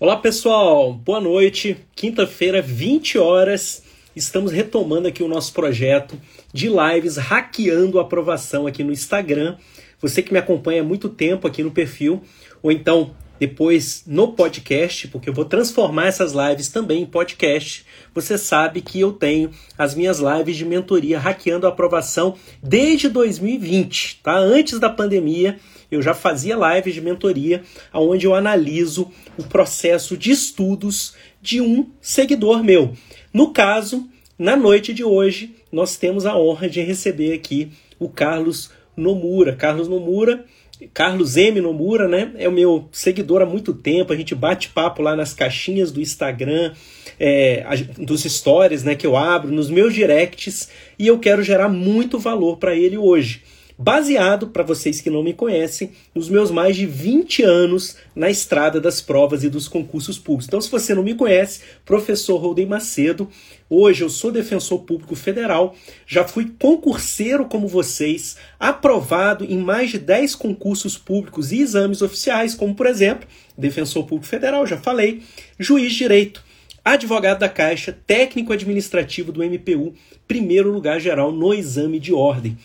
Olá 0.00 0.16
pessoal, 0.16 0.92
boa 0.92 1.20
noite. 1.20 1.76
Quinta-feira, 1.96 2.62
20 2.62 3.18
horas, 3.18 3.82
estamos 4.14 4.52
retomando 4.52 5.08
aqui 5.08 5.24
o 5.24 5.28
nosso 5.28 5.52
projeto 5.52 6.16
de 6.52 6.68
lives 6.68 7.16
hackeando 7.16 7.98
a 7.98 8.02
aprovação 8.02 8.68
aqui 8.68 8.84
no 8.84 8.92
Instagram. 8.92 9.56
Você 10.00 10.22
que 10.22 10.32
me 10.32 10.38
acompanha 10.38 10.82
há 10.82 10.84
muito 10.84 11.08
tempo 11.08 11.48
aqui 11.48 11.64
no 11.64 11.72
perfil, 11.72 12.22
ou 12.62 12.70
então 12.70 13.12
depois 13.40 14.04
no 14.06 14.34
podcast, 14.34 15.08
porque 15.08 15.28
eu 15.28 15.34
vou 15.34 15.44
transformar 15.44 16.06
essas 16.06 16.32
lives 16.32 16.68
também 16.68 17.02
em 17.02 17.06
podcast. 17.06 17.84
Você 18.14 18.38
sabe 18.38 18.80
que 18.80 19.00
eu 19.00 19.12
tenho 19.12 19.50
as 19.76 19.96
minhas 19.96 20.20
lives 20.20 20.56
de 20.56 20.64
mentoria 20.64 21.18
hackeando 21.18 21.66
a 21.66 21.70
aprovação 21.70 22.36
desde 22.62 23.08
2020, 23.08 24.20
tá? 24.22 24.36
Antes 24.36 24.78
da 24.78 24.90
pandemia, 24.90 25.58
eu 25.90 26.02
já 26.02 26.14
fazia 26.14 26.56
lives 26.56 26.94
de 26.94 27.00
mentoria 27.00 27.62
onde 27.92 28.26
eu 28.26 28.34
analiso 28.34 29.10
o 29.38 29.42
processo 29.42 30.16
de 30.16 30.30
estudos 30.30 31.14
de 31.40 31.60
um 31.60 31.90
seguidor 32.00 32.62
meu. 32.62 32.92
No 33.32 33.52
caso, 33.52 34.08
na 34.38 34.56
noite 34.56 34.92
de 34.92 35.02
hoje, 35.02 35.54
nós 35.72 35.96
temos 35.96 36.26
a 36.26 36.36
honra 36.36 36.68
de 36.68 36.80
receber 36.80 37.32
aqui 37.32 37.70
o 37.98 38.08
Carlos 38.08 38.70
Nomura. 38.96 39.54
Carlos 39.54 39.88
Nomura, 39.88 40.44
Carlos 40.92 41.36
M. 41.36 41.60
Nomura, 41.60 42.06
né? 42.06 42.32
É 42.36 42.48
o 42.48 42.52
meu 42.52 42.88
seguidor 42.92 43.42
há 43.42 43.46
muito 43.46 43.72
tempo. 43.72 44.12
A 44.12 44.16
gente 44.16 44.34
bate 44.34 44.68
papo 44.68 45.02
lá 45.02 45.16
nas 45.16 45.34
caixinhas 45.34 45.90
do 45.90 46.00
Instagram, 46.00 46.72
é, 47.18 47.64
dos 47.98 48.22
stories, 48.24 48.84
né? 48.84 48.94
Que 48.94 49.06
eu 49.06 49.16
abro, 49.16 49.50
nos 49.50 49.70
meus 49.70 49.94
directs, 49.94 50.68
e 50.98 51.06
eu 51.06 51.18
quero 51.18 51.42
gerar 51.42 51.68
muito 51.68 52.18
valor 52.18 52.58
para 52.58 52.76
ele 52.76 52.96
hoje 52.96 53.42
baseado, 53.78 54.48
para 54.48 54.64
vocês 54.64 55.00
que 55.00 55.08
não 55.08 55.22
me 55.22 55.32
conhecem, 55.32 55.92
nos 56.12 56.28
meus 56.28 56.50
mais 56.50 56.74
de 56.74 56.84
20 56.84 57.44
anos 57.44 57.96
na 58.14 58.28
estrada 58.28 58.80
das 58.80 59.00
provas 59.00 59.44
e 59.44 59.48
dos 59.48 59.68
concursos 59.68 60.18
públicos. 60.18 60.48
Então, 60.48 60.60
se 60.60 60.68
você 60.68 60.94
não 60.94 61.04
me 61.04 61.14
conhece, 61.14 61.60
professor 61.84 62.38
Rodem 62.38 62.66
Macedo, 62.66 63.28
hoje 63.70 64.02
eu 64.02 64.10
sou 64.10 64.32
defensor 64.32 64.80
público 64.80 65.14
federal, 65.14 65.76
já 66.04 66.26
fui 66.26 66.52
concurseiro 66.58 67.44
como 67.44 67.68
vocês, 67.68 68.36
aprovado 68.58 69.44
em 69.44 69.58
mais 69.58 69.90
de 69.90 69.98
10 69.98 70.34
concursos 70.34 70.98
públicos 70.98 71.52
e 71.52 71.60
exames 71.60 72.02
oficiais, 72.02 72.56
como 72.56 72.74
por 72.74 72.86
exemplo, 72.86 73.28
defensor 73.56 74.04
público 74.04 74.26
federal, 74.26 74.66
já 74.66 74.76
falei, 74.76 75.22
juiz 75.56 75.92
de 75.92 75.98
direito, 75.98 76.42
advogado 76.84 77.38
da 77.38 77.48
Caixa, 77.48 77.96
técnico 78.06 78.52
administrativo 78.52 79.30
do 79.30 79.44
MPU, 79.44 79.94
primeiro 80.26 80.72
lugar 80.72 80.98
geral 81.00 81.30
no 81.30 81.54
exame 81.54 82.00
de 82.00 82.12
ordem. 82.12 82.56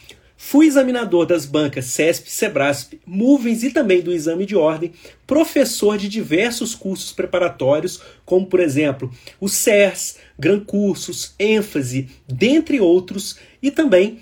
Fui 0.46 0.68
examinador 0.68 1.26
das 1.26 1.46
bancas 1.46 1.86
CESP, 1.86 2.30
SEBRASP, 2.30 3.00
Movens 3.08 3.64
e 3.64 3.72
também 3.72 4.02
do 4.02 4.12
exame 4.12 4.46
de 4.46 4.58
ordem, 4.58 4.92
professor 5.26 5.98
de 5.98 6.10
diversos 6.10 6.76
cursos 6.76 7.14
preparatórios, 7.14 8.02
como 8.26 8.46
por 8.46 8.60
exemplo 8.60 9.10
o 9.40 9.48
CERS, 9.48 10.18
Gran 10.38 10.60
Cursos, 10.60 11.34
ênfase, 11.40 12.10
dentre 12.28 12.82
outros, 12.82 13.38
e 13.62 13.72
também 13.72 14.20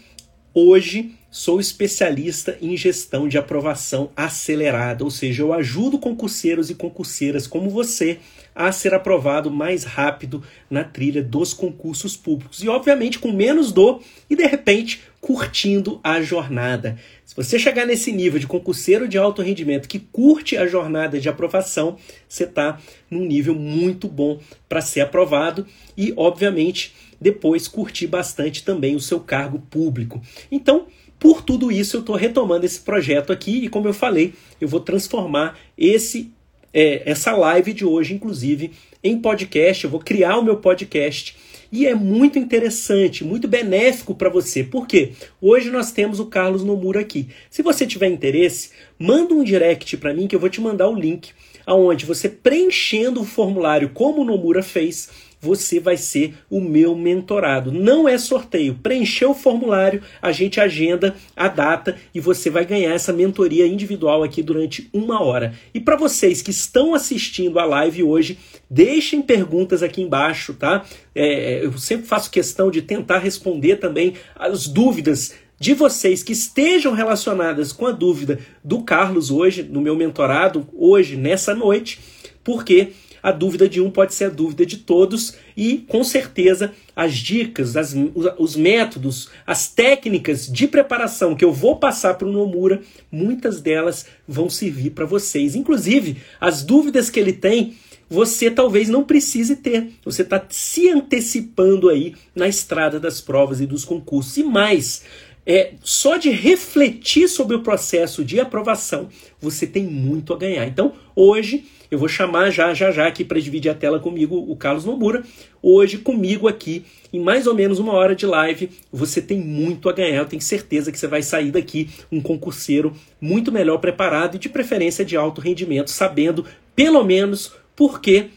hoje 0.54 1.16
sou 1.32 1.60
especialista 1.60 2.56
em 2.62 2.78
gestão 2.78 3.28
de 3.28 3.40
aprovação 3.40 4.12
acelerada, 4.16 5.04
ou 5.04 5.10
seja, 5.10 5.42
eu 5.42 5.52
ajudo 5.52 5.98
concurseiros 5.98 6.70
e 6.70 6.76
concurseiras 6.76 7.48
como 7.48 7.70
você 7.70 8.20
a 8.54 8.72
ser 8.72 8.94
aprovado 8.94 9.50
mais 9.50 9.86
rápido 9.86 10.44
na 10.70 10.84
trilha 10.84 11.24
dos 11.24 11.54
concursos 11.54 12.18
públicos. 12.18 12.62
E, 12.62 12.68
obviamente, 12.68 13.18
com 13.18 13.32
menos 13.32 13.72
dor 13.72 14.04
e, 14.30 14.36
de 14.36 14.46
repente, 14.46 15.02
curtindo 15.22 16.00
a 16.04 16.20
jornada. 16.20 16.98
Se 17.24 17.36
você 17.36 17.60
chegar 17.60 17.86
nesse 17.86 18.12
nível 18.12 18.40
de 18.40 18.48
concurseiro 18.48 19.08
de 19.08 19.20
alto 19.20 19.44
rendimento 19.44 19.88
que 19.88 20.00
curte 20.00 20.58
a 20.58 20.66
jornada 20.66 21.20
de 21.20 21.30
aprovação, 21.30 21.96
você 22.28 22.44
está 22.44 22.80
num 23.09 23.24
nível 23.24 23.54
muito 23.54 24.08
bom 24.08 24.40
para 24.68 24.81
ser 24.81 25.02
aprovado 25.02 25.66
e, 25.96 26.12
obviamente, 26.18 26.94
depois 27.22 27.68
curtir 27.68 28.08
bastante 28.08 28.64
também 28.64 28.96
o 28.96 29.00
seu 29.00 29.20
cargo 29.20 29.60
público. 29.60 30.20
Então, 30.52 30.88
por 31.20 31.44
tudo 31.44 31.72
isso, 31.72 31.98
eu 31.98 32.02
estou 32.02 32.16
retomando 32.16 32.66
esse 32.66 32.80
projeto 32.80 33.31
aqui 33.31 33.66
e, 33.66 33.70
como 33.70 33.88
eu 33.88 33.94
falei, 33.94 34.34
eu 34.60 34.68
vou 34.68 34.80
transformar 34.80 35.58
esse 35.78 36.34
é, 36.74 37.10
essa 37.10 37.34
live 37.34 37.74
de 37.74 37.86
hoje, 37.86 38.14
inclusive, 38.14 38.72
em 39.04 39.20
podcast. 39.20 39.84
Eu 39.84 39.92
vou 39.92 40.00
criar 40.00 40.38
o 40.38 40.44
meu 40.44 40.58
podcast 40.58 41.36
e 41.72 41.88
é 41.88 41.96
muito 41.96 42.38
interessante, 42.38 43.24
muito 43.24 43.48
benéfico 43.48 44.14
para 44.14 44.30
você. 44.30 44.64
Por 44.64 44.86
quê? 44.86 45.14
Hoje 45.40 45.70
nós 45.70 45.92
temos 45.92 46.20
o 46.20 46.26
Carlos 46.26 46.64
Nomura 46.64 47.00
aqui. 47.00 47.30
Se 47.50 47.62
você 47.62 47.88
tiver 47.88 48.08
interesse, 48.08 48.72
manda 49.00 49.34
um 49.34 49.44
direct 49.44 49.96
para 49.98 50.14
mim 50.14 50.28
que 50.28 50.36
eu 50.36 50.40
vou 50.40 50.50
te 50.50 50.60
mandar 50.60 50.90
o 50.90 50.96
link 50.96 51.31
aonde 51.66 52.06
você 52.06 52.28
preenchendo 52.28 53.22
o 53.22 53.26
formulário 53.26 53.92
como 53.94 54.22
o 54.22 54.26
Nomura 54.26 54.64
fez, 54.64 55.10
você 55.41 55.79
vai 55.79 55.97
ser 55.97 56.35
o 56.50 56.62
meu 56.62 56.96
mentorado. 56.96 57.72
Não 57.72 58.07
é 58.07 58.18
sorteio. 58.18 58.75
Preencheu 58.81 59.31
o 59.31 59.35
formulário, 59.35 60.03
a 60.22 60.31
gente 60.31 60.62
agenda 60.62 61.16
a 61.35 61.47
data 61.47 61.97
e 62.13 62.19
você 62.19 62.50
vai 62.50 62.63
ganhar 62.63 62.94
essa 62.94 63.12
mentoria 63.12 63.66
individual 63.66 64.24
aqui 64.24 64.44
durante 64.44 64.88
uma 64.94 65.22
hora. 65.22 65.53
E 65.74 65.80
para 65.80 65.96
vocês 65.96 66.41
que 66.41 66.51
estão 66.51 66.94
assistindo 66.94 67.57
a 67.57 67.66
live 67.66 68.03
hoje, 68.03 68.38
deixem 68.69 69.22
perguntas 69.22 69.81
aqui 69.81 70.01
embaixo, 70.01 70.53
tá? 70.53 70.85
É, 71.16 71.66
eu 71.66 71.78
sempre 71.78 72.06
faço 72.06 72.30
questão 72.30 72.69
de 72.69 72.81
tentar 72.81 73.18
responder 73.18 73.78
também 73.78 74.13
as 74.35 74.68
dúvidas 74.68 75.34
de 75.59 75.74
vocês 75.75 76.24
que 76.24 76.34
estejam 76.34 76.91
relacionadas 76.94 77.72
com 77.72 77.85
a 77.85 77.91
dúvida 77.91 78.40
do 78.63 78.81
Carlos 78.81 79.30
hoje, 79.30 79.62
no 79.62 79.80
meu 79.80 79.96
mentorado, 79.96 80.68
hoje, 80.74 81.16
nessa 81.16 81.53
noite, 81.53 82.00
porque 82.44 82.94
a 83.22 83.32
dúvida 83.32 83.68
de 83.68 83.82
um 83.82 83.90
pode 83.90 84.14
ser 84.14 84.26
a 84.26 84.30
dúvida 84.30 84.66
de 84.66 84.78
todos 84.78 85.36
e, 85.56 85.80
com 85.88 86.04
certeza, 86.04 86.74
as 86.96 87.16
dicas, 87.16 87.78
as, 87.78 87.96
os 88.38 88.56
métodos, 88.56 89.30
as 89.46 89.68
técnicas 89.68 90.48
de 90.48 90.68
preparação 90.68 91.36
que 91.36 91.46
eu 91.46 91.54
vou 91.54 91.78
passar 91.78 92.16
para 92.16 92.28
o 92.28 92.31
Nomura, 92.31 92.81
muitas 93.12 93.62
delas 93.62 94.06
vão 94.28 94.50
servir 94.50 94.92
para 94.92 95.06
vocês. 95.06 95.56
Inclusive, 95.56 96.18
as 96.40 96.64
dúvidas 96.64 97.10
que 97.10 97.20
ele 97.20 97.34
tem, 97.34 97.76
você 98.10 98.52
talvez 98.52 98.90
não 98.90 99.04
precise 99.04 99.56
ter. 99.56 99.90
Você 100.04 100.22
está 100.22 100.44
se 100.50 100.90
antecipando 100.90 101.88
aí 101.88 102.14
na 102.36 102.48
estrada 102.48 103.00
das 103.00 103.22
provas 103.22 103.62
e 103.62 103.66
dos 103.66 103.86
concursos. 103.86 104.36
E 104.36 104.44
mais, 104.44 105.04
é, 105.46 105.76
só 105.81 106.18
de 106.18 106.30
refletir 106.30 107.28
sobre 107.30 107.56
o 107.56 107.64
processo 107.64 108.24
de 108.24 108.40
aprovação, 108.40 109.08
você 109.40 109.66
tem 109.66 109.84
muito 109.84 110.34
a 110.34 110.38
ganhar. 110.38 110.68
Então, 110.68 110.94
hoje 111.16 111.66
eu 111.91 112.00
vou 112.00 112.07
chamar 112.07 112.50
já 112.50 112.74
já 112.74 112.90
já 112.90 113.06
aqui 113.06 113.25
para 113.25 113.40
dividir 113.40 113.69
a 113.69 113.75
tela 113.75 114.00
comigo 114.00 114.38
o 114.47 114.56
Carlos 114.56 114.85
Nomura. 114.85 115.24
Hoje 115.62 115.97
comigo 115.97 116.47
aqui 116.47 116.85
em 117.12 117.19
mais 117.19 117.46
ou 117.46 117.53
menos 117.53 117.79
uma 117.79 117.91
hora 117.91 118.16
de 118.16 118.25
live, 118.25 118.72
você 118.90 119.22
tem 119.22 119.38
muito 119.38 119.90
a 119.90 119.91
ganhar. 119.91 120.19
Eu 120.19 120.25
tenho 120.25 120.41
certeza 120.41 120.90
que 120.90 120.97
você 120.97 121.06
vai 121.06 121.22
sair 121.22 121.51
daqui 121.51 121.90
um 122.09 122.22
concurseiro 122.22 122.94
muito 123.19 123.51
melhor 123.51 123.78
preparado 123.80 124.35
e 124.35 124.40
de 124.40 124.47
preferência 124.47 125.03
de 125.03 125.18
alto 125.18 125.41
rendimento, 125.41 125.91
sabendo 125.91 126.46
pelo 126.74 127.03
menos 127.03 127.53
por 127.75 128.00
quê, 128.00 128.28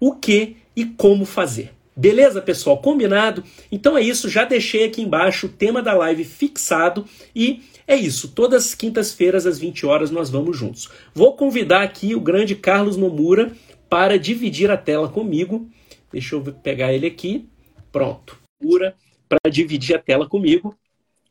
o 0.00 0.16
que 0.16 0.56
e 0.74 0.84
como 0.84 1.24
fazer. 1.24 1.70
Beleza, 1.96 2.42
pessoal? 2.42 2.78
Combinado? 2.78 3.44
Então 3.70 3.96
é 3.96 4.02
isso, 4.02 4.28
já 4.28 4.44
deixei 4.44 4.86
aqui 4.86 5.00
embaixo 5.00 5.46
o 5.46 5.50
tema 5.50 5.80
da 5.80 5.94
live 5.94 6.24
fixado 6.24 7.04
e 7.36 7.62
é 7.86 7.96
isso. 7.96 8.28
Todas 8.28 8.66
as 8.66 8.74
quintas-feiras 8.74 9.46
às 9.46 9.58
20 9.58 9.86
horas 9.86 10.10
nós 10.10 10.30
vamos 10.30 10.56
juntos. 10.56 10.88
Vou 11.14 11.36
convidar 11.36 11.82
aqui 11.82 12.14
o 12.14 12.20
grande 12.20 12.54
Carlos 12.54 12.96
Nomura 12.96 13.52
para 13.88 14.18
dividir 14.18 14.70
a 14.70 14.76
tela 14.76 15.08
comigo. 15.08 15.68
Deixa 16.10 16.34
eu 16.34 16.42
pegar 16.42 16.92
ele 16.92 17.06
aqui. 17.06 17.48
Pronto. 17.92 18.38
Nomura 18.60 18.94
para 19.28 19.50
dividir 19.50 19.96
a 19.96 19.98
tela 19.98 20.28
comigo. 20.28 20.76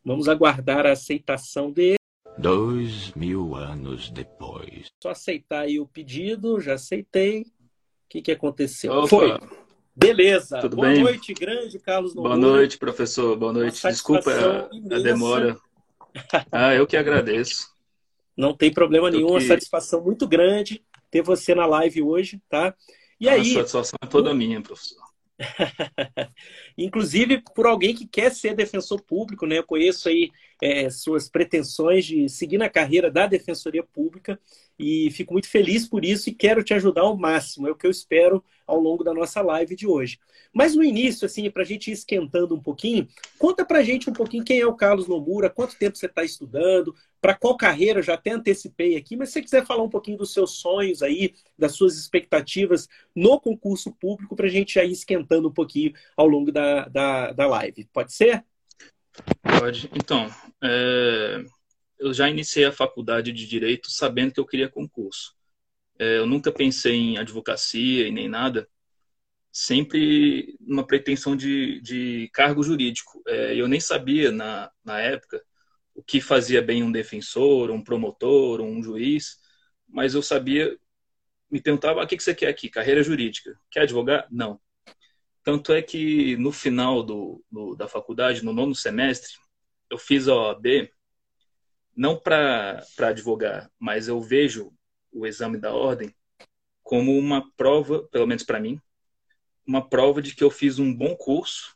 Vamos 0.05 0.27
aguardar 0.27 0.85
a 0.85 0.91
aceitação 0.91 1.71
dele. 1.71 1.95
Dois 2.37 3.11
mil 3.13 3.55
anos 3.55 4.09
depois. 4.09 4.87
Só 5.01 5.11
aceitar 5.11 5.61
aí 5.61 5.79
o 5.79 5.85
pedido, 5.85 6.59
já 6.59 6.73
aceitei. 6.73 7.41
O 7.41 7.45
que, 8.09 8.21
que 8.21 8.31
aconteceu? 8.31 8.91
Opa. 8.91 9.07
Foi. 9.07 9.39
Beleza. 9.95 10.59
Tudo 10.59 10.75
Boa 10.75 10.89
bem? 10.89 11.03
noite, 11.03 11.33
grande 11.33 11.77
Carlos 11.79 12.15
Nomura. 12.15 12.35
Boa 12.35 12.53
noite, 12.53 12.77
professor. 12.77 13.37
Boa 13.37 13.53
noite. 13.53 13.81
Desculpa 13.87 14.31
a, 14.31 14.65
a 14.65 14.69
imensa. 14.75 15.03
demora. 15.03 15.57
Ah, 16.51 16.73
eu 16.73 16.85
que 16.85 16.97
agradeço. 16.97 17.73
Não 18.35 18.55
tem 18.55 18.71
problema 18.71 19.09
nenhum, 19.09 19.29
uma 19.29 19.37
aqui. 19.37 19.47
satisfação 19.47 20.03
muito 20.03 20.27
grande 20.27 20.83
ter 21.11 21.21
você 21.21 21.53
na 21.53 21.65
live 21.65 22.01
hoje, 22.01 22.41
tá? 22.49 22.73
E 23.19 23.29
a 23.29 23.33
aí, 23.33 23.53
satisfação 23.53 23.97
é 24.01 24.07
toda 24.07 24.33
minha, 24.33 24.61
professor. 24.61 25.03
inclusive 26.77 27.41
por 27.55 27.65
alguém 27.65 27.95
que 27.95 28.07
quer 28.07 28.31
ser 28.31 28.55
defensor 28.55 29.01
público, 29.01 29.45
né? 29.45 29.57
Eu 29.57 29.63
conheço 29.63 30.09
aí 30.09 30.31
é, 30.61 30.89
suas 30.89 31.29
pretensões 31.29 32.05
de 32.05 32.29
seguir 32.29 32.57
na 32.57 32.69
carreira 32.69 33.11
da 33.11 33.27
Defensoria 33.27 33.83
Pública 33.83 34.39
e 34.77 35.11
fico 35.11 35.33
muito 35.33 35.47
feliz 35.47 35.87
por 35.87 36.03
isso 36.03 36.29
e 36.29 36.33
quero 36.33 36.63
te 36.63 36.73
ajudar 36.73 37.01
ao 37.01 37.17
máximo. 37.17 37.67
É 37.67 37.71
o 37.71 37.75
que 37.75 37.85
eu 37.85 37.91
espero 37.91 38.43
ao 38.65 38.79
longo 38.79 39.03
da 39.03 39.13
nossa 39.13 39.41
live 39.41 39.75
de 39.75 39.87
hoje. 39.87 40.19
Mas 40.51 40.75
no 40.75 40.83
início, 40.83 41.25
assim, 41.25 41.49
para 41.49 41.63
a 41.63 41.65
gente 41.65 41.89
ir 41.89 41.93
esquentando 41.93 42.55
um 42.55 42.61
pouquinho, 42.61 43.07
conta 43.39 43.65
para 43.65 43.79
a 43.79 43.83
gente 43.83 44.09
um 44.09 44.13
pouquinho 44.13 44.43
quem 44.43 44.59
é 44.59 44.65
o 44.65 44.75
Carlos 44.75 45.07
Nomura, 45.07 45.49
quanto 45.49 45.77
tempo 45.77 45.97
você 45.97 46.05
está 46.05 46.23
estudando, 46.23 46.95
para 47.19 47.33
qual 47.33 47.57
carreira, 47.57 47.99
eu 47.99 48.03
já 48.03 48.15
até 48.15 48.31
antecipei 48.31 48.95
aqui, 48.95 49.15
mas 49.15 49.29
se 49.29 49.33
você 49.33 49.41
quiser 49.41 49.65
falar 49.65 49.83
um 49.83 49.89
pouquinho 49.89 50.17
dos 50.17 50.33
seus 50.33 50.57
sonhos 50.57 51.01
aí, 51.01 51.33
das 51.57 51.73
suas 51.75 51.97
expectativas 51.97 52.87
no 53.15 53.39
concurso 53.39 53.91
público, 53.93 54.35
para 54.35 54.45
a 54.45 54.49
gente 54.49 54.73
já 54.75 54.83
ir 54.83 54.91
esquentando 54.91 55.47
um 55.47 55.53
pouquinho 55.53 55.93
ao 56.17 56.27
longo 56.27 56.51
da, 56.51 56.87
da, 56.87 57.31
da 57.31 57.47
live. 57.47 57.87
Pode 57.93 58.13
ser? 58.13 58.43
Pode. 59.59 59.89
Então, 59.93 60.29
é... 60.61 61.45
eu 61.99 62.13
já 62.13 62.29
iniciei 62.29 62.65
a 62.65 62.71
faculdade 62.71 63.31
de 63.31 63.47
Direito 63.47 63.91
sabendo 63.91 64.33
que 64.33 64.39
eu 64.39 64.45
queria 64.45 64.69
concurso. 64.69 65.35
É, 65.99 66.17
eu 66.17 66.25
nunca 66.25 66.51
pensei 66.51 66.95
em 66.95 67.17
advocacia 67.17 68.07
e 68.07 68.11
nem 68.11 68.27
nada, 68.29 68.67
sempre 69.51 70.57
uma 70.61 70.85
pretensão 70.85 71.35
de, 71.35 71.79
de 71.81 72.29
cargo 72.33 72.63
jurídico. 72.63 73.21
É, 73.27 73.55
eu 73.55 73.67
nem 73.67 73.79
sabia 73.79 74.31
na, 74.31 74.71
na 74.83 74.99
época 74.99 75.43
o 75.95 76.03
que 76.03 76.19
fazia 76.19 76.61
bem 76.61 76.83
um 76.83 76.91
defensor, 76.91 77.69
um 77.71 77.83
promotor, 77.83 78.61
um 78.61 78.81
juiz, 78.83 79.37
mas 79.87 80.15
eu 80.15 80.23
sabia, 80.23 80.75
me 81.51 81.61
perguntava, 81.61 82.01
ah, 82.01 82.05
o 82.05 82.07
que 82.07 82.19
você 82.19 82.33
quer 82.35 82.47
aqui? 82.47 82.69
Carreira 82.69 83.03
jurídica. 83.03 83.55
Quer 83.71 83.81
advogar? 83.81 84.27
Não. 84.31 84.59
Tanto 85.43 85.73
é 85.73 85.81
que 85.81 86.37
no 86.37 86.51
final 86.51 87.03
do, 87.03 87.43
do 87.51 87.75
da 87.75 87.87
faculdade, 87.87 88.43
no 88.43 88.53
nono 88.53 88.73
semestre, 88.75 89.33
eu 89.89 89.97
fiz 89.97 90.27
a 90.27 90.35
OAB 90.35 90.89
não 91.95 92.19
para 92.19 92.85
advogar, 92.99 93.69
mas 93.79 94.07
eu 94.07 94.21
vejo 94.21 94.73
o 95.11 95.27
exame 95.27 95.57
da 95.57 95.73
ordem 95.73 96.13
como 96.81 97.17
uma 97.17 97.49
prova, 97.55 98.03
pelo 98.09 98.27
menos 98.27 98.43
para 98.43 98.59
mim, 98.59 98.79
uma 99.65 99.87
prova 99.87 100.21
de 100.21 100.35
que 100.35 100.43
eu 100.43 100.51
fiz 100.51 100.79
um 100.79 100.93
bom 100.93 101.15
curso, 101.15 101.75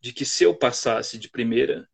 de 0.00 0.12
que 0.12 0.24
se 0.24 0.44
eu 0.44 0.54
passasse 0.54 1.18
de 1.18 1.28
primeira, 1.28 1.88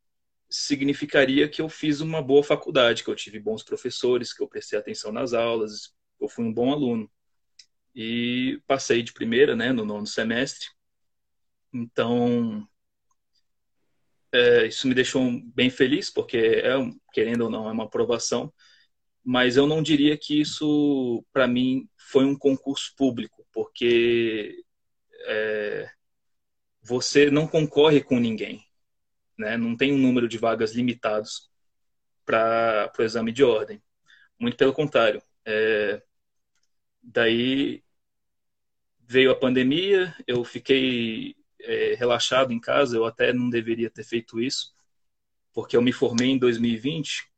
significaria 0.51 1.49
que 1.49 1.61
eu 1.61 1.69
fiz 1.69 2.01
uma 2.01 2.23
boa 2.23 2.43
faculdade, 2.43 3.05
que 3.05 3.11
eu 3.11 3.15
tive 3.15 3.39
bons 3.39 3.63
professores, 3.63 4.33
que 4.33 4.43
eu 4.43 4.49
prestei 4.49 4.79
atenção 4.79 5.13
nas 5.13 5.33
aulas, 5.33 5.95
eu 6.21 6.29
fui 6.29 6.45
um 6.45 6.53
bom 6.53 6.73
aluno. 6.73 7.11
E 7.95 8.63
passei 8.67 9.03
de 9.03 9.13
primeira, 9.13 9.55
né, 9.55 9.73
no 9.73 9.85
nono 9.85 10.07
semestre. 10.07 10.67
Então, 11.73 12.67
é, 14.33 14.67
isso 14.67 14.87
me 14.87 14.95
deixou 14.95 15.23
bem 15.55 15.71
feliz, 15.71 16.11
porque, 16.11 16.37
é, 16.37 16.75
querendo 17.13 17.43
ou 17.43 17.51
não, 17.51 17.69
é 17.69 17.73
uma 17.73 17.85
aprovação 17.85 18.53
mas 19.31 19.59
eu 19.59 19.67
não 19.67 19.83
diria 19.83 20.17
que 20.17 20.41
isso, 20.41 21.23
para 21.35 21.47
mim, 21.47 21.87
foi 21.99 22.25
um 22.25 22.35
concurso 22.35 22.95
público, 22.97 23.47
porque 23.53 24.65
é, 25.27 25.91
você 26.81 27.31
não 27.31 27.47
concorre 27.47 28.03
com 28.03 28.19
ninguém, 28.19 28.65
né? 29.39 29.59
não 29.59 29.77
tem 29.77 29.93
um 29.93 29.99
número 29.99 30.27
de 30.27 30.39
vagas 30.39 30.75
limitados 30.75 31.51
para 32.25 32.91
o 32.99 33.03
exame 33.03 33.31
de 33.31 33.45
ordem. 33.45 33.83
Muito 34.39 34.57
pelo 34.57 34.73
contrário. 34.73 35.23
É, 35.45 36.03
daí 37.03 37.85
veio 39.07 39.31
a 39.31 39.39
pandemia, 39.39 40.15
eu 40.27 40.43
fiquei 40.43 41.37
é, 41.61 41.95
relaxado 41.95 42.53
em 42.53 42.61
casa, 42.61 42.97
eu 42.97 43.05
até 43.05 43.33
não 43.33 43.51
deveria 43.51 43.91
ter 43.91 44.05
feito 44.05 44.41
isso, 44.41 44.75
porque 45.53 45.77
eu 45.77 45.83
me 45.83 45.93
formei 45.93 46.31
em 46.31 46.39
2020 46.39 47.29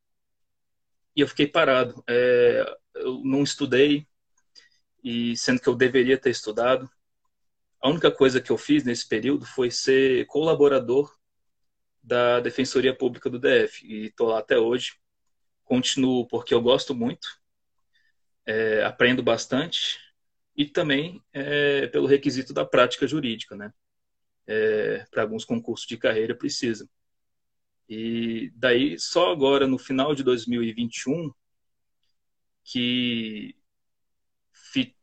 e 1.15 1.21
eu 1.21 1.27
fiquei 1.27 1.47
parado. 1.47 2.03
É, 2.07 2.65
eu 2.95 3.21
não 3.23 3.43
estudei, 3.43 4.07
e 5.03 5.35
sendo 5.35 5.61
que 5.61 5.67
eu 5.67 5.75
deveria 5.75 6.17
ter 6.17 6.29
estudado. 6.29 6.89
A 7.81 7.89
única 7.89 8.11
coisa 8.11 8.39
que 8.39 8.51
eu 8.51 8.57
fiz 8.57 8.83
nesse 8.83 9.07
período 9.07 9.45
foi 9.45 9.71
ser 9.71 10.25
colaborador 10.27 11.11
da 12.03 12.39
Defensoria 12.39 12.95
Pública 12.95 13.29
do 13.29 13.39
DF, 13.39 13.85
e 13.85 14.07
estou 14.07 14.27
lá 14.29 14.39
até 14.39 14.57
hoje. 14.57 14.93
Continuo 15.63 16.27
porque 16.27 16.53
eu 16.53 16.61
gosto 16.61 16.93
muito, 16.93 17.27
é, 18.45 18.83
aprendo 18.83 19.23
bastante, 19.23 19.97
e 20.55 20.65
também 20.65 21.23
é, 21.33 21.87
pelo 21.87 22.07
requisito 22.07 22.53
da 22.53 22.65
prática 22.65 23.07
jurídica, 23.07 23.55
né? 23.55 23.73
É, 24.47 25.05
Para 25.11 25.23
alguns 25.23 25.45
concursos 25.45 25.87
de 25.87 25.97
carreira 25.97 26.35
precisa. 26.35 26.89
E 27.87 28.51
daí, 28.55 28.97
só 28.97 29.31
agora, 29.31 29.67
no 29.67 29.77
final 29.77 30.15
de 30.15 30.23
2021, 30.23 31.31
que 32.63 33.55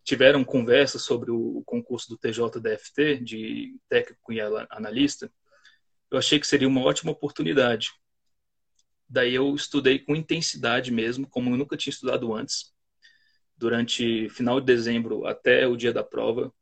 tiveram 0.05 0.43
conversa 0.43 0.99
sobre 0.99 1.31
o 1.31 1.63
concurso 1.67 2.09
do 2.09 2.17
TJDFT, 2.17 3.19
de 3.19 3.79
técnico 3.89 4.33
e 4.33 4.41
analista, 4.41 5.31
eu 6.11 6.17
achei 6.17 6.41
que 6.41 6.47
seria 6.47 6.67
uma 6.67 6.81
ótima 6.81 7.13
oportunidade. 7.13 7.91
Daí 9.07 9.35
eu 9.35 9.55
estudei 9.55 9.99
com 9.99 10.17
intensidade 10.17 10.91
mesmo, 10.91 11.29
como 11.29 11.51
eu 11.51 11.57
nunca 11.59 11.77
tinha 11.77 11.93
estudado 11.93 12.33
antes, 12.35 12.73
durante 13.57 14.31
final 14.31 14.61
de 14.61 14.67
dezembro 14.67 15.27
até 15.27 15.67
o 15.67 15.77
dia 15.77 15.93
da 15.93 16.03
prova, 16.03 16.53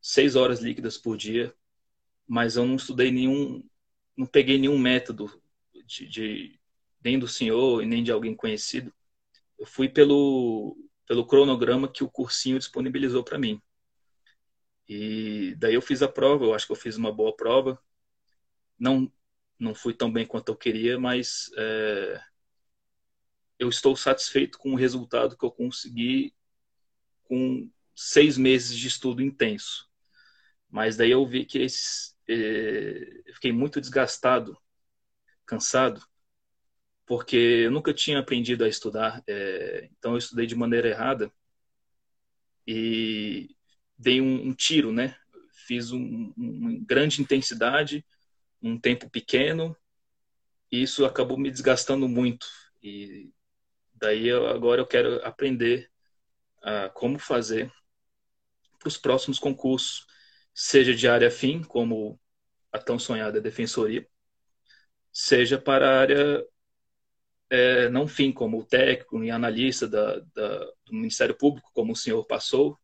seis 0.00 0.34
horas 0.34 0.60
líquidas 0.60 0.98
por 0.98 1.16
dia, 1.16 1.54
mas 2.28 2.56
eu 2.56 2.66
não 2.66 2.76
estudei 2.76 3.10
nenhum, 3.10 3.64
não 4.16 4.26
peguei 4.26 4.58
nenhum 4.58 4.78
método 4.78 5.42
de, 5.86 6.06
de, 6.06 6.60
nem 7.02 7.18
do 7.18 7.26
senhor 7.26 7.82
e 7.82 7.86
nem 7.86 8.04
de 8.04 8.12
alguém 8.12 8.34
conhecido. 8.36 8.92
Eu 9.58 9.66
fui 9.66 9.88
pelo, 9.88 10.76
pelo 11.06 11.26
cronograma 11.26 11.90
que 11.90 12.04
o 12.04 12.10
cursinho 12.10 12.58
disponibilizou 12.58 13.24
para 13.24 13.38
mim. 13.38 13.60
E 14.86 15.54
daí 15.56 15.74
eu 15.74 15.82
fiz 15.82 16.02
a 16.02 16.08
prova, 16.08 16.44
eu 16.44 16.54
acho 16.54 16.66
que 16.66 16.72
eu 16.72 16.76
fiz 16.76 16.96
uma 16.96 17.12
boa 17.12 17.34
prova. 17.34 17.80
Não, 18.78 19.10
não 19.58 19.74
fui 19.74 19.94
tão 19.94 20.12
bem 20.12 20.26
quanto 20.26 20.50
eu 20.50 20.56
queria, 20.56 20.98
mas 20.98 21.50
é, 21.56 22.20
eu 23.58 23.68
estou 23.68 23.96
satisfeito 23.96 24.58
com 24.58 24.72
o 24.72 24.76
resultado 24.76 25.36
que 25.36 25.44
eu 25.44 25.50
consegui 25.50 26.34
com 27.24 27.70
seis 27.94 28.38
meses 28.38 28.76
de 28.76 28.86
estudo 28.86 29.22
intenso. 29.22 29.88
Mas 30.70 30.96
daí 30.96 31.10
eu 31.10 31.26
vi 31.26 31.44
que 31.44 31.58
esses, 31.58 32.16
eu 32.28 33.34
fiquei 33.34 33.52
muito 33.52 33.80
desgastado 33.80 34.56
cansado, 35.46 36.06
porque 37.06 37.36
eu 37.36 37.70
nunca 37.70 37.94
tinha 37.94 38.18
aprendido 38.18 38.64
a 38.64 38.68
estudar, 38.68 39.22
é, 39.26 39.88
então 39.92 40.12
eu 40.12 40.18
estudei 40.18 40.46
de 40.46 40.54
maneira 40.54 40.88
errada 40.88 41.32
e 42.66 43.56
dei 43.96 44.20
um, 44.20 44.48
um 44.48 44.54
tiro, 44.54 44.92
né? 44.92 45.16
Fiz 45.66 45.90
um, 45.90 46.32
uma 46.36 46.78
grande 46.86 47.22
intensidade, 47.22 48.04
um 48.62 48.78
tempo 48.78 49.08
pequeno, 49.08 49.74
e 50.70 50.82
isso 50.82 51.06
acabou 51.06 51.38
me 51.38 51.50
desgastando 51.50 52.06
muito. 52.06 52.46
E 52.82 53.32
daí 53.94 54.26
eu, 54.28 54.46
agora 54.46 54.82
eu 54.82 54.86
quero 54.86 55.24
aprender 55.24 55.90
como 56.92 57.18
fazer 57.18 57.72
para 58.78 58.88
os 58.88 58.96
próximos 58.98 59.38
concursos, 59.38 60.06
seja 60.60 60.92
de 60.92 61.06
área 61.06 61.30
fim, 61.30 61.62
como 61.62 62.18
a 62.72 62.80
tão 62.80 62.98
sonhada 62.98 63.40
defensoria, 63.40 64.04
seja 65.12 65.56
para 65.56 65.88
a 65.88 66.00
área 66.00 66.44
é, 67.48 67.88
não 67.88 68.08
fim, 68.08 68.32
como 68.32 68.64
técnico 68.64 69.22
e 69.22 69.30
analista 69.30 69.86
da, 69.86 70.18
da, 70.34 70.58
do 70.84 70.92
Ministério 70.92 71.36
Público, 71.36 71.70
como 71.72 71.92
o 71.92 71.96
senhor 71.96 72.24
passou, 72.24 72.76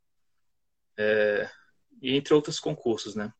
é, 0.96 1.50
e 2.00 2.14
entre 2.14 2.32
outros 2.32 2.60
concursos, 2.60 3.16
né? 3.16 3.32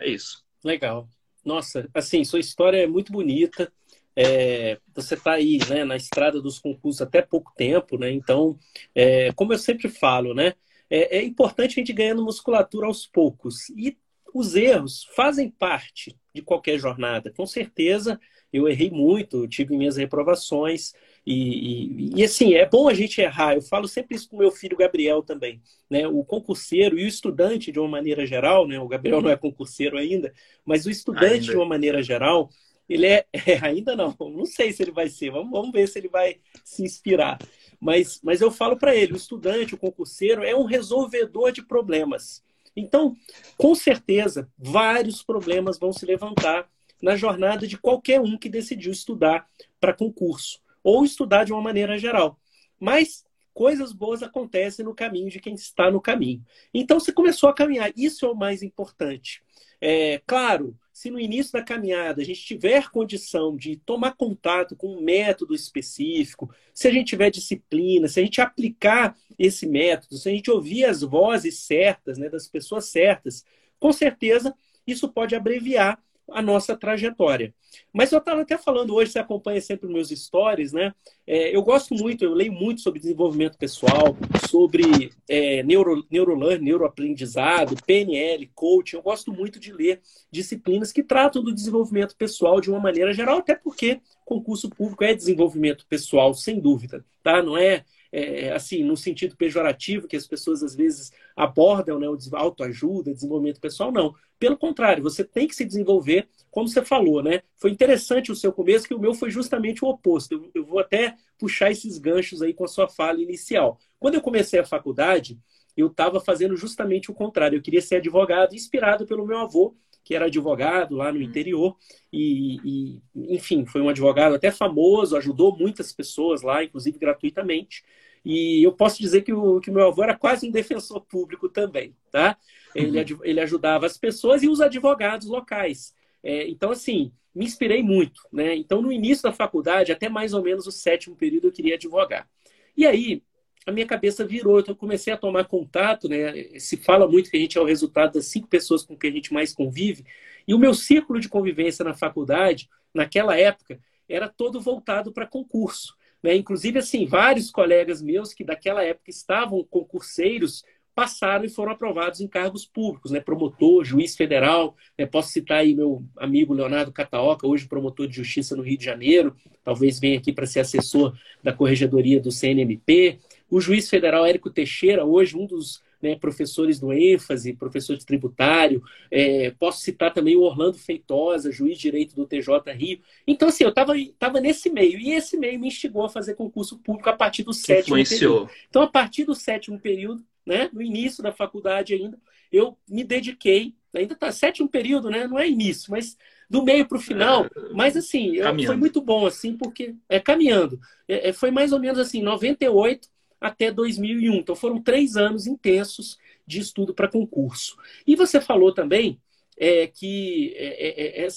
É 0.00 0.10
isso. 0.10 0.44
Legal. 0.64 1.08
Nossa, 1.44 1.88
assim, 1.94 2.24
sua 2.24 2.40
história 2.40 2.78
é 2.78 2.88
muito 2.88 3.12
bonita. 3.12 3.72
É, 4.16 4.80
você 4.92 5.14
está 5.14 5.34
aí 5.34 5.58
né, 5.70 5.84
na 5.84 5.94
estrada 5.94 6.42
dos 6.42 6.58
concursos 6.58 7.00
até 7.00 7.22
pouco 7.22 7.52
tempo, 7.54 7.96
né? 7.98 8.10
Então, 8.10 8.58
é, 8.92 9.32
como 9.34 9.52
eu 9.52 9.58
sempre 9.58 9.88
falo, 9.88 10.34
né? 10.34 10.54
É, 10.94 11.18
é 11.18 11.24
importante 11.24 11.72
a 11.72 11.80
gente 11.80 11.92
ganhando 11.92 12.22
musculatura 12.24 12.86
aos 12.86 13.04
poucos. 13.04 13.68
E 13.70 13.98
os 14.32 14.54
erros 14.54 15.04
fazem 15.16 15.50
parte 15.50 16.16
de 16.32 16.40
qualquer 16.40 16.78
jornada. 16.78 17.32
Com 17.36 17.44
certeza, 17.46 18.20
eu 18.52 18.68
errei 18.68 18.92
muito, 18.92 19.48
tive 19.48 19.76
minhas 19.76 19.96
reprovações. 19.96 20.92
E, 21.26 21.34
e, 21.34 22.20
e, 22.20 22.22
assim, 22.22 22.54
é 22.54 22.64
bom 22.64 22.88
a 22.88 22.94
gente 22.94 23.20
errar. 23.20 23.54
Eu 23.56 23.62
falo 23.62 23.88
sempre 23.88 24.14
isso 24.14 24.28
com 24.28 24.36
meu 24.36 24.52
filho 24.52 24.76
Gabriel 24.76 25.20
também. 25.20 25.60
Né? 25.90 26.06
O 26.06 26.22
concurseiro 26.22 26.96
e 26.96 27.04
o 27.04 27.08
estudante, 27.08 27.72
de 27.72 27.80
uma 27.80 27.88
maneira 27.88 28.24
geral, 28.24 28.68
né? 28.68 28.78
o 28.78 28.86
Gabriel 28.86 29.20
não 29.20 29.30
é 29.30 29.36
concurseiro 29.36 29.98
ainda, 29.98 30.32
mas 30.64 30.86
o 30.86 30.90
estudante, 30.90 31.26
ainda. 31.26 31.46
de 31.46 31.56
uma 31.56 31.66
maneira 31.66 32.04
geral, 32.04 32.48
ele 32.88 33.06
é, 33.06 33.26
é, 33.32 33.58
Ainda 33.62 33.96
não, 33.96 34.14
não 34.20 34.44
sei 34.44 34.72
se 34.72 34.82
ele 34.82 34.92
vai 34.92 35.08
ser, 35.08 35.30
vamos, 35.30 35.50
vamos 35.50 35.72
ver 35.72 35.88
se 35.88 35.98
ele 35.98 36.08
vai 36.08 36.38
se 36.64 36.82
inspirar. 36.82 37.38
Mas, 37.80 38.20
mas 38.22 38.40
eu 38.40 38.50
falo 38.50 38.76
para 38.76 38.94
ele: 38.94 39.12
o 39.12 39.16
estudante, 39.16 39.74
o 39.74 39.78
concurseiro, 39.78 40.42
é 40.42 40.54
um 40.54 40.64
resolvedor 40.64 41.52
de 41.52 41.62
problemas. 41.62 42.42
Então, 42.76 43.16
com 43.56 43.74
certeza, 43.74 44.50
vários 44.58 45.22
problemas 45.22 45.78
vão 45.78 45.92
se 45.92 46.04
levantar 46.04 46.68
na 47.00 47.16
jornada 47.16 47.66
de 47.66 47.78
qualquer 47.78 48.20
um 48.20 48.36
que 48.36 48.48
decidiu 48.48 48.90
estudar 48.90 49.46
para 49.78 49.94
concurso 49.94 50.60
ou 50.82 51.04
estudar 51.04 51.44
de 51.44 51.52
uma 51.52 51.62
maneira 51.62 51.98
geral. 51.98 52.38
Mas 52.80 53.24
coisas 53.52 53.92
boas 53.92 54.22
acontecem 54.22 54.84
no 54.84 54.94
caminho 54.94 55.30
de 55.30 55.40
quem 55.40 55.54
está 55.54 55.90
no 55.90 56.00
caminho. 56.00 56.44
Então 56.72 56.98
você 56.98 57.12
começou 57.12 57.48
a 57.48 57.54
caminhar. 57.54 57.92
Isso 57.96 58.26
é 58.26 58.28
o 58.30 58.34
mais 58.34 58.62
importante. 58.62 59.42
É, 59.80 60.20
claro, 60.26 60.76
se 60.94 61.10
no 61.10 61.18
início 61.18 61.52
da 61.52 61.60
caminhada 61.62 62.22
a 62.22 62.24
gente 62.24 62.40
tiver 62.44 62.88
condição 62.88 63.56
de 63.56 63.76
tomar 63.76 64.14
contato 64.14 64.76
com 64.76 64.96
um 64.96 65.02
método 65.02 65.52
específico, 65.52 66.54
se 66.72 66.86
a 66.86 66.92
gente 66.92 67.08
tiver 67.08 67.30
disciplina, 67.30 68.06
se 68.06 68.20
a 68.20 68.22
gente 68.22 68.40
aplicar 68.40 69.16
esse 69.36 69.66
método, 69.66 70.16
se 70.16 70.28
a 70.28 70.32
gente 70.32 70.48
ouvir 70.52 70.84
as 70.84 71.02
vozes 71.02 71.58
certas, 71.58 72.16
né, 72.16 72.28
das 72.28 72.46
pessoas 72.46 72.84
certas, 72.84 73.44
com 73.80 73.92
certeza 73.92 74.54
isso 74.86 75.08
pode 75.08 75.34
abreviar 75.34 76.00
a 76.30 76.40
nossa 76.40 76.76
trajetória. 76.76 77.54
Mas 77.92 78.12
eu 78.12 78.18
estava 78.18 78.42
até 78.42 78.56
falando 78.56 78.94
hoje, 78.94 79.12
você 79.12 79.18
acompanha 79.18 79.60
sempre 79.60 79.88
meus 79.88 80.08
stories, 80.08 80.72
né? 80.72 80.94
É, 81.26 81.54
eu 81.54 81.62
gosto 81.62 81.94
muito, 81.94 82.24
eu 82.24 82.32
leio 82.32 82.52
muito 82.52 82.80
sobre 82.80 83.00
desenvolvimento 83.00 83.58
pessoal, 83.58 84.16
sobre 84.48 85.12
é, 85.28 85.62
neuro, 85.62 86.04
neurolearn, 86.10 86.64
neuroaprendizado, 86.64 87.76
PNL, 87.84 88.50
coaching. 88.54 88.96
Eu 88.96 89.02
gosto 89.02 89.32
muito 89.32 89.58
de 89.58 89.72
ler 89.72 90.00
disciplinas 90.30 90.92
que 90.92 91.02
tratam 91.02 91.42
do 91.42 91.54
desenvolvimento 91.54 92.16
pessoal 92.16 92.60
de 92.60 92.70
uma 92.70 92.80
maneira 92.80 93.12
geral, 93.12 93.38
até 93.38 93.54
porque 93.54 94.00
concurso 94.24 94.70
público 94.70 95.04
é 95.04 95.14
desenvolvimento 95.14 95.86
pessoal, 95.86 96.32
sem 96.34 96.60
dúvida, 96.60 97.04
tá? 97.22 97.42
Não 97.42 97.56
é 97.56 97.84
é, 98.16 98.52
assim, 98.52 98.84
no 98.84 98.96
sentido 98.96 99.36
pejorativo 99.36 100.06
que 100.06 100.16
as 100.16 100.26
pessoas 100.26 100.62
às 100.62 100.74
vezes 100.74 101.10
abordam, 101.34 101.98
né, 101.98 102.08
o 102.08 102.16
autoajuda, 102.34 103.12
desenvolvimento 103.12 103.60
pessoal, 103.60 103.90
não. 103.90 104.14
Pelo 104.38 104.56
contrário, 104.56 105.02
você 105.02 105.24
tem 105.24 105.48
que 105.48 105.54
se 105.54 105.64
desenvolver, 105.64 106.28
como 106.50 106.68
você 106.68 106.84
falou, 106.84 107.22
né? 107.22 107.42
Foi 107.56 107.70
interessante 107.70 108.30
o 108.30 108.36
seu 108.36 108.52
começo, 108.52 108.86
que 108.86 108.94
o 108.94 108.98
meu 108.98 109.14
foi 109.14 109.30
justamente 109.30 109.84
o 109.84 109.88
oposto. 109.88 110.32
Eu, 110.32 110.50
eu 110.54 110.64
vou 110.64 110.78
até 110.78 111.16
puxar 111.38 111.70
esses 111.72 111.98
ganchos 111.98 112.40
aí 112.40 112.54
com 112.54 112.64
a 112.64 112.68
sua 112.68 112.88
fala 112.88 113.20
inicial. 113.20 113.78
Quando 113.98 114.14
eu 114.14 114.20
comecei 114.20 114.60
a 114.60 114.64
faculdade, 114.64 115.38
eu 115.76 115.88
estava 115.88 116.20
fazendo 116.20 116.56
justamente 116.56 117.10
o 117.10 117.14
contrário. 117.14 117.56
Eu 117.56 117.62
queria 117.62 117.82
ser 117.82 117.96
advogado, 117.96 118.54
inspirado 118.54 119.06
pelo 119.06 119.26
meu 119.26 119.38
avô, 119.38 119.74
que 120.04 120.14
era 120.14 120.26
advogado 120.26 120.94
lá 120.94 121.10
no 121.10 121.18
uhum. 121.18 121.24
interior. 121.24 121.76
E, 122.12 122.58
e, 122.64 123.02
enfim, 123.34 123.64
foi 123.66 123.80
um 123.80 123.88
advogado 123.88 124.34
até 124.34 124.50
famoso, 124.50 125.16
ajudou 125.16 125.56
muitas 125.56 125.92
pessoas 125.92 126.42
lá, 126.42 126.62
inclusive 126.62 126.98
gratuitamente. 126.98 127.82
E 128.24 128.62
eu 128.62 128.72
posso 128.72 128.98
dizer 128.98 129.22
que 129.22 129.32
o, 129.32 129.60
que 129.60 129.70
meu 129.70 129.86
avô 129.86 130.02
era 130.02 130.16
quase 130.16 130.48
um 130.48 130.50
defensor 130.50 131.00
público 131.02 131.48
também, 131.48 131.94
tá? 132.10 132.36
Ele, 132.74 133.00
uhum. 133.00 133.20
ele 133.22 133.40
ajudava 133.40 133.86
as 133.86 133.98
pessoas 133.98 134.42
e 134.42 134.48
os 134.48 134.60
advogados 134.60 135.28
locais. 135.28 135.94
É, 136.22 136.48
então, 136.48 136.70
assim, 136.70 137.12
me 137.34 137.44
inspirei 137.44 137.82
muito, 137.82 138.22
né? 138.32 138.54
Então, 138.56 138.80
no 138.80 138.90
início 138.90 139.22
da 139.22 139.32
faculdade, 139.32 139.92
até 139.92 140.08
mais 140.08 140.32
ou 140.32 140.42
menos 140.42 140.66
o 140.66 140.72
sétimo 140.72 141.14
período, 141.14 141.48
eu 141.48 141.52
queria 141.52 141.74
advogar. 141.74 142.28
E 142.76 142.86
aí, 142.86 143.22
a 143.66 143.72
minha 143.72 143.86
cabeça 143.86 144.24
virou, 144.24 144.60
então 144.60 144.72
eu 144.72 144.78
comecei 144.78 145.12
a 145.12 145.16
tomar 145.16 145.44
contato, 145.44 146.08
né? 146.08 146.58
Se 146.58 146.76
fala 146.76 147.08
muito 147.08 147.30
que 147.30 147.36
a 147.36 147.40
gente 147.40 147.58
é 147.58 147.60
o 147.60 147.64
resultado 147.64 148.14
das 148.14 148.26
cinco 148.26 148.48
pessoas 148.48 148.82
com 148.82 148.96
que 148.96 149.06
a 149.06 149.10
gente 149.10 149.32
mais 149.32 149.52
convive, 149.52 150.04
e 150.46 150.54
o 150.54 150.58
meu 150.58 150.74
círculo 150.74 151.18
de 151.18 151.28
convivência 151.28 151.84
na 151.84 151.94
faculdade, 151.94 152.68
naquela 152.92 153.38
época, 153.38 153.80
era 154.08 154.28
todo 154.28 154.60
voltado 154.60 155.12
para 155.12 155.26
concurso. 155.26 155.96
Né? 156.24 156.34
Inclusive, 156.36 156.78
assim, 156.78 157.04
vários 157.04 157.50
colegas 157.50 158.00
meus 158.00 158.32
que 158.32 158.42
daquela 158.42 158.82
época 158.82 159.10
estavam 159.10 159.62
concurseiros 159.62 160.64
passaram 160.94 161.44
e 161.44 161.50
foram 161.50 161.72
aprovados 161.72 162.20
em 162.20 162.26
cargos 162.26 162.64
públicos, 162.64 163.10
né? 163.10 163.20
promotor, 163.20 163.84
juiz 163.84 164.16
federal. 164.16 164.74
Né? 164.96 165.04
Posso 165.04 165.28
citar 165.28 165.58
aí 165.58 165.74
meu 165.74 166.02
amigo 166.16 166.54
Leonardo 166.54 166.90
Cataoca, 166.90 167.46
hoje 167.46 167.68
promotor 167.68 168.08
de 168.08 168.16
justiça 168.16 168.56
no 168.56 168.62
Rio 168.62 168.78
de 168.78 168.84
Janeiro, 168.86 169.36
talvez 169.62 170.00
venha 170.00 170.16
aqui 170.16 170.32
para 170.32 170.46
ser 170.46 170.60
assessor 170.60 171.14
da 171.42 171.52
corregedoria 171.52 172.18
do 172.18 172.32
CNMP. 172.32 173.18
O 173.50 173.60
juiz 173.60 173.90
federal 173.90 174.24
Érico 174.24 174.48
Teixeira, 174.48 175.04
hoje 175.04 175.36
um 175.36 175.44
dos 175.44 175.82
né, 176.04 176.16
professores 176.16 176.78
do 176.78 176.92
ênfase, 176.92 177.54
professor 177.54 177.96
de 177.96 178.04
tributário. 178.04 178.82
É, 179.10 179.50
posso 179.52 179.80
citar 179.80 180.12
também 180.12 180.36
o 180.36 180.42
Orlando 180.42 180.76
Feitosa, 180.76 181.50
juiz 181.50 181.76
de 181.76 181.82
direito 181.82 182.14
do 182.14 182.26
TJ 182.26 182.70
Rio. 182.72 183.00
Então, 183.26 183.48
assim, 183.48 183.64
eu 183.64 183.70
estava 183.70 183.94
tava 184.18 184.38
nesse 184.38 184.68
meio, 184.68 184.98
e 184.98 185.12
esse 185.12 185.38
meio 185.38 185.58
me 185.58 185.68
instigou 185.68 186.04
a 186.04 186.10
fazer 186.10 186.34
concurso 186.34 186.78
público 186.78 187.08
a 187.08 187.14
partir 187.14 187.42
do 187.42 187.54
sétimo 187.54 187.96
influenciou. 187.96 188.46
período. 188.46 188.58
Então, 188.68 188.82
a 188.82 188.86
partir 188.86 189.24
do 189.24 189.34
sétimo 189.34 189.80
período, 189.80 190.22
né, 190.44 190.68
no 190.74 190.82
início 190.82 191.22
da 191.22 191.32
faculdade 191.32 191.94
ainda, 191.94 192.18
eu 192.52 192.76
me 192.86 193.02
dediquei, 193.02 193.74
ainda 193.94 194.12
está 194.12 194.30
sétimo 194.30 194.68
período, 194.68 195.08
né, 195.08 195.26
não 195.26 195.38
é 195.38 195.48
início, 195.48 195.90
mas 195.90 196.18
do 196.50 196.62
meio 196.62 196.86
para 196.86 196.98
o 196.98 197.00
final, 197.00 197.46
é, 197.46 197.50
mas 197.72 197.96
assim, 197.96 198.34
foi 198.66 198.76
muito 198.76 199.00
bom, 199.00 199.24
assim, 199.24 199.56
porque 199.56 199.94
é 200.06 200.20
caminhando. 200.20 200.78
É, 201.08 201.30
é 201.30 201.32
foi 201.32 201.50
mais 201.50 201.72
ou 201.72 201.80
menos 201.80 201.98
assim, 201.98 202.22
98 202.22 203.08
até 203.44 203.70
2001. 203.70 204.36
Então 204.36 204.56
foram 204.56 204.80
três 204.80 205.16
anos 205.16 205.46
intensos 205.46 206.18
de 206.46 206.60
estudo 206.60 206.94
para 206.94 207.08
concurso. 207.08 207.76
E 208.06 208.16
você 208.16 208.40
falou 208.40 208.72
também 208.72 209.20
é, 209.56 209.86
que 209.86 210.54
é, 210.56 211.22
é, 211.22 211.24
é 211.24 211.28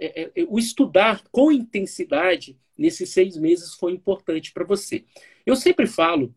é, 0.00 0.30
é, 0.34 0.46
o 0.48 0.58
estudar 0.58 1.22
com 1.30 1.52
intensidade 1.52 2.58
nesses 2.76 3.10
seis 3.10 3.36
meses 3.36 3.74
foi 3.74 3.92
importante 3.92 4.50
para 4.50 4.64
você. 4.64 5.04
Eu 5.44 5.54
sempre 5.54 5.86
falo 5.86 6.34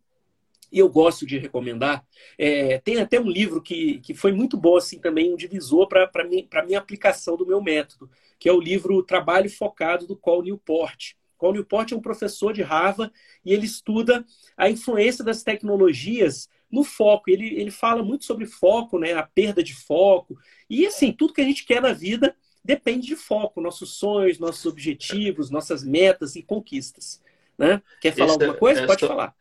e 0.69 0.79
eu 0.79 0.89
gosto 0.89 1.25
de 1.25 1.38
recomendar. 1.38 2.05
É, 2.38 2.77
tem 2.79 3.00
até 3.00 3.17
um 3.17 3.29
livro 3.29 3.62
que, 3.62 4.00
que 4.01 4.13
foi 4.13 4.34
muito 4.34 4.57
bom, 4.57 4.75
assim, 4.75 5.00
também 5.00 5.34
um 5.34 5.38
divisor 5.38 5.88
para 5.88 6.12
a 6.13 6.63
minha 6.65 6.77
aplicação 6.77 7.38
do 7.38 7.48
meu 7.48 7.62
método, 7.62 8.10
que 8.38 8.50
é 8.50 8.51
o 8.51 8.60
livro 8.60 9.01
Trabalho 9.01 9.50
Focado 9.50 10.05
do 10.05 10.17
Col 10.17 10.43
Newport. 10.43 11.15
Col 11.38 11.54
Newport 11.54 11.92
é 11.92 11.96
um 11.96 12.01
professor 12.01 12.54
de 12.54 12.62
Harvard 12.62 13.13
e 13.44 13.54
ele 13.54 13.65
estuda 13.65 14.25
a 14.58 14.70
influência 14.70 15.24
das 15.24 15.44
tecnologias 15.44 16.50
no 16.72 16.84
foco. 16.84 17.30
Ele, 17.30 17.60
ele 17.60 17.72
fala 17.72 18.04
muito 18.04 18.25
sobre 18.25 18.46
foco, 18.46 19.00
né? 19.00 19.13
a 19.13 19.24
perda 19.24 19.63
de 19.63 19.74
foco. 19.74 20.38
E 20.70 20.86
assim, 20.86 21.12
tudo 21.12 21.34
que 21.34 21.42
a 21.42 21.46
gente 21.46 21.65
quer 21.65 21.82
na 21.82 21.94
vida 21.94 22.36
depende 22.63 23.08
de 23.08 23.15
foco, 23.15 23.62
nossos 23.62 23.94
sonhos, 23.94 24.39
nossos 24.39 24.65
objetivos, 24.65 25.51
nossas 25.51 25.84
metas 25.84 26.36
e 26.36 26.42
conquistas. 26.42 27.22
Né? 27.58 27.82
Quer 28.01 28.13
falar 28.13 28.34
essa, 28.34 28.44
alguma 28.44 28.58
coisa? 28.58 28.86
Pode 28.88 29.08
falar. 29.08 29.36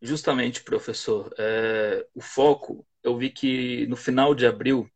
Justamente, 0.00 0.62
professor. 0.62 1.34
É, 1.36 2.06
o 2.14 2.20
foco, 2.20 2.86
eu 3.02 3.16
vi 3.16 3.30
que 3.30 3.86
no 3.88 3.96
final 3.96 4.34
de 4.34 4.46
abril 4.46 4.88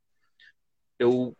eu 0.98 1.36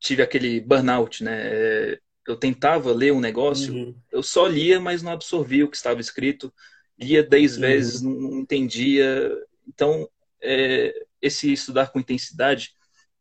tive 0.00 0.22
aquele 0.22 0.60
burnout, 0.60 1.22
né? 1.22 1.40
É, 1.44 2.00
eu 2.26 2.36
tentava 2.36 2.92
ler 2.92 3.12
um 3.12 3.20
negócio, 3.20 3.74
uhum. 3.74 3.94
eu 4.10 4.22
só 4.22 4.46
lia, 4.46 4.80
mas 4.80 5.02
não 5.02 5.12
absorvia 5.12 5.64
o 5.64 5.68
que 5.68 5.76
estava 5.76 6.00
escrito. 6.00 6.52
Lia 6.98 7.22
dez 7.22 7.54
uhum. 7.54 7.60
vezes, 7.60 8.00
não, 8.00 8.40
entendia. 8.40 9.30
Então, 9.66 10.08
é, 10.40 10.94
esse 11.20 11.52
estudar 11.52 11.90
com 11.90 12.00
intensidade, 12.00 12.74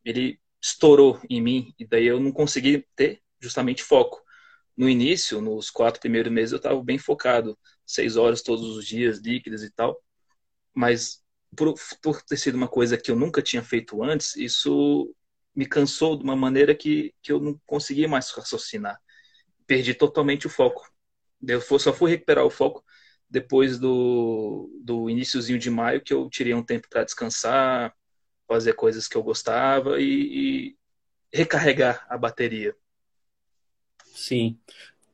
ele 0.04 0.40
estourou 0.62 1.20
em 1.30 1.42
mim, 1.42 1.74
e 1.80 1.86
daí 1.86 2.06
eu 2.06 2.20
não 2.20 2.32
consegui 2.32 2.86
ter 2.96 3.22
justamente 3.40 3.84
foco. 3.84 4.22
No 4.78 4.88
início, 4.88 5.42
nos 5.42 5.70
quatro 5.70 6.00
primeiros 6.00 6.32
meses, 6.32 6.52
eu 6.52 6.58
estava 6.58 6.82
bem 6.84 6.98
focado, 6.98 7.58
seis 7.86 8.16
horas 8.16 8.42
todos 8.42 8.78
os 8.78 8.86
dias, 8.86 9.20
líquidas 9.20 9.64
e 9.64 9.72
tal. 9.72 10.00
Mas 10.74 11.22
por, 11.56 11.74
por 12.02 12.22
ter 12.22 12.38
sido 12.38 12.56
uma 12.56 12.68
coisa 12.68 12.98
que 12.98 13.12
eu 13.12 13.16
nunca 13.16 13.42
tinha 13.42 13.64
feito 13.64 14.02
antes, 14.04 14.36
isso 14.36 15.14
me 15.56 15.66
cansou 15.66 16.18
de 16.18 16.24
uma 16.24 16.36
maneira 16.36 16.74
que, 16.74 17.14
que 17.22 17.32
eu 17.32 17.40
não 17.40 17.60
conseguia 17.66 18.08
mais 18.08 18.30
raciocinar. 18.32 19.00
Perdi 19.68 19.94
totalmente 19.94 20.48
o 20.48 20.50
foco. 20.50 20.90
Eu 21.46 21.62
só 21.62 21.92
fui 21.92 22.12
recuperar 22.12 22.46
o 22.46 22.50
foco 22.50 22.84
depois 23.30 23.80
do, 23.80 24.70
do 24.84 25.10
iníciozinho 25.10 25.58
de 25.58 25.70
maio, 25.70 26.02
que 26.02 26.14
eu 26.14 26.30
tirei 26.30 26.54
um 26.54 26.64
tempo 26.64 26.88
para 26.90 27.04
descansar, 27.04 27.94
fazer 28.48 28.74
coisas 28.74 29.08
que 29.08 29.16
eu 29.16 29.24
gostava 29.24 30.02
e, 30.02 30.06
e 30.06 30.78
recarregar 31.32 32.06
a 32.10 32.18
bateria. 32.18 32.76
Sim. 34.14 34.60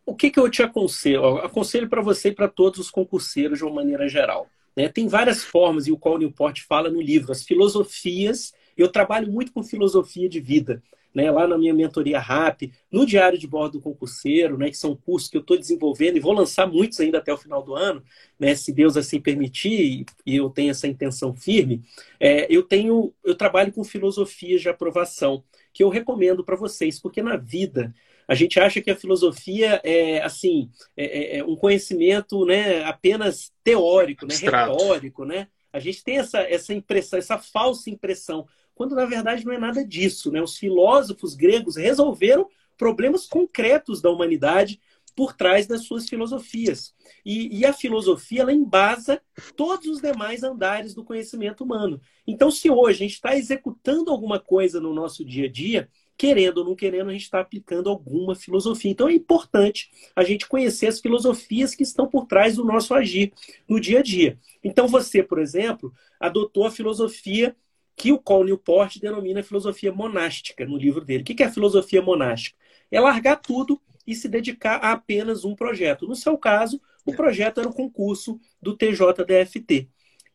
O 0.06 0.16
que, 0.16 0.32
que 0.32 0.40
eu 0.40 0.50
te 0.50 0.64
aconselho? 0.64 1.38
aconselho 1.38 1.88
para 1.88 2.02
você 2.02 2.30
e 2.30 2.34
para 2.34 2.48
todos 2.48 2.80
os 2.80 2.90
concurseiros 2.90 3.60
de 3.60 3.64
uma 3.64 3.76
maneira 3.76 4.08
geral. 4.10 4.50
Né? 4.76 4.90
Tem 4.90 5.08
várias 5.08 5.44
formas, 5.44 5.86
e 5.86 5.92
o 5.92 5.98
qual 5.98 6.18
Newport 6.18 6.62
fala 6.62 6.90
no 6.90 7.02
livro, 7.02 7.32
as 7.32 7.44
filosofias 7.44 8.54
eu 8.78 8.90
trabalho 8.90 9.32
muito 9.32 9.52
com 9.52 9.64
filosofia 9.64 10.30
de 10.30 10.40
vida, 10.40 10.82
né? 11.14 11.32
Lá 11.32 11.48
na 11.48 11.58
minha 11.58 11.74
mentoria 11.74 12.20
RAP, 12.20 12.72
no 12.92 13.06
Diário 13.06 13.40
de 13.40 13.48
Bordo 13.48 13.74
do 13.74 13.82
Concurseiro, 13.82 14.58
né? 14.58 14.70
Que 14.70 14.78
são 14.78 14.96
cursos 14.96 15.30
que 15.30 15.38
eu 15.38 15.42
estou 15.42 15.58
desenvolvendo 15.58 16.18
e 16.18 16.20
vou 16.20 16.34
lançar 16.34 16.68
muitos 16.68 17.00
ainda 17.00 17.18
até 17.18 17.34
o 17.34 17.38
final 17.38 17.64
do 17.64 17.74
ano, 17.74 18.04
né? 18.40 18.54
Se 18.56 18.72
Deus 18.72 18.96
assim 18.96 19.20
permitir 19.20 20.06
e 20.26 20.36
eu 20.36 20.50
tenho 20.50 20.72
essa 20.72 20.88
intenção 20.88 21.34
firme, 21.34 21.82
é, 22.20 22.46
eu 22.54 22.62
tenho, 22.62 23.14
eu 23.24 23.36
trabalho 23.36 23.74
com 23.74 23.84
filosofias 23.84 24.62
de 24.62 24.70
aprovação 24.70 25.44
que 25.74 25.84
eu 25.84 25.90
recomendo 25.90 26.44
para 26.44 26.56
vocês, 26.56 27.00
porque 27.00 27.22
na 27.22 27.36
vida 27.36 27.94
a 28.28 28.36
gente 28.36 28.60
acha 28.60 28.82
que 28.82 28.92
a 28.92 28.96
filosofia 28.96 29.80
é 29.84 30.22
assim 30.22 30.70
é, 30.96 31.38
é, 31.38 31.38
é 31.40 31.44
um 31.44 31.56
conhecimento 31.56 32.46
né, 32.46 32.84
apenas 32.84 33.54
teórico, 33.64 34.26
né, 34.26 34.36
retórico, 34.36 35.24
né? 35.24 35.48
A 35.72 35.80
gente 35.80 36.04
tem 36.04 36.18
essa, 36.18 36.40
essa 36.42 36.74
impressão, 36.74 37.20
essa 37.20 37.38
falsa 37.38 37.90
impressão 37.90 38.48
quando 38.78 38.96
na 38.96 39.06
verdade 39.06 39.44
não 39.44 39.52
é 39.52 39.58
nada 39.58 39.84
disso. 39.84 40.32
Né? 40.32 40.42
Os 40.42 40.56
filósofos 40.56 41.34
gregos 41.34 41.76
resolveram 41.76 42.48
problemas 42.78 43.26
concretos 43.26 44.02
da 44.02 44.12
humanidade 44.12 44.80
por 45.16 45.34
trás 45.34 45.66
das 45.66 45.82
suas 45.82 46.08
filosofias. 46.08 46.94
E, 47.26 47.58
e, 47.58 47.66
a 47.66 47.74
filosofia 47.74 48.44
ela 48.44 48.54
embasa 48.54 49.20
todos 49.56 49.88
os 49.88 50.00
demais 50.00 50.44
andares 50.44 50.94
do 50.94 51.04
conhecimento 51.04 51.64
humano. 51.64 52.00
Então, 52.28 52.52
se 52.52 52.70
hoje 52.70 52.98
a 52.98 53.08
gente 53.08 53.16
está 53.16 53.36
executando 53.36 54.12
alguma 54.12 54.40
coisa 54.40 54.80
no 54.80 54.94
nosso 54.94 55.26
dia 55.26 55.48
a 55.48 55.52
dia, 55.52 55.90
querendo 56.16 56.60
ou 56.60 56.66
não 56.66 56.76
querendo, 56.76 57.10
a 57.10 57.14
gente 57.14 57.24
está 57.24 57.40
aplicando 57.40 57.90
alguma 57.90 58.36
filosofia. 58.36 58.92
Então 58.92 59.08
é 59.08 59.14
importante 59.14 59.90
a 60.16 60.24
gente 60.24 60.48
conhecer 60.48 60.88
as 60.88 61.00
filosofias 61.00 61.76
que 61.76 61.84
estão 61.84 62.08
por 62.08 62.26
trás 62.26 62.56
do 62.56 62.66
nosso 62.66 62.94
agir 62.94 63.32
no 63.68 63.80
dia 63.80 64.00
a 64.00 64.04
dia. 64.04 64.38
Então 64.64 64.88
você, 64.88 65.22
por 65.22 65.40
exemplo, 65.40 65.94
adotou 66.20 66.66
a 66.66 66.72
filosofia 66.72 67.56
que 67.98 68.12
o 68.12 68.20
Cole 68.20 68.52
Newport 68.52 69.00
denomina 69.00 69.42
filosofia 69.42 69.92
monástica 69.92 70.64
no 70.68 70.78
livro 70.78 71.04
dele. 71.04 71.24
O 71.24 71.26
que 71.26 71.42
é 71.42 71.52
filosofia 71.52 72.00
monástica? 72.00 72.56
É 72.92 73.02
largar 73.02 73.38
tudo 73.38 73.82
e 74.06 74.14
se 74.14 74.30
dedicar 74.30 74.76
a 74.78 74.92
apenas 74.92 75.44
um 75.44 75.56
projeto. 75.56 76.08
No 76.08 76.16
seu 76.16 76.38
caso, 76.38 76.80
o 77.04 77.14
projeto 77.14 77.60
era 77.60 77.68
o 77.68 77.74
concurso 77.74 78.40
do 78.62 78.78
TJDFT. 78.78 79.90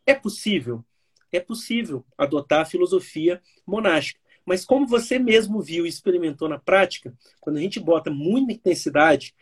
É 0.04 0.12
possível? 0.12 0.84
É 1.30 1.38
possível 1.38 2.04
adotar 2.18 2.62
a 2.62 2.66
filosofia 2.66 3.40
monástica. 3.64 4.20
Mas 4.44 4.64
como 4.64 4.84
você 4.84 5.20
mesmo 5.20 5.62
viu 5.62 5.86
e 5.86 5.88
experimentou 5.88 6.48
na 6.48 6.58
prática, 6.58 7.14
quando 7.40 7.58
a 7.58 7.60
gente 7.60 7.78
bota 7.78 8.10
muita 8.10 8.52
intensidade, 8.52 9.36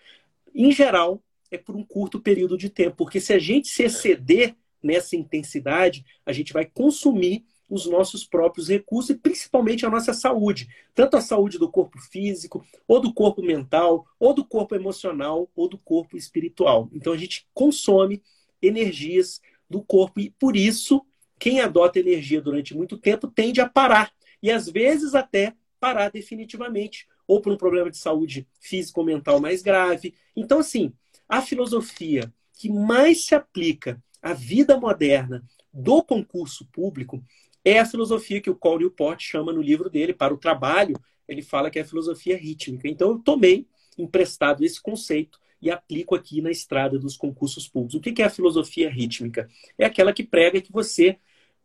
em 0.55 0.71
geral, 0.71 1.23
é 1.51 1.57
por 1.57 1.75
um 1.75 1.83
curto 1.83 2.21
período 2.21 2.59
de 2.59 2.69
tempo. 2.69 2.97
Porque 2.97 3.19
se 3.19 3.33
a 3.33 3.39
gente 3.39 3.69
se 3.69 3.83
exceder 3.83 4.55
nessa 4.83 5.17
intensidade, 5.17 6.05
a 6.27 6.33
gente 6.33 6.53
vai 6.53 6.67
consumir 6.67 7.47
os 7.71 7.87
nossos 7.87 8.25
próprios 8.25 8.69
recursos 8.69 9.11
e 9.11 9.15
principalmente 9.15 9.87
a 9.87 9.91
nossa 9.91 10.13
saúde, 10.13 10.69
tanto 10.95 11.17
a 11.17 11.21
saúde 11.21 11.57
do 11.57 11.71
corpo 11.71 12.01
físico, 12.01 12.67
ou 12.87 13.01
do 13.01 13.15
corpo 13.15 13.41
mental, 13.41 14.05
ou 14.19 14.35
do 14.35 14.45
corpo 14.45 14.75
emocional, 14.75 15.49
ou 15.55 15.69
do 15.69 15.79
corpo 15.79 16.17
espiritual. 16.17 16.91
Então 16.93 17.13
a 17.13 17.17
gente 17.17 17.47
consome 17.55 18.21
energias 18.61 19.41
do 19.69 19.81
corpo 19.81 20.19
e 20.19 20.31
por 20.31 20.57
isso 20.57 21.07
quem 21.39 21.61
adota 21.61 22.01
energia 22.01 22.43
durante 22.43 22.77
muito 22.77 22.99
tempo 22.99 23.29
tende 23.29 23.61
a 23.61 23.69
parar 23.69 24.13
e 24.43 24.51
às 24.51 24.69
vezes 24.69 25.15
até 25.15 25.55
parar 25.79 26.11
definitivamente, 26.11 27.09
ou 27.27 27.41
por 27.41 27.53
um 27.53 27.57
problema 27.57 27.91
de 27.91 27.97
saúde 27.97 28.47
físico 28.61 29.01
ou 29.01 29.07
mental 29.07 29.41
mais 29.41 29.63
grave. 29.63 30.15
Então, 30.37 30.59
assim, 30.59 30.93
a 31.29 31.41
filosofia 31.41 32.33
que 32.53 32.69
mais 32.69 33.25
se 33.25 33.35
aplica 33.35 34.03
à 34.21 34.35
vida 34.35 34.79
moderna 34.79 35.43
do 35.73 36.03
concurso 36.03 36.67
público 36.67 37.23
é 37.65 37.79
a 37.79 37.87
filosofia 37.87 38.41
que 38.41 38.51
o 38.51 38.57
Cole 38.57 38.85
Newport 38.85 39.21
chama 39.21 39.53
no 39.53 39.61
livro 39.61 39.91
dele, 39.91 40.13
para 40.13 40.33
o 40.33 40.39
trabalho, 40.39 40.95
ele 41.29 41.43
fala 41.43 41.71
que 41.71 41.79
é 41.79 41.83
a 41.83 41.87
filosofia 41.87 42.37
rítmica. 42.37 42.89
Então, 42.89 43.11
eu 43.11 43.19
tomei 43.19 43.67
emprestado 43.97 44.65
esse 44.65 44.81
conceito 44.81 45.39
e 45.61 45.71
aplico 45.71 46.15
aqui 46.15 46.41
na 46.41 46.51
estrada 46.51 46.99
dos 46.99 47.17
concursos 47.17 47.69
públicos. 47.69 47.95
O 47.95 48.01
que 48.01 48.23
é 48.23 48.25
a 48.25 48.31
filosofia 48.31 48.91
rítmica? 48.91 49.49
É 49.79 49.85
aquela 49.85 50.13
que 50.13 50.25
prega 50.25 50.61
que 50.61 50.73
você 50.73 51.19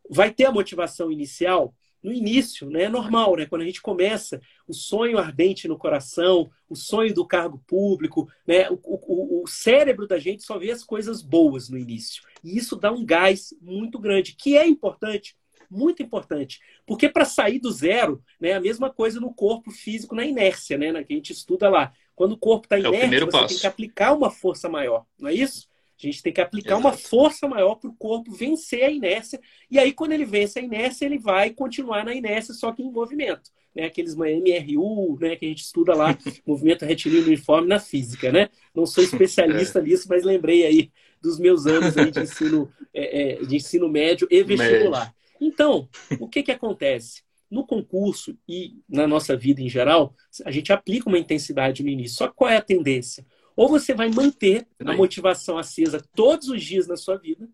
vai 0.09 0.31
ter 0.31 0.45
a 0.45 0.51
motivação 0.51 1.11
inicial 1.11 1.73
no 2.03 2.13
início, 2.13 2.69
né? 2.69 2.83
É 2.83 2.89
normal, 2.89 3.35
né? 3.35 3.47
Quando 3.47 3.63
a 3.63 3.65
gente 3.65 3.81
começa, 3.81 4.39
o 4.67 4.73
sonho 4.73 5.17
ardente 5.17 5.67
no 5.67 5.77
coração, 5.77 6.51
o 6.69 6.75
sonho 6.75 7.13
do 7.13 7.25
cargo 7.25 7.57
público, 7.65 8.29
né? 8.45 8.69
O, 8.69 8.77
o, 8.83 9.43
o, 9.43 9.47
cérebro 9.47 10.07
da 10.07 10.19
gente 10.19 10.43
só 10.43 10.59
vê 10.59 10.69
as 10.69 10.83
coisas 10.83 11.23
boas 11.23 11.67
no 11.67 11.77
início. 11.77 12.21
E 12.43 12.55
isso 12.55 12.75
dá 12.75 12.91
um 12.91 13.03
gás 13.03 13.55
muito 13.59 13.97
grande, 13.97 14.35
que 14.35 14.55
é 14.55 14.67
importante, 14.67 15.35
muito 15.69 16.01
importante. 16.03 16.59
Porque 16.85 17.09
para 17.09 17.25
sair 17.25 17.59
do 17.59 17.71
zero, 17.71 18.21
né? 18.39 18.53
A 18.53 18.59
mesma 18.59 18.89
coisa 18.89 19.19
no 19.19 19.33
corpo 19.33 19.71
físico, 19.71 20.15
na 20.15 20.25
inércia, 20.25 20.77
né? 20.77 20.91
Que 21.03 21.13
a 21.13 21.15
gente 21.15 21.33
estuda 21.33 21.69
lá. 21.69 21.91
Quando 22.15 22.33
o 22.33 22.37
corpo 22.37 22.65
está 22.65 22.79
inerte, 22.79 23.15
é 23.15 23.19
você 23.19 23.31
passo. 23.31 23.47
tem 23.47 23.57
que 23.57 23.67
aplicar 23.67 24.13
uma 24.13 24.31
força 24.31 24.69
maior, 24.69 25.05
não 25.19 25.29
é 25.29 25.33
isso? 25.33 25.67
A 25.97 26.05
gente 26.05 26.21
tem 26.21 26.33
que 26.33 26.41
aplicar 26.41 26.73
Exato. 26.73 26.87
uma 26.87 26.93
força 26.93 27.47
maior 27.47 27.75
para 27.75 27.89
o 27.89 27.95
corpo 27.95 28.31
vencer 28.31 28.83
a 28.83 28.91
inércia. 28.91 29.39
E 29.71 29.79
aí, 29.79 29.93
quando 29.93 30.11
ele 30.11 30.25
vence 30.25 30.59
a 30.59 30.61
inércia, 30.61 31.05
ele 31.05 31.17
vai 31.17 31.51
continuar 31.51 32.03
na 32.03 32.13
inércia, 32.13 32.53
só 32.53 32.71
que 32.73 32.83
em 32.83 32.91
movimento. 32.91 33.49
Né? 33.73 33.85
Aqueles 33.85 34.13
MRU, 34.13 35.17
né, 35.19 35.37
que 35.37 35.45
a 35.45 35.49
gente 35.49 35.63
estuda 35.63 35.95
lá, 35.95 36.17
movimento 36.45 36.83
retilíneo 36.83 37.27
uniforme 37.27 37.67
na 37.67 37.79
física. 37.79 38.29
Né? 38.29 38.49
Não 38.73 38.85
sou 38.85 39.03
especialista 39.03 39.79
é. 39.79 39.83
nisso, 39.83 40.07
mas 40.09 40.23
lembrei 40.23 40.65
aí 40.65 40.91
dos 41.21 41.39
meus 41.39 41.65
anos 41.65 41.97
aí 41.97 42.11
de, 42.11 42.19
ensino, 42.19 42.69
é, 42.93 43.21
é, 43.21 43.45
de 43.45 43.55
ensino 43.55 43.87
médio 43.87 44.27
e 44.29 44.43
vestibular. 44.43 45.05
Médio. 45.05 45.15
Então, 45.39 45.87
o 46.19 46.27
que, 46.27 46.43
que 46.43 46.51
acontece? 46.51 47.23
No 47.49 47.65
concurso 47.65 48.37
e 48.47 48.79
na 48.89 49.07
nossa 49.07 49.35
vida 49.35 49.61
em 49.61 49.69
geral, 49.69 50.15
a 50.45 50.51
gente 50.51 50.73
aplica 50.73 51.07
uma 51.07 51.19
intensidade 51.19 51.83
no 51.83 51.89
início. 51.89 52.17
Só 52.17 52.27
qual 52.27 52.49
é 52.49 52.57
a 52.57 52.61
tendência? 52.61 53.25
Ou 53.55 53.69
você 53.69 53.93
vai 53.93 54.09
manter 54.09 54.67
a 54.83 54.93
motivação 54.93 55.57
acesa 55.57 56.03
todos 56.13 56.49
os 56.49 56.61
dias 56.63 56.87
na 56.87 56.97
sua 56.97 57.17
vida, 57.17 57.47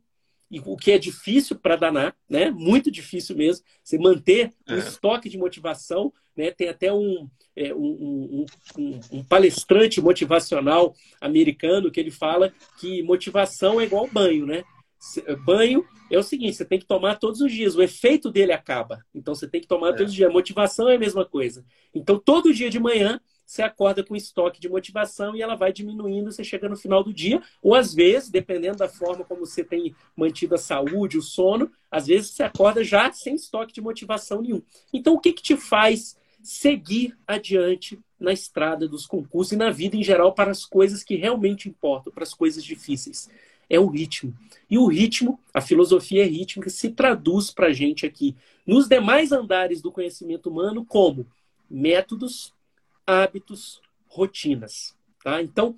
e 0.51 0.59
o 0.65 0.75
que 0.75 0.91
é 0.91 0.97
difícil 0.97 1.55
para 1.55 1.77
danar, 1.77 2.13
né? 2.29 2.51
Muito 2.51 2.91
difícil 2.91 3.37
mesmo. 3.37 3.63
Você 3.81 3.97
manter 3.97 4.51
é. 4.67 4.73
um 4.73 4.77
estoque 4.77 5.29
de 5.29 5.37
motivação, 5.37 6.11
né? 6.35 6.51
Tem 6.51 6.67
até 6.67 6.91
um, 6.91 7.29
é, 7.55 7.73
um, 7.73 8.45
um, 8.77 8.99
um, 9.13 9.23
palestrante 9.23 10.01
motivacional 10.01 10.93
americano 11.21 11.89
que 11.89 12.01
ele 12.01 12.11
fala 12.11 12.53
que 12.77 13.01
motivação 13.01 13.79
é 13.79 13.85
igual 13.85 14.09
banho, 14.11 14.45
né? 14.45 14.65
Banho 15.43 15.85
é 16.11 16.17
o 16.17 16.23
seguinte, 16.23 16.57
você 16.57 16.65
tem 16.65 16.79
que 16.79 16.85
tomar 16.85 17.15
todos 17.15 17.41
os 17.41 17.51
dias, 17.51 17.75
o 17.75 17.81
efeito 17.81 18.29
dele 18.29 18.51
acaba. 18.51 19.03
Então 19.13 19.33
você 19.33 19.47
tem 19.47 19.61
que 19.61 19.67
tomar 19.67 19.89
é. 19.89 19.93
todos 19.93 20.11
os 20.11 20.15
dias. 20.15 20.31
motivação 20.31 20.87
é 20.89 20.95
a 20.95 20.99
mesma 20.99 21.25
coisa. 21.25 21.65
Então 21.93 22.19
todo 22.19 22.53
dia 22.53 22.69
de 22.69 22.79
manhã 22.79 23.19
você 23.51 23.61
acorda 23.61 24.01
com 24.01 24.15
estoque 24.15 24.61
de 24.61 24.69
motivação 24.69 25.35
e 25.35 25.41
ela 25.41 25.55
vai 25.55 25.73
diminuindo, 25.73 26.31
você 26.31 26.41
chega 26.41 26.69
no 26.69 26.77
final 26.77 27.03
do 27.03 27.13
dia, 27.13 27.41
ou 27.61 27.75
às 27.75 27.93
vezes, 27.93 28.29
dependendo 28.29 28.77
da 28.77 28.87
forma 28.87 29.25
como 29.25 29.45
você 29.45 29.61
tem 29.61 29.93
mantido 30.15 30.55
a 30.55 30.57
saúde, 30.57 31.17
o 31.17 31.21
sono, 31.21 31.69
às 31.89 32.07
vezes 32.07 32.31
você 32.31 32.43
acorda 32.43 32.81
já 32.81 33.11
sem 33.11 33.35
estoque 33.35 33.73
de 33.73 33.81
motivação 33.81 34.41
nenhum. 34.41 34.61
Então, 34.93 35.15
o 35.15 35.19
que, 35.19 35.33
que 35.33 35.43
te 35.43 35.57
faz 35.57 36.15
seguir 36.41 37.17
adiante 37.27 37.99
na 38.17 38.31
estrada 38.31 38.87
dos 38.87 39.05
concursos 39.05 39.51
e 39.51 39.57
na 39.57 39.69
vida 39.69 39.97
em 39.97 40.03
geral 40.03 40.33
para 40.33 40.51
as 40.51 40.65
coisas 40.65 41.03
que 41.03 41.15
realmente 41.15 41.67
importam, 41.67 42.13
para 42.13 42.23
as 42.23 42.33
coisas 42.33 42.63
difíceis? 42.63 43.29
É 43.71 43.79
o 43.79 43.87
ritmo. 43.87 44.37
E 44.69 44.77
o 44.77 44.85
ritmo, 44.85 45.39
a 45.53 45.61
filosofia 45.61 46.25
rítmica, 46.25 46.69
se 46.69 46.89
traduz 46.89 47.51
para 47.51 47.67
a 47.67 47.73
gente 47.73 48.05
aqui 48.05 48.35
nos 48.67 48.85
demais 48.85 49.31
andares 49.31 49.81
do 49.81 49.93
conhecimento 49.93 50.49
humano 50.49 50.85
como 50.85 51.25
métodos, 51.69 52.53
hábitos, 53.07 53.81
rotinas. 54.07 54.93
Tá? 55.23 55.41
Então, 55.41 55.73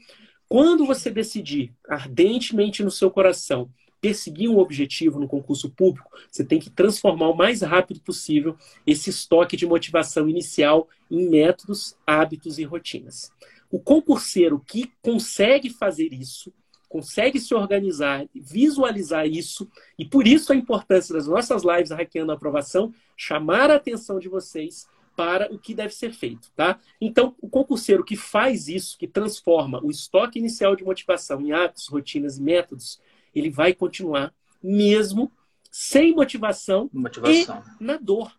quando 0.50 0.88
você 0.88 1.12
decidir 1.12 1.72
ardentemente 1.88 2.84
no 2.84 2.90
seu 2.90 3.12
coração 3.12 3.70
perseguir 4.02 4.50
um 4.50 4.58
objetivo 4.58 5.20
no 5.20 5.28
concurso 5.28 5.70
público, 5.70 6.10
você 6.32 6.44
tem 6.44 6.60
que 6.60 6.72
transformar 6.72 7.30
o 7.30 7.38
mais 7.38 7.62
rápido 7.62 8.00
possível 8.00 8.58
esse 8.88 9.12
estoque 9.12 9.56
de 9.56 9.68
motivação 9.68 10.28
inicial 10.28 10.90
em 11.12 11.30
métodos, 11.30 11.96
hábitos 12.08 12.58
e 12.58 12.64
rotinas. 12.64 13.32
O 13.70 13.80
concurseiro 13.80 14.60
que 14.60 14.92
consegue 15.00 15.70
fazer 15.70 16.12
isso, 16.12 16.52
consegue 16.94 17.40
se 17.40 17.56
organizar, 17.56 18.30
visualizar 18.36 19.26
isso, 19.26 19.68
e 19.98 20.06
por 20.06 20.28
isso 20.28 20.54
a 20.54 20.56
importância 20.56 21.12
das 21.12 21.26
nossas 21.26 21.64
lives 21.64 21.90
hackeando 21.90 22.32
a 22.32 22.36
aprovação, 22.36 22.94
chamar 23.18 23.72
a 23.72 23.78
atenção 23.78 24.20
de 24.20 24.30
vocês 24.30 24.88
para 25.16 25.52
o 25.52 25.58
que 25.58 25.74
deve 25.74 25.92
ser 25.92 26.14
feito, 26.14 26.52
tá? 26.56 26.80
Então, 27.02 27.36
o 27.42 27.50
concurseiro 27.50 28.04
que 28.04 28.16
faz 28.16 28.68
isso, 28.68 28.96
que 28.96 29.08
transforma 29.08 29.84
o 29.84 29.90
estoque 29.90 30.38
inicial 30.38 30.76
de 30.76 30.84
motivação 30.84 31.42
em 31.42 31.52
hábitos, 31.52 31.88
rotinas 31.88 32.38
e 32.38 32.44
métodos, 32.44 33.02
ele 33.34 33.50
vai 33.50 33.74
continuar 33.74 34.32
mesmo 34.62 35.32
sem 35.72 36.14
motivação, 36.14 36.92
motivação. 36.94 37.64
e 37.82 37.84
na 37.84 37.98
dor. 37.98 38.38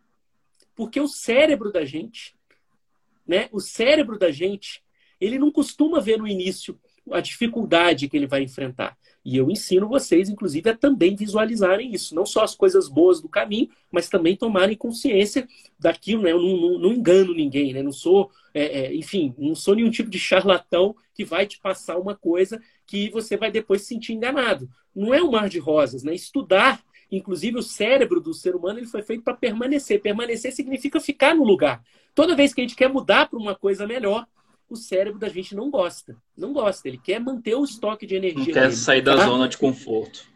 Porque 0.76 1.00
o 1.00 1.08
cérebro 1.08 1.72
da 1.72 1.84
gente, 1.84 2.36
né? 3.26 3.48
O 3.50 3.58
cérebro 3.58 4.16
da 4.16 4.30
gente, 4.30 4.80
ele 5.20 5.40
não 5.40 5.50
costuma 5.50 5.98
ver 5.98 6.18
no 6.18 6.28
início 6.28 6.78
a 7.12 7.20
dificuldade 7.20 8.08
que 8.08 8.16
ele 8.16 8.26
vai 8.26 8.42
enfrentar. 8.42 8.96
E 9.24 9.38
eu 9.38 9.50
ensino 9.50 9.88
vocês, 9.88 10.28
inclusive, 10.28 10.68
a 10.68 10.76
também 10.76 11.16
visualizarem 11.16 11.94
isso. 11.94 12.14
Não 12.14 12.26
só 12.26 12.44
as 12.44 12.54
coisas 12.54 12.88
boas 12.88 13.22
do 13.22 13.28
caminho, 13.28 13.70
mas 13.90 14.08
também 14.08 14.36
tomarem 14.36 14.76
consciência 14.76 15.48
daquilo. 15.78 16.22
Né? 16.22 16.32
Eu 16.32 16.42
não, 16.42 16.56
não, 16.56 16.78
não 16.78 16.92
engano 16.92 17.34
ninguém, 17.34 17.72
né? 17.72 17.82
Não 17.82 17.92
sou, 17.92 18.30
é, 18.52 18.80
é, 18.80 18.94
enfim, 18.94 19.34
não 19.38 19.54
sou 19.54 19.74
nenhum 19.74 19.90
tipo 19.90 20.10
de 20.10 20.18
charlatão 20.18 20.94
que 21.14 21.24
vai 21.24 21.46
te 21.46 21.58
passar 21.58 21.96
uma 21.96 22.14
coisa 22.14 22.60
que 22.86 23.08
você 23.10 23.36
vai 23.36 23.50
depois 23.50 23.82
se 23.82 23.88
sentir 23.88 24.12
enganado. 24.12 24.68
Não 24.94 25.14
é 25.14 25.22
um 25.22 25.30
mar 25.30 25.48
de 25.48 25.58
rosas, 25.58 26.02
né? 26.02 26.14
Estudar, 26.14 26.82
inclusive 27.10 27.58
o 27.58 27.62
cérebro 27.62 28.20
do 28.20 28.34
ser 28.34 28.54
humano, 28.54 28.78
ele 28.78 28.86
foi 28.86 29.02
feito 29.02 29.22
para 29.22 29.34
permanecer. 29.34 30.02
Permanecer 30.02 30.52
significa 30.52 31.00
ficar 31.00 31.34
no 31.34 31.44
lugar. 31.44 31.82
Toda 32.14 32.36
vez 32.36 32.52
que 32.52 32.60
a 32.60 32.64
gente 32.64 32.76
quer 32.76 32.90
mudar 32.90 33.28
para 33.30 33.38
uma 33.38 33.54
coisa 33.54 33.86
melhor, 33.86 34.26
o 34.74 34.76
cérebro 34.76 35.18
da 35.18 35.28
gente 35.28 35.54
não 35.54 35.70
gosta. 35.70 36.16
Não 36.36 36.52
gosta. 36.52 36.86
Ele 36.86 36.98
quer 36.98 37.18
manter 37.18 37.54
o 37.54 37.64
estoque 37.64 38.06
de 38.06 38.16
energia. 38.16 38.38
Não 38.38 38.52
quer 38.52 38.68
dele, 38.68 38.76
sair 38.76 39.02
tá? 39.02 39.14
da 39.14 39.24
zona 39.24 39.48
de 39.48 39.56
conforto. 39.56 40.26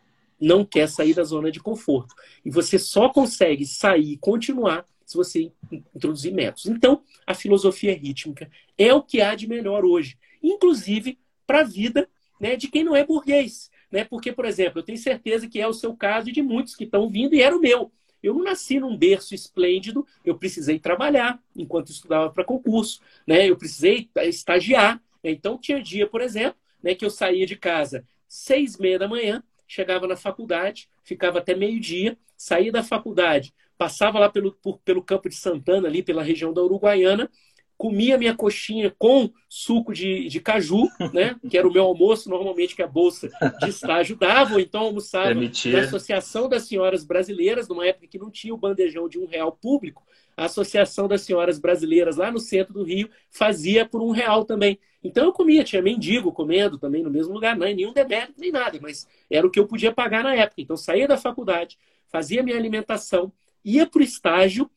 Não 0.40 0.64
quer 0.64 0.88
sair 0.88 1.14
da 1.14 1.24
zona 1.24 1.51
de 1.51 1.61
conforto. 1.61 2.14
E 2.44 2.51
você 2.51 2.79
só 2.79 3.09
consegue 3.09 3.66
sair 3.66 4.12
e 4.12 4.16
continuar 4.16 4.87
se 5.05 5.16
você 5.16 5.53
introduzir 5.94 6.33
métodos. 6.33 6.66
Então, 6.66 7.03
a 7.27 7.35
filosofia 7.35 7.96
rítmica 7.96 8.51
é 8.77 8.92
o 8.92 9.03
que 9.03 9.20
há 9.20 9.35
de 9.35 9.48
melhor 9.48 9.85
hoje, 9.85 10.18
inclusive 10.42 11.18
para 11.46 11.61
a 11.61 11.64
vida 11.64 12.09
né, 12.38 12.57
de 12.57 12.68
quem 12.68 12.85
não 12.85 12.94
é 12.94 13.05
burguês. 13.05 13.70
Né? 13.90 14.05
Porque, 14.05 14.33
por 14.33 14.44
exemplo, 14.44 14.81
eu 14.81 14.83
tenho 14.83 14.98
certeza 14.98 15.48
que 15.48 15.61
é 15.61 15.66
o 15.66 15.72
seu 15.72 15.96
caso 15.96 16.29
e 16.29 16.33
de 16.33 16.42
muitos 16.42 16.77
que 16.77 16.85
estão 16.85 17.09
vindo, 17.09 17.35
e 17.35 17.40
era 17.40 17.57
o 17.57 17.61
meu. 17.61 17.90
Eu 18.23 18.35
não 18.35 18.45
nasci 18.45 18.81
num 18.81 18.97
berço 18.97 19.35
esplêndido, 19.35 20.07
eu 20.25 20.37
precisei 20.37 20.79
trabalhar 20.79 21.41
enquanto 21.57 21.91
estudava 21.91 22.31
para 22.31 22.45
concurso, 22.45 23.01
né? 23.27 23.49
eu 23.49 23.57
precisei 23.57 24.09
estagiar. 24.23 25.01
Então, 25.23 25.59
tinha 25.59 25.83
dia, 25.83 26.07
por 26.07 26.21
exemplo, 26.21 26.59
né, 26.83 26.95
que 26.95 27.05
eu 27.05 27.11
saía 27.11 27.47
de 27.47 27.57
casa 27.57 28.05
seis 28.29 28.75
e 28.75 28.83
meia 28.83 28.99
da 28.99 29.09
manhã, 29.09 29.43
chegava 29.67 30.07
na 30.07 30.17
faculdade, 30.17 30.89
ficava 31.03 31.39
até 31.39 31.55
meio-dia, 31.55 32.17
saía 32.37 32.71
da 32.71 32.85
faculdade, 32.85 33.55
passava 33.77 34.19
lá 34.19 34.29
pelo, 34.29 34.53
por, 34.53 34.79
pelo 34.81 35.03
Campo 35.03 35.29
de 35.29 35.35
Santana, 35.35 35.89
ali 35.89 36.03
pela 36.03 36.23
região 36.23 36.53
da 36.53 36.63
Uruguaiana, 36.63 37.31
comia 37.79 38.19
minha 38.19 38.35
coxinha 38.35 38.93
com 38.99 39.31
suco 39.49 39.95
de, 39.95 40.29
de 40.29 40.41
caju, 40.41 40.88
né? 41.14 41.37
Que 41.49 41.57
era 41.57 41.67
o 41.67 41.73
meu 41.73 41.85
almoço, 41.85 42.29
normalmente 42.29 42.75
que 42.75 42.83
a 42.83 42.88
bolsa 42.88 43.31
de 43.61 43.71
estágio 43.71 44.17
dava, 44.17 44.55
ou 44.55 44.61
então 44.61 44.83
almoçava 44.83 45.33
na 45.33 45.81
Associação 45.81 46.49
das 46.49 46.67
Senhoras 46.67 47.05
Brasileiras, 47.05 47.69
numa 47.69 47.87
época 47.87 48.09
que 48.09 48.19
não 48.19 48.31
tinha 48.31 48.53
o 48.53 48.59
bandejão 48.59 49.09
de 49.09 49.19
um 49.19 49.27
real 49.27 49.53
público, 49.53 50.05
a 50.37 50.47
Associação 50.47 51.07
das 51.07 51.23
Senhoras 51.23 51.59
Brasileiras 51.59 52.17
lá 52.17 52.33
no 52.33 52.41
centro 52.41 52.75
do 52.75 52.83
Rio 52.83 53.09
fazia 53.31 53.87
por 53.87 54.03
um 54.03 54.11
real 54.11 54.45
também. 54.45 54.79
Então 55.03 55.25
eu 55.25 55.33
comia, 55.33 55.62
tinha 55.62 55.81
mendigo 55.81 56.33
comendo 56.33 56.79
também 56.79 57.05
no 57.05 57.11
mesmo 57.11 57.33
lugar, 57.33 57.57
não 57.57 57.67
é 57.67 57.73
nenhum 57.73 57.93
demérito 57.93 58.35
nem 58.38 58.51
nada, 58.51 58.77
mas 58.83 59.07
era 59.31 59.47
o 59.47 59.51
que 59.51 59.59
eu 59.59 59.67
podia 59.67 59.93
pagar 59.93 60.25
na 60.25 60.35
época. 60.35 60.61
Então 60.61 60.77
saía 60.77 61.07
da 61.07 61.17
faculdade, 61.17 61.79
fazia 62.09 62.43
minha 62.43 62.57
alimentação, 62.57 63.33
ia 63.64 63.87
para 63.87 64.01
o 64.01 64.03
estágio 64.03 64.69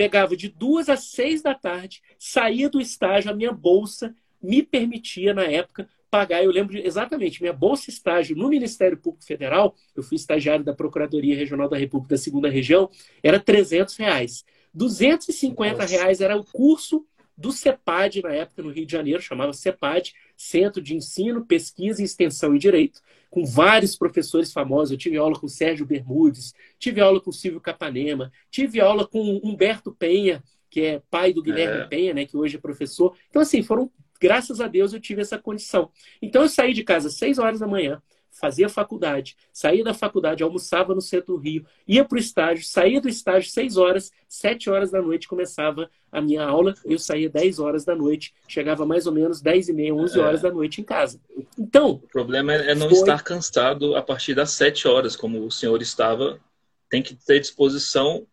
pegava 0.00 0.34
de 0.34 0.48
duas 0.48 0.88
às 0.88 1.10
seis 1.10 1.42
da 1.42 1.54
tarde, 1.54 2.00
saía 2.18 2.70
do 2.70 2.80
estágio, 2.80 3.30
a 3.30 3.34
minha 3.34 3.52
bolsa 3.52 4.14
me 4.42 4.62
permitia, 4.62 5.34
na 5.34 5.44
época, 5.44 5.86
pagar. 6.10 6.42
Eu 6.42 6.50
lembro 6.50 6.74
exatamente, 6.78 7.42
minha 7.42 7.52
bolsa 7.52 7.90
estágio 7.90 8.34
no 8.34 8.48
Ministério 8.48 8.96
Público 8.96 9.26
Federal, 9.26 9.76
eu 9.94 10.02
fui 10.02 10.16
estagiário 10.16 10.64
da 10.64 10.72
Procuradoria 10.72 11.36
Regional 11.36 11.68
da 11.68 11.76
República 11.76 12.14
da 12.14 12.18
Segunda 12.18 12.48
Região, 12.48 12.88
era 13.22 13.38
300 13.38 13.94
reais. 13.98 14.42
250 14.72 15.84
reais 15.84 16.22
era 16.22 16.34
o 16.34 16.44
curso 16.44 17.04
do 17.36 17.52
CEPAD, 17.52 18.22
na 18.22 18.32
época, 18.32 18.62
no 18.62 18.70
Rio 18.70 18.86
de 18.86 18.92
Janeiro, 18.92 19.22
chamava 19.22 19.52
CEPAD, 19.52 20.14
Centro 20.36 20.82
de 20.82 20.94
Ensino, 20.94 21.44
Pesquisa, 21.44 22.02
Extensão 22.02 22.54
e 22.54 22.58
Direito 22.58 23.00
com 23.30 23.44
vários 23.44 23.96
professores 23.96 24.52
famosos. 24.52 24.90
Eu 24.90 24.98
tive 24.98 25.16
aula 25.16 25.38
com 25.38 25.48
Sérgio 25.48 25.86
Bermudes, 25.86 26.52
tive 26.78 27.00
aula 27.00 27.20
com 27.20 27.30
Silvio 27.30 27.60
Capanema, 27.60 28.30
tive 28.50 28.80
aula 28.80 29.06
com 29.06 29.40
Humberto 29.42 29.94
Penha, 29.94 30.42
que 30.68 30.80
é 30.82 31.02
pai 31.10 31.32
do 31.32 31.42
Guilherme 31.42 31.82
é. 31.82 31.86
Penha, 31.86 32.12
né, 32.12 32.26
que 32.26 32.36
hoje 32.36 32.56
é 32.56 32.60
professor. 32.60 33.16
Então, 33.28 33.40
assim, 33.40 33.62
foram, 33.62 33.90
graças 34.20 34.60
a 34.60 34.66
Deus, 34.66 34.92
eu 34.92 35.00
tive 35.00 35.22
essa 35.22 35.38
condição. 35.38 35.90
Então, 36.20 36.42
eu 36.42 36.48
saí 36.48 36.74
de 36.74 36.82
casa 36.82 37.08
às 37.08 37.14
6 37.14 37.38
horas 37.38 37.60
da 37.60 37.66
manhã, 37.66 38.02
fazia 38.30 38.68
faculdade, 38.68 39.36
saía 39.52 39.84
da 39.84 39.92
faculdade, 39.92 40.42
almoçava 40.42 40.94
no 40.94 41.00
centro 41.00 41.34
do 41.34 41.40
Rio, 41.40 41.64
ia 41.86 42.04
para 42.04 42.16
o 42.16 42.18
estágio, 42.18 42.64
saía 42.64 43.00
do 43.00 43.08
estágio 43.08 43.50
6 43.50 43.76
horas, 43.76 44.12
7 44.28 44.70
horas 44.70 44.90
da 44.90 45.02
noite 45.02 45.28
começava 45.28 45.90
a 46.10 46.20
minha 46.20 46.42
aula, 46.42 46.74
eu 46.84 46.98
saía 46.98 47.28
10 47.28 47.58
horas 47.58 47.84
da 47.84 47.94
noite, 47.94 48.34
chegava 48.48 48.86
mais 48.86 49.06
ou 49.06 49.12
menos 49.12 49.40
10 49.40 49.68
e 49.68 49.72
meia, 49.72 49.94
11 49.94 50.18
é. 50.18 50.22
horas 50.22 50.42
da 50.42 50.50
noite 50.50 50.80
em 50.80 50.84
casa. 50.84 51.20
Então... 51.58 52.00
O 52.02 52.08
problema 52.08 52.54
é 52.54 52.74
não 52.74 52.88
foi... 52.88 52.98
estar 52.98 53.22
cansado 53.22 53.94
a 53.94 54.02
partir 54.02 54.34
das 54.34 54.50
7 54.52 54.88
horas, 54.88 55.16
como 55.16 55.44
o 55.44 55.50
senhor 55.50 55.80
estava, 55.82 56.40
tem 56.88 57.02
que 57.02 57.14
ter 57.14 57.40
disposição 57.40 58.26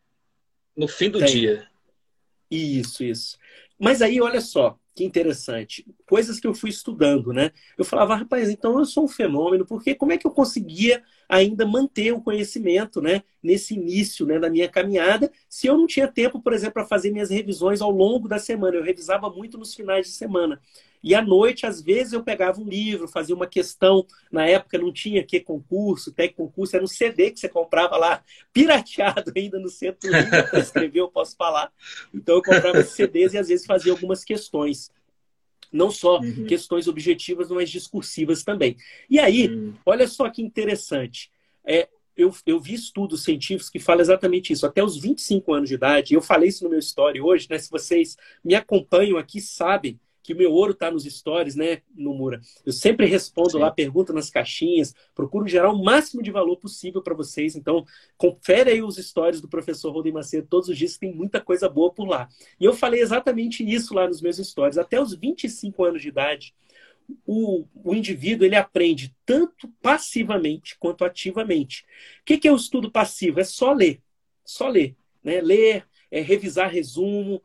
no 0.76 0.88
fim 0.88 1.10
do 1.10 1.20
tem. 1.20 1.28
dia. 1.28 1.68
Isso, 2.50 3.04
isso. 3.04 3.38
Mas 3.80 4.02
aí, 4.02 4.22
olha 4.22 4.42
só, 4.42 4.78
que 4.98 5.06
interessante. 5.06 5.86
Coisas 6.08 6.40
que 6.40 6.48
eu 6.48 6.54
fui 6.56 6.70
estudando, 6.72 7.32
né? 7.32 7.52
Eu 7.78 7.86
falava, 7.86 8.16
rapaz, 8.16 8.50
então 8.50 8.80
eu 8.80 8.86
sou 8.86 9.06
um 9.06 9.08
fenômeno, 9.08 9.66
porque 9.66 9.94
como 9.96 10.12
é 10.12 10.18
que 10.18 10.26
eu 10.26 10.32
conseguia 10.32 11.04
ainda 11.28 11.66
manter 11.66 12.14
o 12.14 12.22
conhecimento, 12.22 13.02
né? 13.02 13.24
Nesse 13.44 13.74
início, 13.74 14.26
né, 14.26 14.40
da 14.40 14.50
minha 14.50 14.68
caminhada, 14.68 15.32
se 15.50 15.68
eu 15.68 15.78
não 15.78 15.88
tinha 15.88 16.08
tempo, 16.08 16.42
por 16.42 16.54
exemplo, 16.54 16.76
para 16.76 16.86
fazer 16.86 17.12
minhas 17.12 17.30
revisões 17.30 17.82
ao 17.82 17.92
longo 17.92 18.28
da 18.28 18.40
semana. 18.40 18.78
Eu 18.78 18.84
revisava 18.84 19.30
muito 19.30 19.58
nos 19.58 19.74
finais 19.74 20.08
de 20.08 20.14
semana. 20.14 20.60
E 21.04 21.14
à 21.14 21.22
noite, 21.22 21.66
às 21.66 21.82
vezes, 21.82 22.14
eu 22.14 22.24
pegava 22.24 22.60
um 22.60 22.68
livro, 22.68 23.08
fazia 23.08 23.36
uma 23.36 23.48
questão. 23.48 24.06
Na 24.32 24.46
época 24.46 24.78
não 24.78 24.92
tinha 24.92 25.24
que 25.24 25.40
concurso, 25.40 26.12
tec 26.12 26.36
concurso, 26.36 26.76
era 26.76 26.84
um 26.84 26.88
CD 26.88 27.32
que 27.32 27.40
você 27.40 27.48
comprava 27.48 27.98
lá, 27.98 28.24
pirateado 28.52 29.32
ainda 29.36 29.60
no 29.60 29.70
centro 29.70 30.12
Rio, 30.12 30.50
para 30.50 30.60
escrever, 30.60 31.00
eu 31.00 31.10
posso 31.10 31.36
falar. 31.36 31.72
Então 32.14 32.36
eu 32.36 32.42
comprava 32.42 32.82
CDs 32.84 33.34
e 33.34 33.38
às 33.38 33.48
vezes 33.48 33.66
fazia 33.66 33.92
algumas 33.92 34.24
questões. 34.24 34.92
Não 35.72 35.92
só 35.92 36.20
uhum. 36.20 36.46
questões 36.46 36.88
objetivas, 36.88 37.50
mas 37.50 37.70
discursivas 37.70 38.44
também. 38.44 38.76
E 39.10 39.20
aí, 39.20 39.48
uhum. 39.48 39.74
olha 39.86 40.08
só 40.08 40.30
que 40.30 40.42
interessante. 40.42 41.32
É, 41.66 41.88
eu, 42.16 42.34
eu, 42.46 42.60
vi 42.60 42.74
estudos 42.74 43.24
científicos 43.24 43.70
que 43.70 43.80
falam 43.80 44.02
exatamente 44.02 44.52
isso. 44.52 44.66
Até 44.66 44.84
os 44.84 44.98
25 44.98 45.54
anos 45.54 45.70
de 45.70 45.76
idade, 45.76 46.14
eu 46.14 46.22
falei 46.22 46.50
isso 46.50 46.64
no 46.64 46.70
meu 46.70 46.80
story 46.80 47.22
hoje, 47.22 47.48
né? 47.50 47.60
Se 47.60 47.70
vocês 47.70 48.18
me 48.44 48.56
acompanham 48.56 49.18
aqui, 49.18 49.40
sabem 49.40 50.00
que 50.28 50.34
o 50.34 50.38
meu 50.38 50.52
ouro 50.52 50.74
está 50.74 50.92
nos 50.92 51.06
stories, 51.06 51.56
né, 51.56 51.82
Nomura? 51.96 52.42
Eu 52.66 52.74
sempre 52.74 53.06
respondo 53.06 53.52
Sim. 53.52 53.60
lá, 53.60 53.72
pergunto 53.72 54.12
nas 54.12 54.30
caixinhas, 54.30 54.94
procuro 55.16 55.48
gerar 55.48 55.72
o 55.72 55.82
máximo 55.82 56.22
de 56.22 56.30
valor 56.30 56.58
possível 56.58 57.02
para 57.02 57.16
vocês. 57.16 57.56
Então, 57.56 57.86
confere 58.18 58.72
aí 58.72 58.84
os 58.84 58.98
stories 58.98 59.40
do 59.40 59.48
professor 59.48 59.90
Rodem 59.94 60.12
Macedo 60.12 60.46
todos 60.46 60.68
os 60.68 60.78
dias, 60.78 60.98
tem 60.98 61.16
muita 61.16 61.40
coisa 61.40 61.70
boa 61.70 61.94
por 61.94 62.06
lá. 62.06 62.28
E 62.60 62.66
eu 62.66 62.74
falei 62.74 63.00
exatamente 63.00 63.64
isso 63.64 63.94
lá 63.94 64.06
nos 64.06 64.22
meus 64.22 64.36
stories. 64.36 64.78
Até 64.78 65.00
os 65.00 65.16
25 65.16 65.86
anos 65.86 66.02
de 66.02 66.10
idade, 66.10 66.54
o, 67.26 67.66
o 67.74 67.96
indivíduo 67.96 68.46
ele 68.46 68.58
aprende 68.58 69.16
tanto 69.26 69.70
passivamente 69.82 70.78
quanto 70.78 71.06
ativamente. 71.06 71.86
O 72.20 72.26
que, 72.26 72.38
que 72.38 72.50
é 72.50 72.52
o 72.52 72.58
estudo 72.58 72.92
passivo? 72.92 73.40
É 73.40 73.46
só 73.46 73.72
ler. 73.72 74.02
Só 74.44 74.68
ler. 74.68 74.94
Né? 75.24 75.40
Ler, 75.40 75.86
é, 76.12 76.22
revisar 76.22 76.70
resumo, 76.70 77.42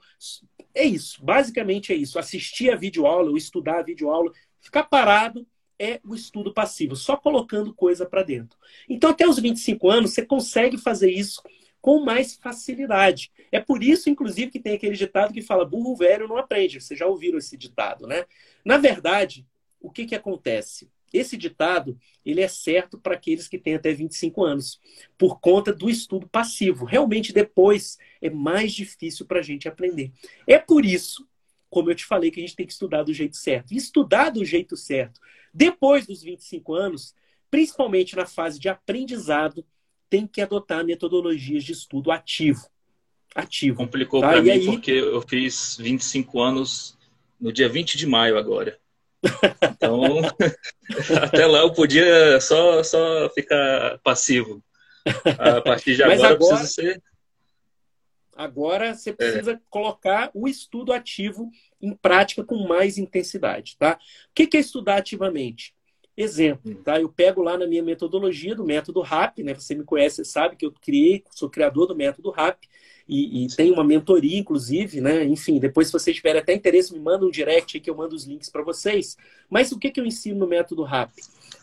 é 0.75 0.85
isso, 0.85 1.25
basicamente 1.25 1.92
é 1.92 1.96
isso. 1.96 2.18
Assistir 2.18 2.70
a 2.70 2.77
videoaula, 2.77 3.31
ou 3.31 3.37
estudar 3.37 3.81
a 3.81 3.83
videoaula, 3.83 4.33
ficar 4.61 4.85
parado 4.85 5.46
é 5.79 6.01
o 6.05 6.14
estudo 6.14 6.55
passivo, 6.55 6.94
só 6.94 7.16
colocando 7.16 7.75
coisa 7.75 8.07
para 8.07 8.22
dentro. 8.22 8.57
Então, 8.88 9.11
até 9.11 9.27
os 9.27 9.38
25 9.38 9.90
anos, 9.90 10.12
você 10.12 10.25
consegue 10.25 10.79
fazer 10.79 11.11
isso 11.11 11.42
com 11.81 12.05
mais 12.05 12.37
facilidade. 12.37 13.33
É 13.51 13.59
por 13.59 13.83
isso, 13.83 14.09
inclusive, 14.09 14.53
que 14.53 14.61
tem 14.61 14.75
aquele 14.75 14.96
ditado 14.96 15.35
que 15.35 15.42
fala 15.42 15.64
burro 15.64 15.96
velho 15.96 16.29
não 16.29 16.37
aprende. 16.37 16.81
Vocês 16.81 16.98
já 16.98 17.07
ouviram 17.07 17.38
esse 17.38 17.57
ditado, 17.57 18.07
né? 18.07 18.25
Na 18.64 18.79
verdade, 18.79 19.44
o 19.81 19.90
que, 19.90 20.07
que 20.07 20.14
acontece? 20.14 20.88
Esse 21.12 21.37
ditado 21.37 21.98
ele 22.25 22.40
é 22.40 22.48
certo 22.48 22.98
para 22.98 23.14
aqueles 23.14 23.48
que 23.48 23.59
têm 23.59 23.75
até 23.75 23.92
25 23.92 24.44
anos, 24.44 24.81
por 25.18 25.40
conta 25.40 25.72
do 25.72 25.90
estudo 25.90 26.29
passivo. 26.29 26.85
Realmente, 26.85 27.33
depois 27.33 27.98
é 28.20 28.31
mais 28.31 28.72
difícil 28.72 29.27
para 29.27 29.40
a 29.40 29.42
gente 29.42 29.68
aprender. 29.68 30.12
É 30.46 30.59
por 30.59 30.85
isso, 30.85 31.27
como 31.68 31.90
eu 31.90 31.94
te 31.94 32.05
falei, 32.05 32.31
que 32.31 32.40
a 32.40 32.42
gente 32.42 32.57
tem 32.57 32.66
que 32.66 32.72
estudar 32.72 33.03
do 33.03 33.12
jeito 33.12 33.37
certo. 33.37 33.72
E 33.72 33.77
estudar 33.77 34.31
do 34.31 34.44
jeito 34.44 34.77
certo, 34.77 35.20
depois 35.53 36.07
dos 36.07 36.22
25 36.22 36.75
anos, 36.75 37.14
principalmente 37.51 38.16
na 38.16 38.27
fase 38.27 38.59
de 38.59 38.68
aprendizado, 38.68 39.64
tem 40.09 40.27
que 40.27 40.40
adotar 40.40 40.85
metodologias 40.85 41.64
de 41.64 41.72
estudo 41.72 42.11
ativo. 42.11 42.66
Ativo. 43.35 43.79
Complicou 43.79 44.20
tá? 44.20 44.29
para 44.29 44.42
mim 44.42 44.51
aí... 44.51 44.64
porque 44.66 44.90
eu 44.90 45.22
fiz 45.22 45.77
25 45.81 46.40
anos 46.40 46.98
no 47.40 47.53
dia 47.53 47.68
20 47.68 47.96
de 47.96 48.07
maio 48.07 48.38
agora. 48.38 48.79
Então, 49.63 50.21
até 51.23 51.47
lá 51.47 51.61
eu 51.61 51.73
podia 51.73 52.41
só, 52.41 52.83
só 52.83 53.29
ficar 53.31 53.99
passivo. 54.03 54.63
A 55.39 55.61
partir 55.61 55.97
de 55.97 56.03
agora, 56.03 56.19
agora 56.19 56.33
eu 56.33 56.39
preciso 56.39 56.73
ser. 56.73 57.03
Agora 58.35 58.95
você 58.95 59.13
precisa 59.13 59.53
é. 59.53 59.61
colocar 59.69 60.31
o 60.35 60.49
estudo 60.49 60.93
ativo 60.93 61.51
em 61.81 61.95
prática 61.95 62.43
com 62.43 62.67
mais 62.67 62.99
intensidade, 62.99 63.77
tá? 63.79 63.99
O 64.31 64.35
que 64.35 64.57
é 64.57 64.61
estudar 64.61 64.97
ativamente? 64.97 65.75
Exemplo, 66.16 66.72
hum. 66.72 66.83
tá? 66.83 67.01
Eu 67.01 67.09
pego 67.09 67.42
lá 67.42 67.57
na 67.57 67.66
minha 67.66 67.83
metodologia 67.83 68.55
do 68.55 68.64
método 68.64 69.01
RAP, 69.01 69.38
né? 69.38 69.55
Você 69.55 69.75
me 69.75 69.85
conhece, 69.85 70.25
sabe 70.25 70.57
que 70.57 70.66
eu 70.66 70.72
criei, 70.72 71.25
sou 71.31 71.48
criador 71.48 71.87
do 71.87 71.96
método 71.96 72.31
RAP 72.31 72.64
e, 73.09 73.44
e 73.44 73.48
tem 73.48 73.70
uma 73.70 73.83
mentoria, 73.83 74.38
inclusive, 74.38 75.01
né? 75.01 75.25
Enfim, 75.25 75.59
depois 75.59 75.87
se 75.87 75.92
vocês 75.92 76.16
tiverem 76.16 76.40
até 76.40 76.53
interesse, 76.53 76.92
me 76.92 77.01
manda 77.01 77.25
um 77.25 77.31
direct 77.31 77.77
aí 77.77 77.81
que 77.81 77.88
eu 77.88 77.96
mando 77.96 78.14
os 78.14 78.25
links 78.25 78.51
para 78.51 78.62
vocês. 78.62 79.16
Mas 79.48 79.72
o 79.72 79.79
que, 79.79 79.90
que 79.90 80.01
eu 80.01 80.07
ensino 80.07 80.38
no 80.38 80.46
método 80.46 80.83
RAP? 80.83 81.12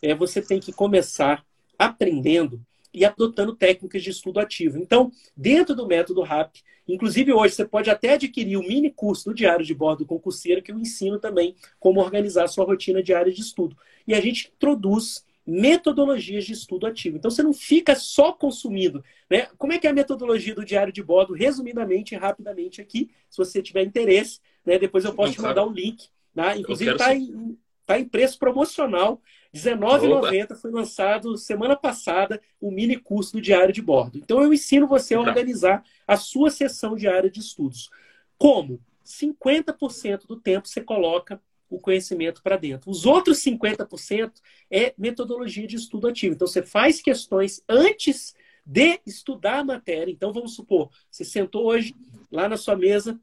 É, 0.01 0.15
você 0.15 0.41
tem 0.41 0.59
que 0.59 0.71
começar 0.71 1.45
aprendendo 1.77 2.61
e 2.93 3.05
adotando 3.05 3.55
técnicas 3.55 4.03
de 4.03 4.09
estudo 4.09 4.39
ativo. 4.39 4.77
Então, 4.77 5.11
dentro 5.35 5.75
do 5.75 5.87
método 5.87 6.21
RAP, 6.21 6.57
inclusive 6.87 7.31
hoje 7.31 7.55
você 7.55 7.65
pode 7.65 7.89
até 7.89 8.13
adquirir 8.13 8.57
o 8.57 8.63
mini 8.63 8.89
curso 8.89 9.25
do 9.25 9.33
Diário 9.33 9.65
de 9.65 9.73
Bordo 9.73 10.05
Concurseiro, 10.05 10.61
que 10.61 10.71
eu 10.71 10.79
ensino 10.79 11.19
também 11.19 11.55
como 11.79 11.99
organizar 11.99 12.45
a 12.45 12.47
sua 12.47 12.65
rotina 12.65 13.01
diária 13.01 13.31
de 13.31 13.41
estudo. 13.41 13.77
E 14.07 14.13
a 14.13 14.21
gente 14.21 14.51
introduz 14.55 15.25
metodologias 15.45 16.45
de 16.45 16.53
estudo 16.53 16.85
ativo. 16.85 17.17
Então 17.17 17.31
você 17.31 17.41
não 17.41 17.53
fica 17.53 17.95
só 17.95 18.31
consumindo. 18.31 19.03
Né? 19.29 19.47
Como 19.57 19.73
é 19.73 19.79
que 19.79 19.87
é 19.87 19.89
a 19.89 19.93
metodologia 19.93 20.53
do 20.53 20.63
diário 20.63 20.93
de 20.93 21.01
bordo? 21.01 21.33
Resumidamente 21.33 22.13
e 22.13 22.17
rapidamente 22.17 22.81
aqui, 22.81 23.09
se 23.29 23.37
você 23.37 23.61
tiver 23.61 23.83
interesse, 23.83 24.39
né? 24.63 24.77
depois 24.77 25.05
eu 25.05 25.13
posso 25.13 25.29
não, 25.29 25.35
te 25.35 25.41
mandar 25.41 25.63
o 25.65 25.69
um 25.69 25.73
link. 25.73 26.07
Tá? 26.35 26.55
Inclusive 26.55 26.91
está 26.91 27.15
em, 27.15 27.57
Está 27.89 27.99
em 27.99 28.05
preço 28.05 28.37
promocional. 28.37 29.19
R$19,90 29.53 30.55
foi 30.55 30.71
lançado 30.71 31.37
semana 31.37 31.75
passada 31.75 32.39
o 32.61 32.69
mini 32.71 32.97
curso 32.97 33.33
do 33.33 33.41
Diário 33.41 33.73
de 33.73 33.81
Bordo. 33.81 34.17
Então 34.17 34.43
eu 34.43 34.53
ensino 34.53 34.87
você 34.87 35.15
a 35.15 35.19
organizar 35.19 35.83
a 36.07 36.15
sua 36.17 36.51
sessão 36.51 36.95
diária 36.95 37.29
de 37.29 37.39
estudos. 37.39 37.89
Como? 38.37 38.79
50% 39.03 40.27
do 40.27 40.39
tempo 40.39 40.67
você 40.67 40.81
coloca 40.81 41.41
o 41.69 41.79
conhecimento 41.79 42.41
para 42.41 42.57
dentro. 42.57 42.89
Os 42.89 43.05
outros 43.05 43.39
50% 43.43 44.33
é 44.69 44.93
metodologia 44.97 45.67
de 45.67 45.75
estudo 45.75 46.07
ativo. 46.07 46.35
Então 46.35 46.47
você 46.47 46.61
faz 46.61 47.01
questões 47.01 47.63
antes 47.67 48.35
de 48.65 48.99
estudar 49.05 49.59
a 49.59 49.63
matéria. 49.63 50.11
Então 50.11 50.31
vamos 50.31 50.53
supor, 50.55 50.89
você 51.09 51.25
sentou 51.25 51.65
hoje 51.65 51.95
lá 52.31 52.47
na 52.47 52.57
sua 52.57 52.75
mesa, 52.75 53.19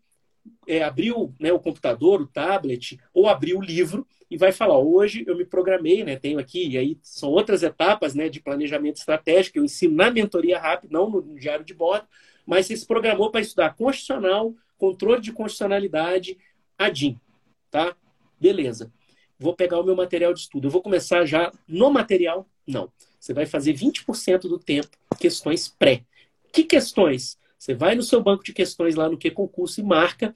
é, 0.67 0.83
abriu 0.83 1.35
né, 1.39 1.53
o 1.53 1.61
computador, 1.61 2.21
o 2.21 2.27
tablet, 2.27 2.99
ou 3.13 3.29
abriu 3.29 3.59
o 3.59 3.63
livro 3.65 4.07
e 4.31 4.37
vai 4.37 4.53
falar: 4.53 4.79
hoje 4.79 5.25
eu 5.27 5.37
me 5.37 5.45
programei, 5.45 6.05
né? 6.05 6.17
Tenho 6.17 6.39
aqui, 6.39 6.69
e 6.69 6.79
aí 6.79 6.99
são 7.03 7.31
outras 7.31 7.63
etapas 7.63 8.15
né, 8.15 8.29
de 8.29 8.41
planejamento 8.41 8.97
estratégico, 8.97 9.59
eu 9.59 9.65
ensino 9.65 9.95
na 9.95 10.11
mentoria 10.11 10.59
rápida, 10.59 10.93
não 10.93 11.09
no 11.09 11.39
diário 11.39 11.65
de 11.65 11.75
bordo, 11.75 12.07
mas 12.45 12.67
você 12.67 12.77
se 12.77 12.87
programou 12.87 13.31
para 13.31 13.41
estudar 13.41 13.75
constitucional, 13.75 14.55
controle 14.77 15.21
de 15.21 15.33
constitucionalidade, 15.33 16.39
ADIM, 16.79 17.19
tá? 17.71 17.97
Beleza. 18.41 18.93
Vou 19.39 19.55
pegar 19.55 19.81
o 19.81 19.85
meu 19.85 19.95
material 19.95 20.33
de 20.33 20.41
estudo. 20.41 20.67
Eu 20.67 20.71
vou 20.71 20.83
começar 20.83 21.25
já 21.27 21.53
no 21.69 21.91
material? 21.91 22.49
Não. 22.67 22.91
Você 23.21 23.35
vai 23.35 23.45
fazer 23.45 23.75
20% 23.75 24.43
do 24.43 24.59
tempo 24.59 24.89
questões 25.19 25.69
pré. 25.69 26.05
Que 26.53 26.65
questões? 26.65 27.39
Você 27.59 27.75
vai 27.75 27.95
no 27.95 28.03
seu 28.03 28.23
banco 28.23 28.45
de 28.45 28.53
questões 28.53 28.95
lá 28.95 29.09
no 29.09 29.17
que 29.17 29.31
concurso 29.31 29.81
e 29.81 29.83
marca 29.83 30.35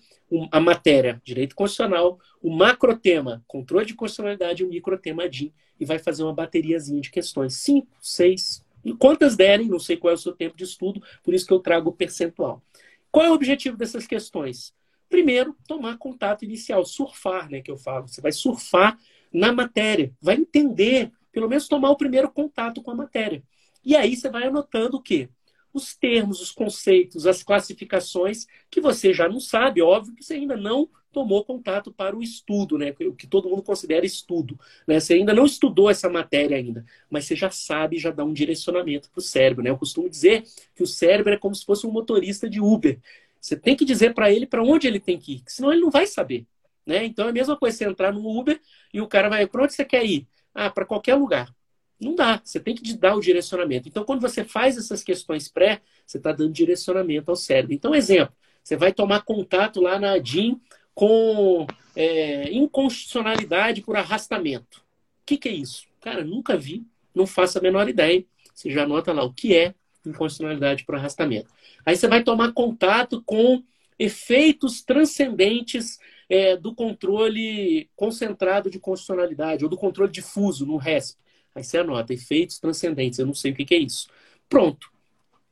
a 0.51 0.61
matéria 0.61 1.21
direito 1.25 1.55
constitucional, 1.55 2.19
o 2.43 2.51
macrotema 2.51 3.45
controle 3.47 3.87
de 3.87 3.95
constitucionalidade 3.95 4.63
e 4.63 4.67
o 4.67 4.69
microtema 4.69 5.29
DIN 5.29 5.53
e 5.79 5.85
vai 5.85 5.99
fazer 5.99 6.23
uma 6.23 6.33
bateriazinha 6.33 7.01
de 7.01 7.11
questões. 7.11 7.55
Cinco, 7.57 7.97
seis, 8.01 8.65
quantas 8.99 9.37
derem, 9.37 9.69
não 9.69 9.79
sei 9.79 9.97
qual 9.97 10.13
é 10.13 10.15
o 10.15 10.19
seu 10.19 10.33
tempo 10.33 10.57
de 10.57 10.65
estudo, 10.65 11.03
por 11.23 11.35
isso 11.35 11.47
que 11.47 11.53
eu 11.53 11.61
trago 11.61 11.91
o 11.91 11.93
percentual. 11.93 12.63
Qual 13.11 13.25
é 13.25 13.31
o 13.31 13.35
objetivo 13.35 13.77
dessas 13.77 14.07
questões? 14.07 14.73
Primeiro, 15.09 15.57
tomar 15.67 15.99
contato 15.99 16.45
inicial, 16.45 16.85
surfar, 16.85 17.51
né, 17.51 17.61
que 17.61 17.71
eu 17.71 17.77
falo. 17.77 18.07
Você 18.07 18.21
vai 18.21 18.33
surfar 18.33 18.97
na 19.33 19.53
matéria, 19.53 20.13
vai 20.21 20.37
entender, 20.37 21.11
pelo 21.33 21.49
menos 21.49 21.67
tomar 21.67 21.91
o 21.91 21.97
primeiro 21.97 22.31
contato 22.31 22.83
com 22.83 22.91
a 22.93 22.95
matéria. 22.95 23.43
E 23.85 23.97
aí 23.97 24.17
você 24.17 24.31
vai 24.31 24.45
anotando 24.45 24.97
o 24.97 25.03
quê? 25.03 25.29
Os 25.73 25.95
termos, 25.95 26.41
os 26.41 26.51
conceitos, 26.51 27.27
as 27.27 27.43
classificações 27.43 28.47
que 28.71 28.81
você 28.81 29.13
já 29.13 29.29
não 29.29 29.41
sabe, 29.41 29.83
óbvio 29.83 30.15
que 30.15 30.25
você 30.25 30.35
ainda 30.35 30.57
não 30.57 30.89
tomou 31.13 31.45
contato 31.45 31.93
para 31.93 32.17
o 32.17 32.23
estudo, 32.23 32.79
né? 32.79 32.95
O 33.01 33.15
que 33.15 33.27
todo 33.27 33.49
mundo 33.49 33.63
considera 33.63 34.07
estudo. 34.07 34.59
Né? 34.87 35.01
Você 35.01 35.15
ainda 35.15 35.35
não 35.35 35.45
estudou 35.45 35.91
essa 35.91 36.09
matéria 36.09 36.57
ainda, 36.57 36.85
mas 37.09 37.25
você 37.25 37.35
já 37.35 37.51
sabe, 37.51 37.99
já 37.99 38.11
dá 38.11 38.25
um 38.25 38.33
direcionamento 38.33 39.11
para 39.11 39.19
o 39.19 39.23
cérebro, 39.23 39.63
né? 39.63 39.71
Eu 39.71 39.79
costumo 39.79 40.09
dizer 40.09 40.45
que 40.75 40.83
o 40.83 40.87
cérebro 40.87 41.33
é 41.33 41.37
como 41.37 41.55
se 41.55 41.65
fosse 41.65 41.87
um 41.87 41.91
motorista 41.91 42.49
de 42.49 42.61
Uber. 42.61 42.99
Você 43.41 43.57
tem 43.57 43.75
que 43.77 43.85
dizer 43.85 44.15
para 44.15 44.31
ele 44.31 44.47
para 44.47 44.63
onde 44.63 44.87
ele 44.87 45.01
tem 45.01 45.19
que 45.19 45.37
ir, 45.37 45.43
senão 45.47 45.73
ele 45.73 45.81
não 45.81 45.91
vai 45.91 46.07
saber. 46.07 46.47
Né? 46.87 47.05
Então 47.05 47.27
é 47.27 47.31
a 47.31 47.33
mesma 47.33 47.57
coisa 47.57 47.77
você 47.77 47.85
entrar 47.85 48.13
no 48.13 48.27
Uber 48.39 48.61
e 48.93 49.01
o 49.01 49.07
cara 49.09 49.29
vai, 49.29 49.47
para 49.47 49.63
onde 49.65 49.75
você 49.75 49.85
quer 49.85 50.05
ir? 50.05 50.27
Ah, 50.55 50.71
para 50.71 50.85
qualquer 50.85 51.15
lugar. 51.15 51.55
Não 52.01 52.15
dá, 52.15 52.41
você 52.43 52.59
tem 52.59 52.75
que 52.75 52.97
dar 52.97 53.15
o 53.15 53.21
direcionamento. 53.21 53.89
Então, 53.89 54.05
quando 54.05 54.21
você 54.21 54.43
faz 54.43 54.79
essas 54.79 55.03
questões 55.03 55.49
pré, 55.49 55.83
você 56.07 56.17
está 56.17 56.33
dando 56.33 56.53
direcionamento 56.53 57.31
ao 57.31 57.37
cérebro. 57.37 57.75
Então, 57.75 57.95
exemplo, 57.95 58.35
você 58.63 58.77
vai 58.77 58.93
tomar 58.93 59.23
contato 59.23 59.81
lá 59.81 59.99
na 59.99 60.17
DIN 60.19 60.61
com 60.95 61.67
é, 61.95 62.51
inconstitucionalidade 62.53 63.83
por 63.83 63.97
arrastamento. 63.97 64.79
O 64.79 65.27
que, 65.27 65.37
que 65.37 65.49
é 65.49 65.53
isso? 65.53 65.87
Cara, 66.01 66.25
nunca 66.25 66.57
vi, 66.57 66.87
não 67.15 67.27
faço 67.27 67.59
a 67.59 67.63
menor 67.63 67.89
ideia. 67.89 68.25
Você 68.55 68.71
já 68.71 68.85
anota 68.85 69.13
lá 69.13 69.23
o 69.23 69.33
que 69.33 69.55
é 69.55 69.75
inconstitucionalidade 70.05 70.85
por 70.85 70.95
arrastamento. 70.95 71.51
Aí 71.85 71.97
você 71.97 72.09
vai 72.09 72.23
tomar 72.23 72.53
contato 72.53 73.23
com 73.25 73.63
efeitos 73.99 74.83
transcendentes 74.83 75.99
é, 76.29 76.57
do 76.57 76.75
controle 76.75 77.91
concentrado 77.95 78.71
de 78.71 78.79
constitucionalidade, 78.79 79.65
ou 79.65 79.71
do 79.71 79.77
controle 79.77 80.11
difuso 80.11 80.65
no 80.65 80.77
RESP. 80.77 81.19
Aí 81.55 81.65
você 81.65 81.79
anota, 81.79 82.15
efeitos 82.15 82.59
transcendentes, 82.59 83.19
eu 83.19 83.27
não 83.27 83.35
sei 83.35 83.53
o 83.53 83.55
que, 83.55 83.65
que 83.65 83.75
é 83.75 83.79
isso. 83.79 84.09
Pronto, 84.49 84.91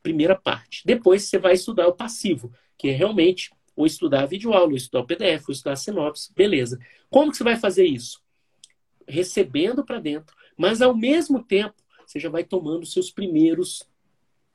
primeira 0.02 0.36
parte. 0.36 0.82
Depois 0.84 1.24
você 1.24 1.38
vai 1.38 1.54
estudar 1.54 1.86
o 1.86 1.94
passivo, 1.94 2.52
que 2.76 2.88
é 2.88 2.92
realmente 2.92 3.50
ou 3.74 3.86
estudar 3.86 4.22
a 4.22 4.26
videoaula, 4.26 4.70
ou 4.70 4.76
estudar 4.76 5.00
o 5.00 5.06
PDF, 5.06 5.48
ou 5.48 5.52
estudar 5.52 5.72
a 5.72 5.76
sinopse, 5.76 6.32
beleza. 6.34 6.78
Como 7.08 7.30
que 7.30 7.36
você 7.36 7.44
vai 7.44 7.56
fazer 7.56 7.84
isso? 7.84 8.20
Recebendo 9.06 9.84
para 9.84 10.00
dentro, 10.00 10.34
mas 10.56 10.82
ao 10.82 10.96
mesmo 10.96 11.42
tempo 11.42 11.74
você 12.04 12.18
já 12.18 12.28
vai 12.28 12.42
tomando 12.42 12.86
seus 12.86 13.10
primeiros 13.10 13.88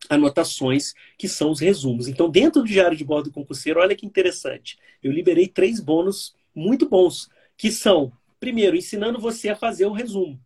anotações, 0.09 0.93
que 1.17 1.27
são 1.27 1.51
os 1.51 1.59
resumos. 1.59 2.07
Então, 2.07 2.29
dentro 2.29 2.61
do 2.61 2.67
diário 2.67 2.97
de 2.97 3.05
bordo 3.05 3.29
do 3.29 3.33
concurseiro, 3.33 3.79
olha 3.79 3.95
que 3.95 4.05
interessante. 4.05 4.77
Eu 5.01 5.11
liberei 5.11 5.47
três 5.47 5.79
bônus 5.79 6.35
muito 6.53 6.89
bons, 6.89 7.29
que 7.55 7.71
são, 7.71 8.11
primeiro, 8.39 8.75
ensinando 8.75 9.19
você 9.19 9.49
a 9.49 9.55
fazer 9.55 9.85
o 9.85 9.93
resumo. 9.93 10.39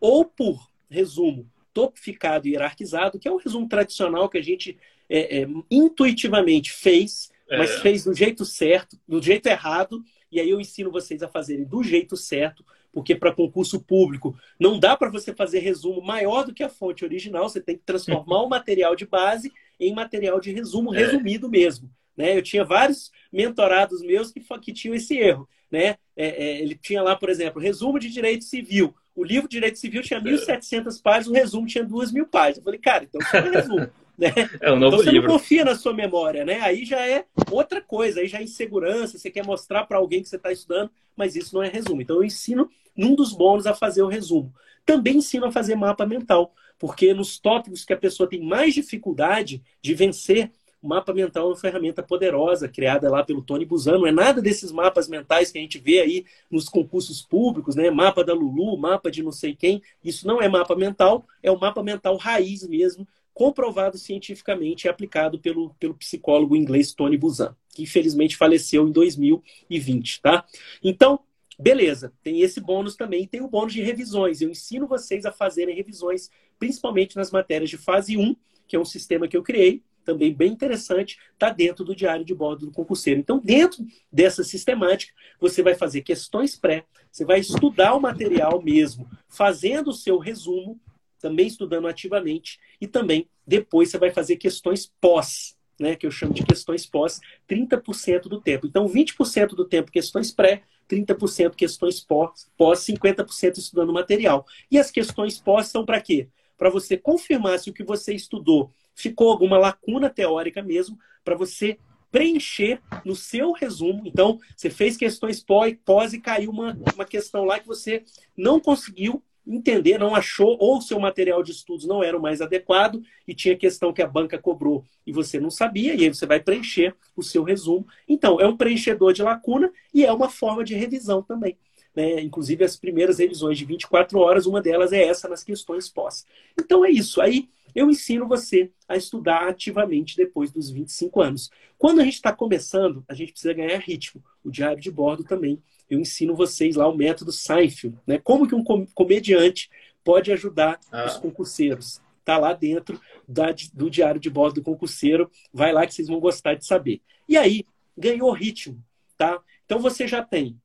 Ou 0.00 0.24
por 0.24 0.70
resumo 0.88 1.48
topificado 1.72 2.48
e 2.48 2.52
hierarquizado, 2.52 3.18
que 3.18 3.28
é 3.28 3.30
o 3.30 3.36
resumo 3.36 3.68
tradicional 3.68 4.28
que 4.28 4.38
a 4.38 4.42
gente 4.42 4.76
é, 5.08 5.42
é, 5.42 5.48
intuitivamente 5.70 6.72
fez, 6.72 7.30
mas 7.48 7.70
é. 7.70 7.80
fez 7.80 8.04
do 8.04 8.14
jeito 8.14 8.44
certo, 8.44 8.98
do 9.06 9.22
jeito 9.22 9.46
errado, 9.46 10.02
e 10.30 10.40
aí 10.40 10.48
eu 10.48 10.60
ensino 10.60 10.90
vocês 10.90 11.22
a 11.22 11.28
fazerem 11.28 11.64
do 11.64 11.82
jeito 11.82 12.16
certo, 12.16 12.64
porque 12.92 13.14
para 13.14 13.34
concurso 13.34 13.80
público 13.80 14.36
não 14.58 14.78
dá 14.78 14.96
para 14.96 15.10
você 15.10 15.34
fazer 15.34 15.60
resumo 15.60 16.02
maior 16.02 16.44
do 16.44 16.54
que 16.54 16.62
a 16.62 16.68
fonte 16.68 17.04
original, 17.04 17.48
você 17.48 17.60
tem 17.60 17.76
que 17.76 17.84
transformar 17.84 18.42
o 18.42 18.48
material 18.48 18.96
de 18.96 19.06
base 19.06 19.52
em 19.78 19.94
material 19.94 20.40
de 20.40 20.52
resumo 20.52 20.94
é. 20.94 20.98
resumido 20.98 21.48
mesmo. 21.48 21.90
Né? 22.16 22.36
Eu 22.36 22.42
tinha 22.42 22.64
vários 22.64 23.10
mentorados 23.32 24.02
meus 24.02 24.30
que, 24.30 24.40
que 24.60 24.72
tinham 24.72 24.94
esse 24.94 25.16
erro. 25.16 25.48
Né? 25.70 25.96
É, 26.16 26.26
é, 26.26 26.60
ele 26.60 26.74
tinha 26.74 27.02
lá, 27.02 27.16
por 27.16 27.30
exemplo, 27.30 27.62
resumo 27.62 27.98
de 27.98 28.10
direito 28.10 28.44
civil. 28.44 28.94
O 29.14 29.24
livro 29.24 29.48
de 29.48 29.56
direito 29.56 29.78
civil 29.78 30.02
tinha 30.02 30.20
1.700 30.20 31.00
páginas, 31.02 31.26
o 31.28 31.32
resumo 31.32 31.66
tinha 31.66 31.84
2.000 31.84 32.26
páginas. 32.26 32.58
Eu 32.58 32.64
falei, 32.64 32.80
cara, 32.80 33.04
então 33.04 33.20
isso 33.20 33.36
é 33.36 33.42
um 33.42 33.50
resumo. 33.50 33.90
Né? 34.20 34.34
É 34.60 34.70
um 34.70 34.76
novo 34.76 34.96
então 34.96 35.04
você 35.04 35.12
livro. 35.12 35.28
não 35.28 35.38
confia 35.38 35.64
na 35.64 35.74
sua 35.74 35.94
memória, 35.94 36.44
né? 36.44 36.60
Aí 36.60 36.84
já 36.84 37.00
é 37.00 37.24
outra 37.50 37.80
coisa, 37.80 38.20
aí 38.20 38.28
já 38.28 38.38
é 38.38 38.42
insegurança, 38.42 39.16
você 39.16 39.30
quer 39.30 39.42
mostrar 39.46 39.86
para 39.86 39.96
alguém 39.96 40.20
que 40.22 40.28
você 40.28 40.36
está 40.36 40.52
estudando, 40.52 40.90
mas 41.16 41.34
isso 41.34 41.54
não 41.54 41.62
é 41.62 41.70
resumo. 41.70 42.02
Então 42.02 42.16
eu 42.16 42.24
ensino 42.24 42.68
num 42.94 43.14
dos 43.14 43.32
bônus 43.32 43.66
a 43.66 43.72
fazer 43.74 44.02
o 44.02 44.08
resumo. 44.08 44.52
Também 44.84 45.16
ensino 45.16 45.46
a 45.46 45.50
fazer 45.50 45.74
mapa 45.74 46.04
mental, 46.04 46.52
porque 46.78 47.14
nos 47.14 47.38
tópicos 47.38 47.82
que 47.82 47.94
a 47.94 47.96
pessoa 47.96 48.28
tem 48.28 48.42
mais 48.42 48.74
dificuldade 48.74 49.62
de 49.80 49.94
vencer, 49.94 50.52
o 50.82 50.88
mapa 50.88 51.12
mental 51.12 51.44
é 51.44 51.48
uma 51.50 51.56
ferramenta 51.56 52.02
poderosa, 52.02 52.68
criada 52.68 53.10
lá 53.10 53.22
pelo 53.22 53.42
Tony 53.42 53.66
Buzan. 53.66 53.98
Não 53.98 54.06
é 54.06 54.12
nada 54.12 54.40
desses 54.40 54.72
mapas 54.72 55.08
mentais 55.08 55.52
que 55.52 55.58
a 55.58 55.60
gente 55.60 55.78
vê 55.78 56.00
aí 56.00 56.24
nos 56.50 56.68
concursos 56.68 57.20
públicos, 57.20 57.76
né? 57.76 57.90
Mapa 57.90 58.24
da 58.24 58.32
Lulu, 58.32 58.78
mapa 58.78 59.10
de 59.10 59.22
não 59.22 59.32
sei 59.32 59.54
quem. 59.54 59.82
Isso 60.02 60.26
não 60.26 60.40
é 60.40 60.48
mapa 60.48 60.74
mental, 60.74 61.26
é 61.42 61.50
o 61.50 61.60
mapa 61.60 61.82
mental 61.82 62.16
raiz 62.16 62.66
mesmo, 62.66 63.06
comprovado 63.34 63.98
cientificamente 63.98 64.86
e 64.86 64.88
aplicado 64.88 65.38
pelo, 65.38 65.74
pelo 65.74 65.94
psicólogo 65.94 66.56
inglês 66.56 66.94
Tony 66.94 67.16
Buzan, 67.16 67.54
que 67.74 67.82
infelizmente 67.82 68.36
faleceu 68.36 68.88
em 68.88 68.92
2020, 68.92 70.22
tá? 70.22 70.46
Então, 70.82 71.20
beleza, 71.58 72.12
tem 72.22 72.40
esse 72.40 72.58
bônus 72.58 72.96
também, 72.96 73.26
tem 73.26 73.42
o 73.42 73.48
bônus 73.48 73.74
de 73.74 73.82
revisões. 73.82 74.40
Eu 74.40 74.48
ensino 74.48 74.86
vocês 74.86 75.26
a 75.26 75.32
fazerem 75.32 75.74
revisões, 75.74 76.30
principalmente 76.58 77.16
nas 77.16 77.30
matérias 77.30 77.68
de 77.68 77.76
fase 77.76 78.16
1, 78.16 78.34
que 78.66 78.76
é 78.76 78.78
um 78.78 78.84
sistema 78.84 79.28
que 79.28 79.36
eu 79.36 79.42
criei, 79.42 79.82
também 80.10 80.34
bem 80.34 80.50
interessante, 80.50 81.18
está 81.32 81.50
dentro 81.50 81.84
do 81.84 81.94
diário 81.94 82.24
de 82.24 82.34
bordo 82.34 82.66
do 82.66 82.72
concurseiro. 82.72 83.20
Então, 83.20 83.38
dentro 83.38 83.86
dessa 84.10 84.42
sistemática, 84.42 85.14
você 85.38 85.62
vai 85.62 85.76
fazer 85.76 86.02
questões 86.02 86.56
pré, 86.56 86.84
você 87.12 87.24
vai 87.24 87.38
estudar 87.38 87.94
o 87.94 88.00
material 88.00 88.60
mesmo, 88.60 89.08
fazendo 89.28 89.90
o 89.90 89.94
seu 89.94 90.18
resumo, 90.18 90.80
também 91.20 91.46
estudando 91.46 91.86
ativamente, 91.86 92.58
e 92.80 92.88
também 92.88 93.28
depois 93.46 93.90
você 93.90 93.98
vai 93.98 94.10
fazer 94.10 94.36
questões 94.36 94.92
pós, 95.00 95.56
né, 95.78 95.94
que 95.94 96.06
eu 96.06 96.10
chamo 96.10 96.34
de 96.34 96.44
questões 96.44 96.84
pós, 96.84 97.20
30% 97.48 98.22
do 98.22 98.40
tempo. 98.40 98.66
Então, 98.66 98.88
20% 98.88 99.50
do 99.50 99.64
tempo 99.64 99.92
questões 99.92 100.32
pré, 100.32 100.64
30% 100.88 101.54
questões 101.54 102.00
pós, 102.00 102.50
pós 102.56 102.80
50% 102.80 103.58
estudando 103.58 103.92
material. 103.92 104.44
E 104.68 104.76
as 104.76 104.90
questões 104.90 105.38
pós 105.38 105.68
são 105.68 105.86
para 105.86 106.00
quê? 106.00 106.26
Para 106.58 106.68
você 106.68 106.96
confirmar 106.96 107.60
se 107.60 107.70
o 107.70 107.72
que 107.72 107.84
você 107.84 108.12
estudou 108.12 108.72
ficou 108.94 109.30
alguma 109.30 109.58
lacuna 109.58 110.10
teórica 110.10 110.62
mesmo, 110.62 110.98
para 111.24 111.36
você 111.36 111.78
preencher 112.10 112.80
no 113.04 113.14
seu 113.14 113.52
resumo. 113.52 114.02
Então, 114.04 114.38
você 114.56 114.68
fez 114.68 114.96
questões 114.96 115.42
pós 115.42 116.12
e 116.12 116.20
caiu 116.20 116.50
uma, 116.50 116.76
uma 116.94 117.04
questão 117.04 117.44
lá 117.44 117.58
que 117.58 117.66
você 117.66 118.04
não 118.36 118.58
conseguiu 118.58 119.22
entender, 119.46 119.98
não 119.98 120.14
achou, 120.14 120.56
ou 120.60 120.78
o 120.78 120.82
seu 120.82 121.00
material 121.00 121.42
de 121.42 121.50
estudos 121.50 121.86
não 121.86 122.02
era 122.02 122.16
o 122.16 122.20
mais 122.20 122.40
adequado 122.40 123.02
e 123.26 123.34
tinha 123.34 123.56
questão 123.56 123.92
que 123.92 124.02
a 124.02 124.06
banca 124.06 124.38
cobrou 124.38 124.84
e 125.06 125.12
você 125.12 125.40
não 125.40 125.50
sabia, 125.50 125.94
e 125.94 126.04
aí 126.04 126.08
você 126.08 126.26
vai 126.26 126.40
preencher 126.40 126.94
o 127.16 127.22
seu 127.22 127.42
resumo. 127.42 127.86
Então, 128.08 128.40
é 128.40 128.46
um 128.46 128.56
preenchedor 128.56 129.12
de 129.12 129.22
lacuna 129.22 129.72
e 129.92 130.04
é 130.04 130.12
uma 130.12 130.28
forma 130.28 130.62
de 130.62 130.74
revisão 130.74 131.22
também. 131.22 131.56
Né? 132.00 132.20
inclusive 132.22 132.64
as 132.64 132.76
primeiras 132.76 133.18
revisões 133.18 133.58
de 133.58 133.64
24 133.64 134.18
horas, 134.18 134.46
uma 134.46 134.60
delas 134.60 134.92
é 134.92 135.04
essa 135.04 135.28
nas 135.28 135.44
questões 135.44 135.88
pós. 135.88 136.24
Então 136.58 136.84
é 136.84 136.90
isso. 136.90 137.20
Aí 137.20 137.48
eu 137.74 137.90
ensino 137.90 138.26
você 138.26 138.70
a 138.88 138.96
estudar 138.96 139.48
ativamente 139.48 140.16
depois 140.16 140.50
dos 140.50 140.70
25 140.70 141.20
anos. 141.20 141.50
Quando 141.78 142.00
a 142.00 142.04
gente 142.04 142.14
está 142.14 142.32
começando, 142.32 143.04
a 143.08 143.14
gente 143.14 143.32
precisa 143.32 143.52
ganhar 143.52 143.78
ritmo. 143.78 144.22
O 144.42 144.50
diário 144.50 144.80
de 144.80 144.90
bordo 144.90 145.22
também. 145.22 145.62
Eu 145.88 146.00
ensino 146.00 146.34
vocês 146.34 146.76
lá 146.76 146.88
o 146.88 146.96
método 146.96 147.32
Seinfeld, 147.32 147.98
né? 148.06 148.18
Como 148.18 148.46
que 148.46 148.54
um 148.54 148.64
comediante 148.94 149.70
pode 150.02 150.32
ajudar 150.32 150.80
ah. 150.90 151.06
os 151.06 151.16
concurseiros. 151.16 152.00
Está 152.20 152.38
lá 152.38 152.52
dentro 152.52 153.00
da, 153.28 153.54
do 153.74 153.90
diário 153.90 154.20
de 154.20 154.30
bordo 154.30 154.56
do 154.56 154.62
concurseiro. 154.62 155.30
Vai 155.52 155.72
lá 155.72 155.86
que 155.86 155.94
vocês 155.94 156.08
vão 156.08 156.20
gostar 156.20 156.54
de 156.54 156.64
saber. 156.64 157.00
E 157.28 157.36
aí, 157.36 157.64
ganhou 157.96 158.32
ritmo, 158.32 158.82
tá? 159.16 159.40
Então 159.64 159.78
você 159.78 160.06
já 160.06 160.22
tem 160.22 160.58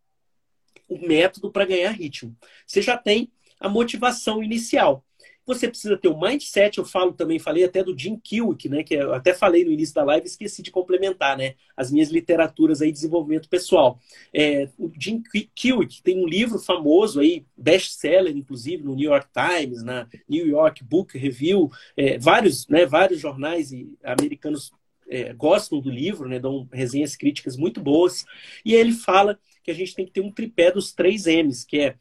o 0.88 1.08
método 1.08 1.52
para 1.52 1.66
ganhar 1.66 1.92
ritmo. 1.92 2.36
Você 2.66 2.82
já 2.82 2.98
tem 2.98 3.32
a 3.60 3.70
motivação 3.70 4.44
inicial. 4.44 5.04
Você 5.46 5.68
precisa 5.68 5.96
ter 5.96 6.08
o 6.08 6.20
mindset, 6.20 6.80
eu 6.80 6.86
falo 6.86 7.14
também, 7.14 7.38
falei 7.38 7.64
até 7.64 7.84
do 7.84 7.98
Jim 7.98 8.18
Kiwick, 8.18 8.68
né? 8.68 8.84
Que 8.84 8.96
eu 8.96 9.14
até 9.14 9.32
falei 9.32 9.64
no 9.64 9.72
início 9.72 9.94
da 9.94 10.04
live, 10.04 10.26
esqueci 10.26 10.64
de 10.64 10.72
complementar, 10.72 11.38
né? 11.38 11.54
As 11.78 11.92
minhas 11.92 12.10
literaturas 12.10 12.82
aí 12.82 12.88
de 12.88 12.96
desenvolvimento 12.96 13.48
pessoal. 13.48 14.00
É, 14.34 14.68
o 14.76 14.92
Jim 15.00 15.22
Kiwick 15.54 16.02
tem 16.02 16.20
um 16.20 16.26
livro 16.26 16.58
famoso 16.58 17.20
aí, 17.20 17.46
best-seller, 17.56 18.36
inclusive, 18.36 18.84
no 18.84 18.96
New 18.96 19.08
York 19.12 19.28
Times, 19.32 19.84
na 19.84 20.08
New 20.28 20.48
York 20.48 20.84
Book 20.84 21.16
Review, 21.16 21.70
é, 21.96 22.18
vários, 22.18 22.68
né, 22.68 22.88
vários 22.88 23.20
jornais 23.20 23.70
americanos 24.04 24.72
é, 25.08 25.32
gostam 25.34 25.80
do 25.80 25.92
livro, 25.92 26.28
né, 26.28 26.40
dão 26.40 26.68
resenhas 26.74 27.16
críticas 27.16 27.56
muito 27.56 27.80
boas, 27.80 28.26
e 28.66 28.74
ele 28.74 28.92
fala 28.92 29.38
que 29.66 29.72
a 29.72 29.74
gente 29.74 29.96
tem 29.96 30.06
que 30.06 30.12
ter 30.12 30.22
um 30.22 30.32
tripé 30.32 30.72
dos 30.72 30.94
três 30.94 31.26
M's, 31.26 31.66
que 31.66 31.80
é 31.80 31.96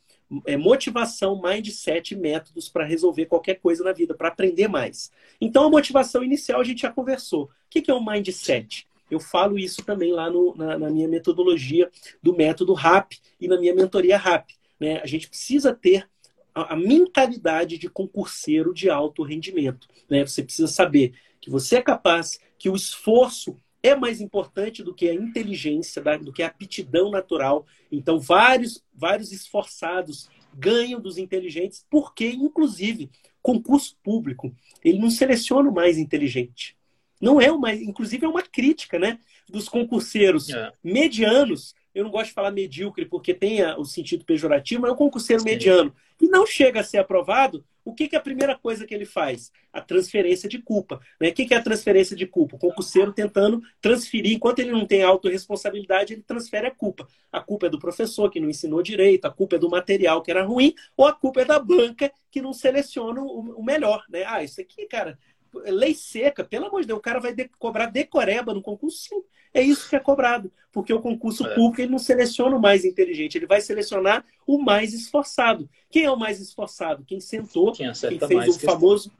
é, 0.46 0.56
motivação, 0.56 1.40
mindset 1.40 2.12
e 2.12 2.16
métodos 2.16 2.68
para 2.68 2.84
resolver 2.84 3.26
qualquer 3.26 3.54
coisa 3.54 3.82
na 3.82 3.92
vida, 3.92 4.14
para 4.14 4.28
aprender 4.28 4.68
mais. 4.68 5.10
Então, 5.40 5.64
a 5.64 5.70
motivação 5.70 6.22
inicial 6.22 6.60
a 6.60 6.64
gente 6.64 6.82
já 6.82 6.90
conversou. 6.90 7.44
O 7.44 7.50
que, 7.70 7.82
que 7.82 7.90
é 7.90 7.94
o 7.94 8.04
mindset? 8.04 8.86
Eu 9.10 9.20
falo 9.20 9.58
isso 9.58 9.82
também 9.84 10.12
lá 10.12 10.30
no, 10.30 10.54
na, 10.56 10.78
na, 10.78 10.90
minha 10.90 11.08
metodologia 11.08 11.90
do 12.22 12.34
método 12.34 12.72
RAP 12.72 13.12
e 13.40 13.46
na 13.46 13.58
minha 13.58 13.74
mentoria 13.74 14.16
RAP. 14.16 14.50
Né? 14.80 15.00
A 15.00 15.06
gente 15.06 15.28
precisa 15.28 15.74
ter 15.74 16.08
a, 16.54 16.74
a 16.74 16.76
mentalidade 16.76 17.78
de 17.78 17.88
concurseiro 17.88 18.72
de 18.72 18.88
alto 18.90 19.22
rendimento. 19.22 19.86
Né? 20.08 20.26
Você 20.26 20.42
precisa 20.42 20.68
saber 20.68 21.14
que 21.40 21.50
você 21.50 21.76
é 21.76 21.82
capaz, 21.82 22.40
que 22.58 22.70
o 22.70 22.74
esforço 22.74 23.58
é 23.84 23.94
mais 23.94 24.18
importante 24.18 24.82
do 24.82 24.94
que 24.94 25.10
a 25.10 25.14
inteligência, 25.14 26.02
do 26.18 26.32
que 26.32 26.42
a 26.42 26.46
aptidão 26.46 27.10
natural. 27.10 27.66
Então, 27.92 28.18
vários, 28.18 28.82
vários 28.94 29.30
esforçados 29.30 30.30
ganham 30.54 30.98
dos 30.98 31.18
inteligentes, 31.18 31.84
porque, 31.90 32.30
inclusive, 32.30 33.10
concurso 33.42 33.94
público, 34.02 34.56
ele 34.82 34.98
não 34.98 35.10
seleciona 35.10 35.68
o 35.68 35.74
mais 35.74 35.98
inteligente. 35.98 36.74
Não 37.20 37.38
é 37.38 37.52
o 37.52 37.60
mais. 37.60 37.82
Inclusive, 37.82 38.24
é 38.24 38.28
uma 38.28 38.42
crítica 38.42 38.98
né, 38.98 39.18
dos 39.46 39.68
concurseiros 39.68 40.48
é. 40.48 40.72
medianos 40.82 41.74
eu 41.94 42.04
não 42.04 42.10
gosto 42.10 42.28
de 42.28 42.34
falar 42.34 42.50
medíocre 42.50 43.04
porque 43.04 43.32
tem 43.32 43.64
o 43.76 43.84
sentido 43.84 44.24
pejorativo, 44.24 44.82
mas 44.82 44.90
é 44.90 44.94
um 44.94 44.96
concurseiro 44.96 45.42
Sim. 45.42 45.48
mediano 45.48 45.94
e 46.20 46.26
não 46.26 46.46
chega 46.46 46.80
a 46.80 46.84
ser 46.84 46.98
aprovado, 46.98 47.64
o 47.84 47.92
que, 47.92 48.08
que 48.08 48.16
é 48.16 48.18
a 48.18 48.22
primeira 48.22 48.56
coisa 48.56 48.86
que 48.86 48.94
ele 48.94 49.04
faz? 49.04 49.52
A 49.70 49.80
transferência 49.80 50.48
de 50.48 50.58
culpa. 50.58 51.00
Né? 51.20 51.28
O 51.28 51.34
que, 51.34 51.44
que 51.44 51.52
é 51.52 51.58
a 51.58 51.62
transferência 51.62 52.16
de 52.16 52.26
culpa? 52.26 52.56
O 52.56 52.58
concurseiro 52.58 53.12
tentando 53.12 53.62
transferir, 53.80 54.32
enquanto 54.32 54.60
ele 54.60 54.70
não 54.70 54.86
tem 54.86 55.02
autorresponsabilidade, 55.02 56.14
ele 56.14 56.22
transfere 56.22 56.66
a 56.66 56.70
culpa. 56.70 57.06
A 57.30 57.40
culpa 57.40 57.66
é 57.66 57.68
do 57.68 57.78
professor 57.78 58.30
que 58.30 58.40
não 58.40 58.48
ensinou 58.48 58.82
direito, 58.82 59.26
a 59.26 59.30
culpa 59.30 59.56
é 59.56 59.58
do 59.58 59.68
material 59.68 60.22
que 60.22 60.30
era 60.30 60.42
ruim, 60.42 60.74
ou 60.96 61.06
a 61.06 61.12
culpa 61.12 61.42
é 61.42 61.44
da 61.44 61.58
banca 61.58 62.10
que 62.30 62.40
não 62.40 62.54
seleciona 62.54 63.20
o 63.20 63.62
melhor. 63.62 64.02
Né? 64.08 64.24
Ah, 64.26 64.42
isso 64.42 64.60
aqui, 64.60 64.86
cara, 64.86 65.18
lei 65.66 65.94
seca, 65.94 66.44
pelo 66.44 66.66
amor 66.66 66.82
de 66.82 66.88
Deus, 66.88 66.98
o 66.98 67.02
cara 67.02 67.20
vai 67.20 67.34
de, 67.34 67.48
cobrar 67.58 67.86
decoreba 67.86 68.52
no 68.54 68.62
concurso, 68.62 69.08
sim. 69.08 69.22
É 69.52 69.62
isso 69.62 69.88
que 69.88 69.94
é 69.94 70.00
cobrado, 70.00 70.50
porque 70.72 70.92
o 70.92 71.00
concurso 71.00 71.46
é. 71.46 71.54
público 71.54 71.80
ele 71.80 71.92
não 71.92 71.98
seleciona 71.98 72.56
o 72.56 72.60
mais 72.60 72.84
inteligente, 72.84 73.38
ele 73.38 73.46
vai 73.46 73.60
selecionar 73.60 74.24
o 74.44 74.58
mais 74.58 74.92
esforçado. 74.92 75.70
Quem 75.88 76.04
é 76.04 76.10
o 76.10 76.18
mais 76.18 76.40
esforçado? 76.40 77.04
Quem 77.06 77.20
sentou, 77.20 77.72
quem, 77.72 77.90
quem 77.92 78.18
fez 78.18 78.56
o 78.56 78.58
famoso 78.58 79.12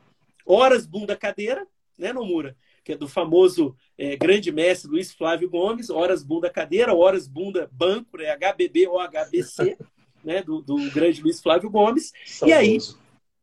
horas 0.45 0.87
bunda 0.87 1.17
cadeira, 1.17 1.67
né, 1.97 2.13
Nomura? 2.13 2.57
Que 2.83 2.93
é 2.93 2.97
do 2.97 3.07
famoso 3.07 3.77
é, 3.97 4.17
grande 4.17 4.51
mestre 4.51 4.91
Luiz 4.91 5.13
Flávio 5.13 5.49
Gomes, 5.49 5.89
horas 5.89 6.25
bunda 6.25 6.51
cadeira, 6.51 6.93
horas 6.93 7.29
bunda 7.29 7.71
banco, 7.73 8.19
né, 8.19 8.37
HBB 8.37 8.89
ou 8.89 8.99
HBC, 8.99 9.79
né, 10.25 10.43
do, 10.43 10.61
do 10.61 10.77
grande 10.91 11.23
Luiz 11.23 11.41
Flávio 11.41 11.71
Gomes. 11.71 12.13
E 12.45 12.53
aí 12.53 12.79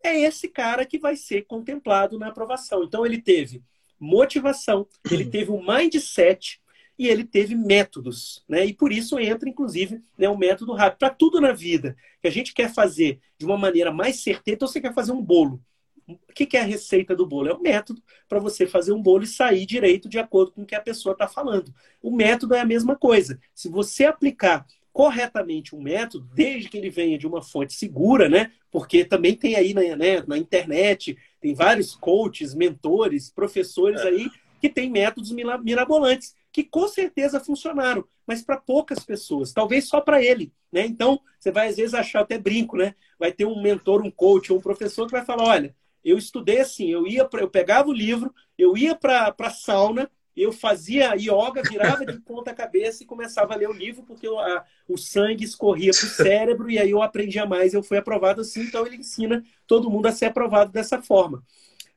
é 0.03 0.19
esse 0.21 0.47
cara 0.47 0.85
que 0.85 0.99
vai 0.99 1.15
ser 1.15 1.43
contemplado 1.43 2.17
na 2.17 2.27
aprovação. 2.27 2.83
Então 2.83 3.05
ele 3.05 3.21
teve 3.21 3.63
motivação, 3.99 4.87
ele 5.11 5.25
teve 5.25 5.51
um 5.51 5.65
mindset 5.65 6.59
e 6.97 7.07
ele 7.07 7.23
teve 7.23 7.55
métodos, 7.55 8.43
né? 8.47 8.65
E 8.65 8.73
por 8.73 8.91
isso 8.91 9.19
entra, 9.19 9.49
inclusive, 9.49 10.01
né, 10.17 10.29
o 10.29 10.37
método 10.37 10.73
rápido. 10.73 10.99
Para 10.99 11.09
tudo 11.09 11.41
na 11.41 11.51
vida 11.51 11.95
que 12.21 12.27
a 12.27 12.31
gente 12.31 12.53
quer 12.53 12.71
fazer 12.71 13.19
de 13.37 13.45
uma 13.45 13.57
maneira 13.57 13.91
mais 13.91 14.21
certeira, 14.21 14.55
então 14.55 14.67
você 14.67 14.79
quer 14.79 14.93
fazer 14.93 15.11
um 15.11 15.21
bolo. 15.21 15.61
O 16.07 16.33
que 16.33 16.57
é 16.57 16.61
a 16.61 16.65
receita 16.65 17.15
do 17.15 17.25
bolo? 17.25 17.47
É 17.49 17.53
o 17.53 17.61
método 17.61 18.03
para 18.27 18.39
você 18.39 18.67
fazer 18.67 18.91
um 18.91 19.01
bolo 19.01 19.23
e 19.23 19.27
sair 19.27 19.65
direito 19.65 20.09
de 20.09 20.19
acordo 20.19 20.51
com 20.51 20.63
o 20.63 20.65
que 20.65 20.75
a 20.75 20.81
pessoa 20.81 21.13
está 21.13 21.27
falando. 21.27 21.73
O 22.01 22.11
método 22.15 22.53
é 22.53 22.59
a 22.59 22.65
mesma 22.65 22.95
coisa. 22.95 23.39
Se 23.53 23.69
você 23.69 24.05
aplicar 24.05 24.65
corretamente 24.93 25.75
um 25.75 25.81
método, 25.81 26.27
desde 26.33 26.69
que 26.69 26.77
ele 26.77 26.89
venha 26.89 27.17
de 27.17 27.25
uma 27.25 27.41
fonte 27.41 27.73
segura, 27.73 28.27
né? 28.27 28.51
Porque 28.69 29.05
também 29.05 29.35
tem 29.35 29.55
aí 29.55 29.73
na, 29.73 29.95
né, 29.95 30.23
na 30.27 30.37
internet, 30.37 31.17
tem 31.39 31.53
vários 31.53 31.95
coaches, 31.95 32.53
mentores, 32.53 33.29
professores 33.29 34.01
é. 34.01 34.07
aí 34.07 34.29
que 34.59 34.69
têm 34.69 34.89
métodos 34.89 35.31
mirabolantes 35.31 36.35
que 36.51 36.63
com 36.63 36.87
certeza 36.87 37.39
funcionaram, 37.39 38.05
mas 38.27 38.41
para 38.41 38.57
poucas 38.57 39.03
pessoas, 39.03 39.53
talvez 39.53 39.87
só 39.87 40.01
para 40.01 40.21
ele, 40.21 40.51
né? 40.71 40.85
Então, 40.85 41.19
você 41.39 41.51
vai 41.51 41.69
às 41.69 41.77
vezes 41.77 41.93
achar 41.93 42.21
até 42.21 42.37
brinco, 42.37 42.75
né? 42.75 42.93
Vai 43.17 43.31
ter 43.31 43.45
um 43.45 43.61
mentor, 43.61 44.01
um 44.01 44.11
coach 44.11 44.51
ou 44.51 44.59
um 44.59 44.61
professor 44.61 45.05
que 45.05 45.13
vai 45.13 45.23
falar, 45.23 45.45
olha, 45.45 45.75
eu 46.03 46.17
estudei 46.17 46.59
assim, 46.59 46.89
eu 46.89 47.07
ia 47.07 47.23
pra, 47.25 47.41
eu 47.41 47.49
pegava 47.49 47.89
o 47.89 47.93
livro, 47.93 48.33
eu 48.57 48.75
ia 48.77 48.95
para 48.95 49.33
a 49.37 49.49
sauna, 49.49 50.11
eu 50.35 50.51
fazia 50.51 51.13
yoga, 51.15 51.61
virava 51.67 52.05
de 52.05 52.19
ponta 52.19 52.53
cabeça 52.53 53.03
e 53.03 53.05
começava 53.05 53.53
a 53.53 53.57
ler 53.57 53.69
o 53.69 53.73
livro, 53.73 54.03
porque 54.03 54.27
a, 54.27 54.63
o 54.87 54.97
sangue 54.97 55.43
escorria 55.43 55.91
para 55.91 56.05
o 56.05 56.09
cérebro 56.09 56.69
e 56.69 56.79
aí 56.79 56.91
eu 56.91 57.01
aprendia 57.01 57.45
mais, 57.45 57.73
eu 57.73 57.83
fui 57.83 57.97
aprovado 57.97 58.41
assim, 58.41 58.61
então 58.61 58.85
ele 58.85 58.97
ensina 58.97 59.43
todo 59.67 59.89
mundo 59.89 60.05
a 60.07 60.11
ser 60.11 60.25
aprovado 60.25 60.71
dessa 60.71 61.01
forma. 61.01 61.43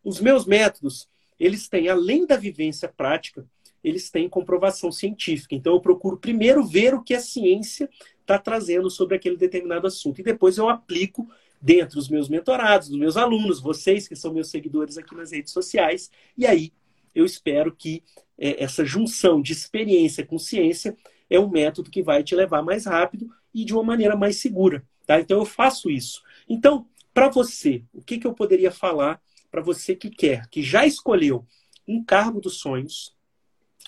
Os 0.02 0.20
meus 0.20 0.44
métodos, 0.44 1.08
eles 1.38 1.68
têm, 1.68 1.88
além 1.88 2.26
da 2.26 2.36
vivência 2.36 2.88
prática, 2.88 3.46
eles 3.82 4.10
têm 4.10 4.28
comprovação 4.28 4.90
científica. 4.90 5.54
Então, 5.54 5.74
eu 5.74 5.80
procuro 5.80 6.16
primeiro 6.16 6.64
ver 6.64 6.94
o 6.94 7.02
que 7.02 7.14
a 7.14 7.20
ciência 7.20 7.88
está 8.20 8.38
trazendo 8.38 8.90
sobre 8.90 9.14
aquele 9.14 9.36
determinado 9.36 9.86
assunto. 9.86 10.20
E 10.20 10.24
depois 10.24 10.56
eu 10.56 10.70
aplico 10.70 11.28
dentro 11.60 11.96
dos 11.96 12.08
meus 12.08 12.28
mentorados, 12.28 12.88
dos 12.88 12.98
meus 12.98 13.16
alunos, 13.16 13.60
vocês 13.60 14.08
que 14.08 14.16
são 14.16 14.32
meus 14.32 14.48
seguidores 14.48 14.96
aqui 14.96 15.14
nas 15.14 15.32
redes 15.32 15.52
sociais. 15.52 16.10
E 16.36 16.46
aí, 16.46 16.72
eu 17.14 17.24
espero 17.24 17.74
que 17.74 18.02
é, 18.38 18.62
essa 18.62 18.84
junção 18.84 19.40
de 19.40 19.52
experiência 19.52 20.24
com 20.24 20.38
ciência 20.38 20.96
é 21.30 21.38
um 21.38 21.48
método 21.48 21.90
que 21.90 22.02
vai 22.02 22.22
te 22.22 22.34
levar 22.34 22.62
mais 22.62 22.86
rápido 22.86 23.30
e 23.52 23.64
de 23.64 23.72
uma 23.72 23.82
maneira 23.82 24.16
mais 24.16 24.36
segura. 24.36 24.84
Tá? 25.06 25.20
Então, 25.20 25.38
eu 25.38 25.44
faço 25.44 25.90
isso. 25.90 26.22
Então, 26.48 26.86
para 27.12 27.28
você, 27.28 27.84
o 27.92 28.02
que, 28.02 28.18
que 28.18 28.26
eu 28.26 28.34
poderia 28.34 28.70
falar 28.70 29.20
para 29.50 29.62
você 29.62 29.94
que 29.94 30.10
quer, 30.10 30.48
que 30.48 30.62
já 30.62 30.84
escolheu 30.84 31.46
um 31.86 32.02
cargo 32.02 32.40
dos 32.40 32.58
sonhos, 32.58 33.14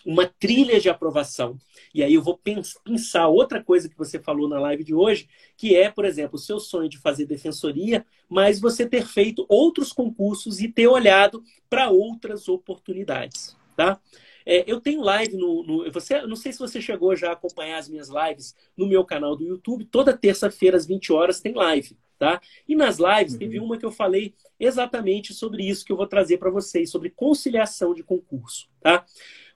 uma 0.05 0.27
trilha 0.27 0.81
de 0.81 0.89
aprovação. 0.89 1.59
E 1.93 2.03
aí 2.03 2.15
eu 2.15 2.23
vou 2.23 2.39
pensar 2.39 3.27
outra 3.27 3.63
coisa 3.63 3.89
que 3.89 3.99
você 3.99 4.19
falou 4.21 4.49
na 4.49 4.61
live 4.61 4.85
de 4.85 4.95
hoje, 4.95 5.29
que 5.57 5.75
é, 5.75 5.91
por 5.91 6.05
exemplo, 6.05 6.37
o 6.37 6.41
seu 6.41 6.61
sonho 6.61 6.89
de 6.89 6.99
fazer 6.99 7.27
defensoria, 7.27 8.07
mas 8.29 8.61
você 8.61 8.87
ter 8.87 9.07
feito 9.07 9.45
outros 9.49 9.93
concursos 9.93 10.61
e 10.61 10.69
ter 10.69 10.87
olhado 10.87 11.43
para 11.69 11.91
outras 11.91 12.49
oportunidades, 12.49 13.57
tá? 13.77 14.01
É, 14.49 14.63
eu 14.65 14.81
tenho 14.81 15.01
live 15.01 15.37
no, 15.37 15.65
no, 15.65 15.91
você, 15.91 16.23
não 16.23 16.37
sei 16.37 16.53
se 16.53 16.61
você 16.61 16.81
chegou 16.81 17.17
já 17.17 17.31
a 17.31 17.33
acompanhar 17.33 17.79
as 17.79 17.89
minhas 17.89 18.09
lives 18.09 18.55
no 18.77 18.87
meu 18.87 19.05
canal 19.05 19.35
do 19.35 19.45
YouTube. 19.45 19.85
Toda 19.87 20.17
terça-feira 20.17 20.77
às 20.77 20.87
20 20.87 21.13
horas 21.13 21.41
tem 21.41 21.53
live, 21.53 21.97
tá? 22.17 22.41
E 22.69 22.77
nas 22.77 22.99
lives 22.99 23.33
uhum. 23.33 23.39
teve 23.41 23.59
uma 23.59 23.77
que 23.77 23.85
eu 23.85 23.91
falei 23.91 24.35
exatamente 24.59 25.35
sobre 25.35 25.69
isso 25.69 25.85
que 25.85 25.91
eu 25.91 25.97
vou 25.97 26.07
trazer 26.07 26.39
para 26.39 26.49
vocês, 26.49 26.91
sobre 26.91 27.11
conciliação 27.11 27.93
de 27.93 28.05
concurso, 28.05 28.69
tá? 28.81 29.05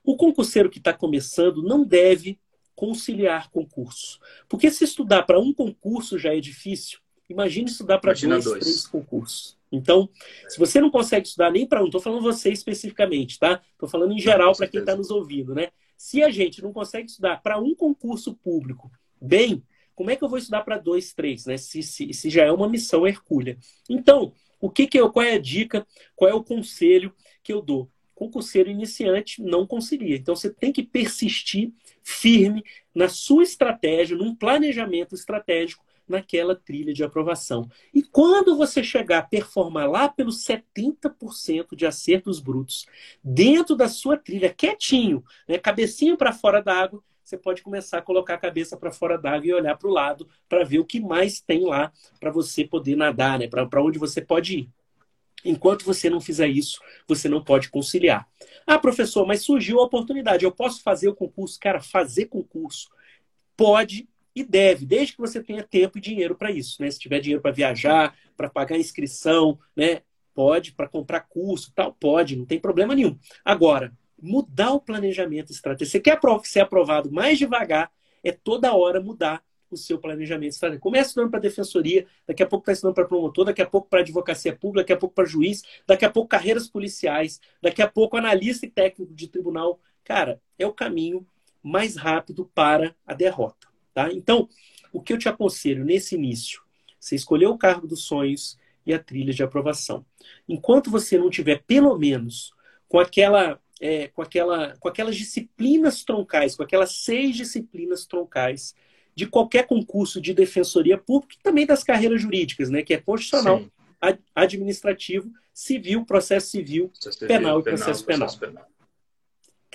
O 0.04 0.16
concurseiro 0.16 0.70
que 0.70 0.78
está 0.78 0.92
começando 0.92 1.62
não 1.62 1.84
deve 1.84 2.38
conciliar 2.74 3.50
concurso. 3.50 4.18
Porque 4.48 4.70
se 4.70 4.84
estudar 4.84 5.24
para 5.24 5.38
um 5.38 5.52
concurso 5.52 6.18
já 6.18 6.34
é 6.34 6.40
difícil, 6.40 6.98
imagine 7.28 7.70
estudar 7.70 7.98
para 7.98 8.14
dois, 8.14 8.44
dois, 8.44 8.64
três 8.64 8.86
concursos. 8.86 9.58
Então, 9.70 10.08
se 10.48 10.58
você 10.58 10.80
não 10.80 10.90
consegue 10.90 11.26
estudar 11.26 11.50
nem 11.50 11.66
para 11.66 11.82
um, 11.82 11.86
estou 11.86 12.00
falando 12.00 12.22
você 12.22 12.50
especificamente, 12.50 13.38
tá? 13.38 13.62
Estou 13.72 13.88
falando 13.88 14.12
em 14.12 14.18
geral 14.18 14.56
para 14.56 14.66
quem 14.66 14.80
está 14.80 14.96
nos 14.96 15.10
ouvindo, 15.10 15.54
né? 15.54 15.68
Se 15.96 16.22
a 16.22 16.30
gente 16.30 16.62
não 16.62 16.72
consegue 16.72 17.08
estudar 17.08 17.40
para 17.42 17.58
um 17.58 17.74
concurso 17.74 18.34
público 18.34 18.90
bem, 19.20 19.62
como 19.94 20.10
é 20.10 20.16
que 20.16 20.24
eu 20.24 20.28
vou 20.28 20.38
estudar 20.38 20.62
para 20.62 20.78
dois, 20.78 21.12
três, 21.12 21.44
né? 21.44 21.56
Se, 21.58 21.82
se, 21.82 22.12
se 22.14 22.30
já 22.30 22.44
é 22.44 22.50
uma 22.50 22.68
missão 22.68 23.06
hercúlea. 23.06 23.58
Então, 23.88 24.32
o 24.58 24.70
que, 24.70 24.86
que 24.86 24.98
eu, 24.98 25.12
qual 25.12 25.24
é 25.24 25.34
a 25.34 25.38
dica, 25.38 25.86
qual 26.16 26.30
é 26.30 26.34
o 26.34 26.42
conselho 26.42 27.14
que 27.42 27.52
eu 27.52 27.60
dou? 27.60 27.90
Concurseiro 28.20 28.68
iniciante 28.68 29.40
não 29.40 29.66
concilia. 29.66 30.14
Então 30.14 30.36
você 30.36 30.52
tem 30.52 30.70
que 30.70 30.82
persistir 30.82 31.72
firme 32.02 32.62
na 32.94 33.08
sua 33.08 33.42
estratégia, 33.42 34.14
num 34.14 34.34
planejamento 34.34 35.14
estratégico 35.14 35.82
naquela 36.06 36.54
trilha 36.54 36.92
de 36.92 37.02
aprovação. 37.02 37.66
E 37.94 38.02
quando 38.02 38.58
você 38.58 38.84
chegar 38.84 39.20
a 39.20 39.22
performar 39.22 39.88
lá 39.88 40.06
pelos 40.06 40.44
70% 40.44 41.74
de 41.74 41.86
acertos 41.86 42.40
brutos, 42.40 42.84
dentro 43.24 43.74
da 43.74 43.88
sua 43.88 44.18
trilha, 44.18 44.52
quietinho, 44.52 45.24
né, 45.48 45.56
cabecinho 45.56 46.14
para 46.14 46.30
fora 46.30 46.60
d'água, 46.60 47.02
você 47.24 47.38
pode 47.38 47.62
começar 47.62 47.96
a 47.96 48.02
colocar 48.02 48.34
a 48.34 48.38
cabeça 48.38 48.76
para 48.76 48.92
fora 48.92 49.16
d'água 49.16 49.46
e 49.46 49.54
olhar 49.54 49.78
para 49.78 49.88
o 49.88 49.92
lado 49.92 50.28
para 50.46 50.62
ver 50.62 50.80
o 50.80 50.84
que 50.84 51.00
mais 51.00 51.40
tem 51.40 51.64
lá 51.64 51.90
para 52.18 52.30
você 52.30 52.66
poder 52.66 52.96
nadar, 52.96 53.38
né, 53.38 53.48
para 53.48 53.82
onde 53.82 53.98
você 53.98 54.20
pode 54.20 54.58
ir. 54.58 54.79
Enquanto 55.44 55.84
você 55.84 56.10
não 56.10 56.20
fizer 56.20 56.48
isso, 56.48 56.80
você 57.06 57.28
não 57.28 57.42
pode 57.42 57.70
conciliar. 57.70 58.28
Ah, 58.66 58.78
professor, 58.78 59.26
mas 59.26 59.42
surgiu 59.42 59.80
a 59.80 59.84
oportunidade. 59.84 60.44
Eu 60.44 60.52
posso 60.52 60.82
fazer 60.82 61.08
o 61.08 61.14
concurso? 61.14 61.58
Cara, 61.58 61.80
fazer 61.80 62.26
concurso 62.26 62.88
pode 63.56 64.08
e 64.34 64.44
deve, 64.44 64.86
desde 64.86 65.14
que 65.14 65.20
você 65.20 65.42
tenha 65.42 65.62
tempo 65.62 65.98
e 65.98 66.00
dinheiro 66.00 66.34
para 66.36 66.50
isso. 66.50 66.80
Né? 66.80 66.90
Se 66.90 66.98
tiver 66.98 67.20
dinheiro 67.20 67.42
para 67.42 67.50
viajar, 67.50 68.16
para 68.36 68.48
pagar 68.48 68.78
inscrição, 68.78 69.58
né? 69.76 70.02
pode, 70.34 70.72
para 70.72 70.88
comprar 70.88 71.20
curso, 71.20 71.72
tal, 71.74 71.92
pode, 71.92 72.36
não 72.36 72.46
tem 72.46 72.58
problema 72.58 72.94
nenhum. 72.94 73.18
Agora, 73.44 73.92
mudar 74.20 74.72
o 74.72 74.80
planejamento 74.80 75.52
estratégico. 75.52 75.90
Você 75.90 76.00
quer 76.00 76.18
ser 76.44 76.60
aprovado 76.60 77.10
mais 77.10 77.38
devagar, 77.38 77.90
é 78.22 78.32
toda 78.32 78.74
hora 78.74 79.00
mudar 79.00 79.42
o 79.74 79.78
seu 79.78 79.98
planejamento 79.98 80.52
estratégico. 80.52 80.82
Começa 80.82 81.08
estudando 81.10 81.30
para 81.30 81.40
defensoria, 81.40 82.06
daqui 82.26 82.42
a 82.42 82.46
pouco 82.46 82.62
está 82.62 82.72
estudando 82.72 82.94
para 82.94 83.04
promotor, 83.04 83.44
daqui 83.44 83.62
a 83.62 83.66
pouco 83.66 83.88
para 83.88 84.00
advocacia 84.00 84.54
pública, 84.54 84.82
daqui 84.82 84.92
a 84.92 84.96
pouco 84.96 85.14
para 85.14 85.24
juiz, 85.24 85.62
daqui 85.86 86.04
a 86.04 86.10
pouco 86.10 86.28
carreiras 86.28 86.68
policiais, 86.68 87.40
daqui 87.62 87.82
a 87.82 87.88
pouco 87.88 88.16
analista 88.16 88.66
e 88.66 88.70
técnico 88.70 89.14
de 89.14 89.28
tribunal. 89.28 89.80
Cara, 90.04 90.40
é 90.58 90.66
o 90.66 90.72
caminho 90.72 91.26
mais 91.62 91.96
rápido 91.96 92.50
para 92.54 92.94
a 93.06 93.14
derrota. 93.14 93.68
Tá? 93.92 94.12
Então, 94.12 94.48
o 94.92 95.00
que 95.00 95.12
eu 95.12 95.18
te 95.18 95.28
aconselho 95.28 95.84
nesse 95.84 96.14
início? 96.14 96.62
Você 96.98 97.14
escolher 97.14 97.46
o 97.46 97.58
cargo 97.58 97.86
dos 97.86 98.04
sonhos 98.04 98.58
e 98.84 98.92
a 98.92 98.98
trilha 98.98 99.32
de 99.32 99.42
aprovação. 99.42 100.04
Enquanto 100.48 100.90
você 100.90 101.16
não 101.18 101.30
tiver, 101.30 101.62
pelo 101.66 101.96
menos, 101.98 102.52
com 102.88 102.98
aquela 102.98 103.60
é, 103.80 104.08
com, 104.08 104.20
aquela, 104.20 104.76
com 104.76 104.88
aquelas 104.88 105.16
disciplinas 105.16 106.04
troncais, 106.04 106.54
com 106.54 106.62
aquelas 106.62 106.96
seis 106.96 107.34
disciplinas 107.34 108.04
troncais 108.04 108.74
de 109.20 109.26
qualquer 109.26 109.66
concurso 109.66 110.18
de 110.18 110.32
defensoria 110.32 110.96
pública 110.96 111.36
e 111.38 111.42
também 111.42 111.66
das 111.66 111.84
carreiras 111.84 112.22
jurídicas, 112.22 112.70
né, 112.70 112.82
que 112.82 112.94
é 112.94 112.96
constitucional, 112.96 113.62
administrativo, 114.34 115.30
civil, 115.52 116.06
processo 116.06 116.48
civil, 116.48 116.90
civil 116.94 117.28
penal, 117.28 117.60
e 117.60 117.62
processo, 117.62 118.02
processo 118.02 118.38
penal. 118.38 118.64
penal. 118.64 118.70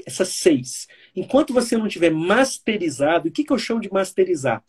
Essas 0.03 0.29
seis. 0.29 0.87
Enquanto 1.15 1.53
você 1.53 1.77
não 1.77 1.87
tiver 1.87 2.09
masterizado, 2.09 3.29
o 3.29 3.31
que, 3.31 3.43
que 3.43 3.53
eu 3.53 3.59
chamo 3.59 3.79
de 3.79 3.93
masterizar? 3.93 4.63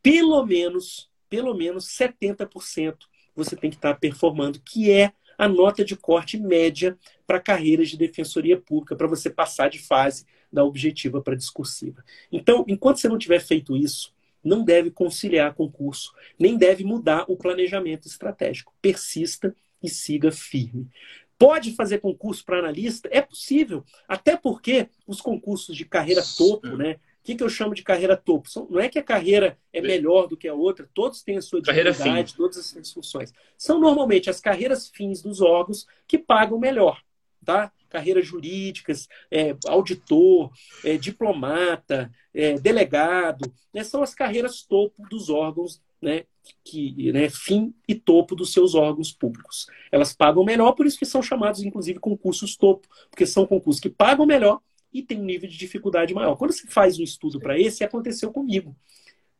Pelo 0.00 0.46
menos, 0.46 1.10
pelo 1.28 1.52
menos 1.52 1.86
70% 1.86 2.98
você 3.34 3.56
tem 3.56 3.68
que 3.68 3.76
estar 3.76 3.94
performando, 3.94 4.60
que 4.60 4.92
é 4.92 5.12
a 5.36 5.48
nota 5.48 5.84
de 5.84 5.96
corte 5.96 6.38
média 6.38 6.96
para 7.26 7.40
carreiras 7.40 7.88
de 7.88 7.96
defensoria 7.96 8.60
pública, 8.60 8.94
para 8.94 9.08
você 9.08 9.28
passar 9.28 9.68
de 9.68 9.80
fase 9.80 10.24
da 10.52 10.62
objetiva 10.62 11.20
para 11.20 11.36
discursiva. 11.36 12.04
Então, 12.30 12.64
enquanto 12.68 12.98
você 12.98 13.08
não 13.08 13.18
tiver 13.18 13.40
feito 13.40 13.76
isso, 13.76 14.14
não 14.42 14.64
deve 14.64 14.90
conciliar 14.90 15.54
concurso, 15.54 16.12
nem 16.38 16.56
deve 16.56 16.84
mudar 16.84 17.24
o 17.28 17.36
planejamento 17.36 18.06
estratégico. 18.06 18.74
Persista 18.80 19.54
e 19.82 19.88
siga 19.88 20.30
firme. 20.30 20.88
Pode 21.38 21.74
fazer 21.74 21.98
concurso 21.98 22.44
para 22.44 22.58
analista? 22.58 23.08
É 23.10 23.22
possível, 23.22 23.82
até 24.06 24.36
porque 24.36 24.88
os 25.06 25.20
concursos 25.20 25.74
de 25.74 25.86
carreira 25.86 26.22
topo, 26.36 26.76
né? 26.76 26.96
O 27.20 27.22
que, 27.22 27.34
que 27.34 27.42
eu 27.42 27.48
chamo 27.50 27.74
de 27.74 27.82
carreira 27.82 28.16
topo? 28.16 28.48
Não 28.70 28.80
é 28.80 28.88
que 28.88 28.98
a 28.98 29.02
carreira 29.02 29.58
é 29.72 29.80
melhor 29.80 30.26
do 30.26 30.36
que 30.36 30.48
a 30.48 30.54
outra, 30.54 30.88
todos 30.92 31.22
têm 31.22 31.36
a 31.36 31.42
sua 31.42 31.60
dignidade, 31.60 32.34
todas 32.34 32.56
as 32.58 32.66
suas 32.66 32.92
funções. 32.92 33.32
São 33.58 33.78
normalmente 33.78 34.30
as 34.30 34.40
carreiras 34.40 34.88
fins 34.88 35.22
dos 35.22 35.40
órgãos 35.40 35.86
que 36.06 36.18
pagam 36.18 36.58
melhor, 36.58 37.00
tá? 37.44 37.70
Carreiras 37.90 38.26
jurídicas, 38.26 39.08
é, 39.30 39.56
auditor, 39.66 40.50
é, 40.84 40.96
diplomata, 40.96 42.10
é, 42.32 42.54
delegado, 42.58 43.52
né? 43.74 43.84
são 43.84 44.02
as 44.02 44.14
carreiras 44.14 44.62
topo 44.62 45.06
dos 45.08 45.28
órgãos 45.28 45.82
né, 46.00 46.24
que, 46.64 47.12
né, 47.12 47.28
fim 47.28 47.74
e 47.86 47.94
topo 47.94 48.34
dos 48.34 48.52
seus 48.52 48.74
órgãos 48.74 49.12
públicos. 49.12 49.66
Elas 49.92 50.12
pagam 50.12 50.44
melhor, 50.44 50.72
por 50.72 50.86
isso 50.86 50.98
que 50.98 51.04
são 51.04 51.22
chamados, 51.22 51.62
inclusive, 51.62 51.98
concursos 51.98 52.56
topo, 52.56 52.88
porque 53.10 53.26
são 53.26 53.46
concursos 53.46 53.80
que 53.80 53.90
pagam 53.90 54.24
melhor 54.24 54.60
e 54.92 55.02
têm 55.02 55.20
um 55.20 55.24
nível 55.24 55.48
de 55.48 55.56
dificuldade 55.56 56.14
maior. 56.14 56.36
Quando 56.36 56.52
você 56.52 56.66
faz 56.66 56.98
um 56.98 57.02
estudo 57.02 57.38
para 57.38 57.58
esse, 57.58 57.84
aconteceu 57.84 58.32
comigo. 58.32 58.74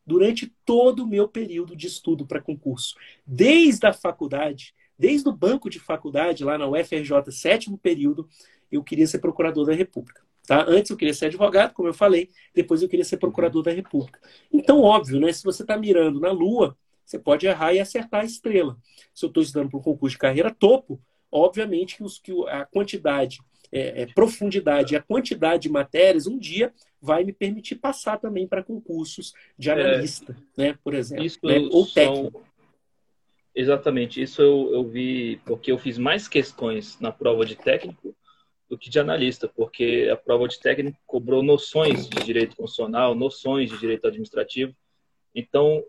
Durante 0.06 0.52
todo 0.64 1.04
o 1.04 1.06
meu 1.06 1.28
período 1.28 1.76
de 1.76 1.86
estudo 1.86 2.26
para 2.26 2.40
concurso, 2.40 2.94
desde 3.26 3.86
a 3.86 3.92
faculdade, 3.92 4.74
desde 5.00 5.26
o 5.30 5.32
banco 5.32 5.70
de 5.70 5.80
faculdade, 5.80 6.44
lá 6.44 6.58
na 6.58 6.68
UFRJ, 6.68 7.32
sétimo 7.32 7.78
período, 7.78 8.28
eu 8.70 8.84
queria 8.84 9.06
ser 9.06 9.18
procurador 9.18 9.64
da 9.64 9.72
República. 9.72 10.20
Tá? 10.46 10.66
Antes 10.68 10.90
eu 10.90 10.96
queria 10.96 11.14
ser 11.14 11.26
advogado, 11.26 11.72
como 11.72 11.88
eu 11.88 11.94
falei, 11.94 12.28
depois 12.54 12.82
eu 12.82 12.88
queria 12.88 13.04
ser 13.04 13.16
procurador 13.16 13.62
da 13.62 13.72
República. 13.72 14.20
Então, 14.52 14.82
óbvio, 14.82 15.18
né, 15.18 15.32
se 15.32 15.42
você 15.42 15.62
está 15.62 15.78
mirando 15.78 16.20
na 16.20 16.30
Lua, 16.30 16.76
você 17.02 17.18
pode 17.18 17.46
errar 17.46 17.72
e 17.72 17.80
acertar 17.80 18.20
a 18.20 18.24
estrela. 18.24 18.76
Se 19.14 19.24
eu 19.24 19.28
estou 19.28 19.42
estudando 19.42 19.70
para 19.70 19.78
um 19.78 19.82
concurso 19.82 20.14
de 20.14 20.18
carreira 20.18 20.54
topo, 20.54 21.00
obviamente 21.32 21.96
que, 21.96 22.02
os, 22.02 22.18
que 22.18 22.32
a 22.48 22.66
quantidade, 22.66 23.38
é, 23.72 24.02
é, 24.02 24.06
profundidade 24.06 24.92
e 24.92 24.96
a 24.98 25.02
quantidade 25.02 25.62
de 25.62 25.70
matérias, 25.70 26.26
um 26.26 26.38
dia 26.38 26.74
vai 27.00 27.24
me 27.24 27.32
permitir 27.32 27.76
passar 27.76 28.18
também 28.18 28.46
para 28.46 28.62
concursos 28.62 29.32
de 29.58 29.70
é, 29.70 29.72
analista, 29.72 30.36
é, 30.58 30.62
né, 30.62 30.78
por 30.84 30.92
exemplo, 30.92 31.26
né, 31.42 31.58
ou 31.72 31.86
técnico. 31.86 32.49
Exatamente, 33.60 34.22
isso 34.22 34.40
eu, 34.40 34.72
eu 34.72 34.82
vi 34.82 35.38
porque 35.44 35.70
eu 35.70 35.76
fiz 35.76 35.98
mais 35.98 36.26
questões 36.26 36.98
na 36.98 37.12
prova 37.12 37.44
de 37.44 37.54
técnico 37.54 38.16
do 38.70 38.78
que 38.78 38.88
de 38.88 38.98
analista, 38.98 39.46
porque 39.48 40.08
a 40.10 40.16
prova 40.16 40.48
de 40.48 40.58
técnico 40.58 40.98
cobrou 41.06 41.42
noções 41.42 42.08
de 42.08 42.24
direito 42.24 42.56
constitucional, 42.56 43.14
noções 43.14 43.68
de 43.68 43.76
direito 43.76 44.06
administrativo. 44.06 44.74
Então, 45.34 45.84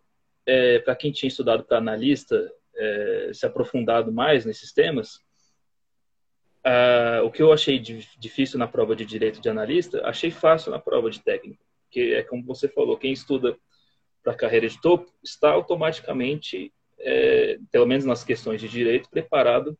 é, 0.46 0.80
para 0.80 0.98
quem 0.98 1.14
tinha 1.14 1.30
estudado 1.30 1.64
para 1.64 1.78
analista, 1.78 2.52
é, 2.76 3.32
se 3.34 3.46
aprofundado 3.46 4.12
mais 4.12 4.44
nesses 4.44 4.74
temas, 4.74 5.22
o 7.24 7.32
que 7.32 7.42
eu 7.42 7.54
achei 7.54 7.80
difícil 7.80 8.60
na 8.60 8.68
prova 8.68 8.98
de 8.98 9.06
direito 9.06 9.40
de 9.40 9.48
analista, 9.48 10.06
achei 10.06 10.30
fácil 10.30 10.72
na 10.72 10.78
prova 10.78 11.10
de 11.10 11.22
técnico, 11.22 11.64
que 11.90 12.16
é 12.16 12.22
como 12.22 12.44
você 12.44 12.68
falou, 12.68 12.98
quem 12.98 13.14
estuda 13.14 13.58
para 14.22 14.36
carreira 14.36 14.68
de 14.68 14.80
topo 14.82 15.10
está 15.24 15.52
automaticamente, 15.52 16.74
é, 17.04 17.60
pelo 17.72 17.86
menos 17.86 18.06
nas 18.06 18.24
questões 18.24 18.62
de 18.62 18.68
direito, 18.68 19.10
preparado 19.10 19.78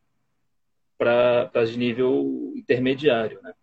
para 0.98 1.66
de 1.66 1.78
nível 1.78 2.54
intermediário, 2.56 3.40
né? 3.42 3.54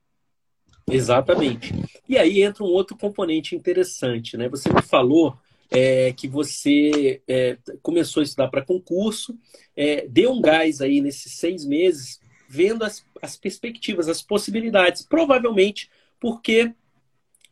Exatamente. 0.90 1.72
E 2.08 2.16
aí 2.16 2.42
entra 2.42 2.64
um 2.64 2.68
outro 2.68 2.96
componente 2.96 3.54
interessante, 3.54 4.36
né? 4.36 4.48
Você 4.48 4.72
me 4.72 4.82
falou 4.82 5.36
é, 5.70 6.12
que 6.12 6.26
você 6.26 7.20
é, 7.28 7.58
começou 7.82 8.22
a 8.22 8.24
estudar 8.24 8.48
para 8.48 8.64
concurso, 8.64 9.38
é, 9.76 10.06
deu 10.08 10.32
um 10.32 10.40
gás 10.40 10.80
aí 10.80 11.00
nesses 11.00 11.32
seis 11.32 11.64
meses, 11.64 12.20
vendo 12.48 12.82
as, 12.84 13.04
as 13.20 13.36
perspectivas, 13.36 14.08
as 14.08 14.22
possibilidades, 14.22 15.02
provavelmente 15.02 15.90
porque 16.18 16.72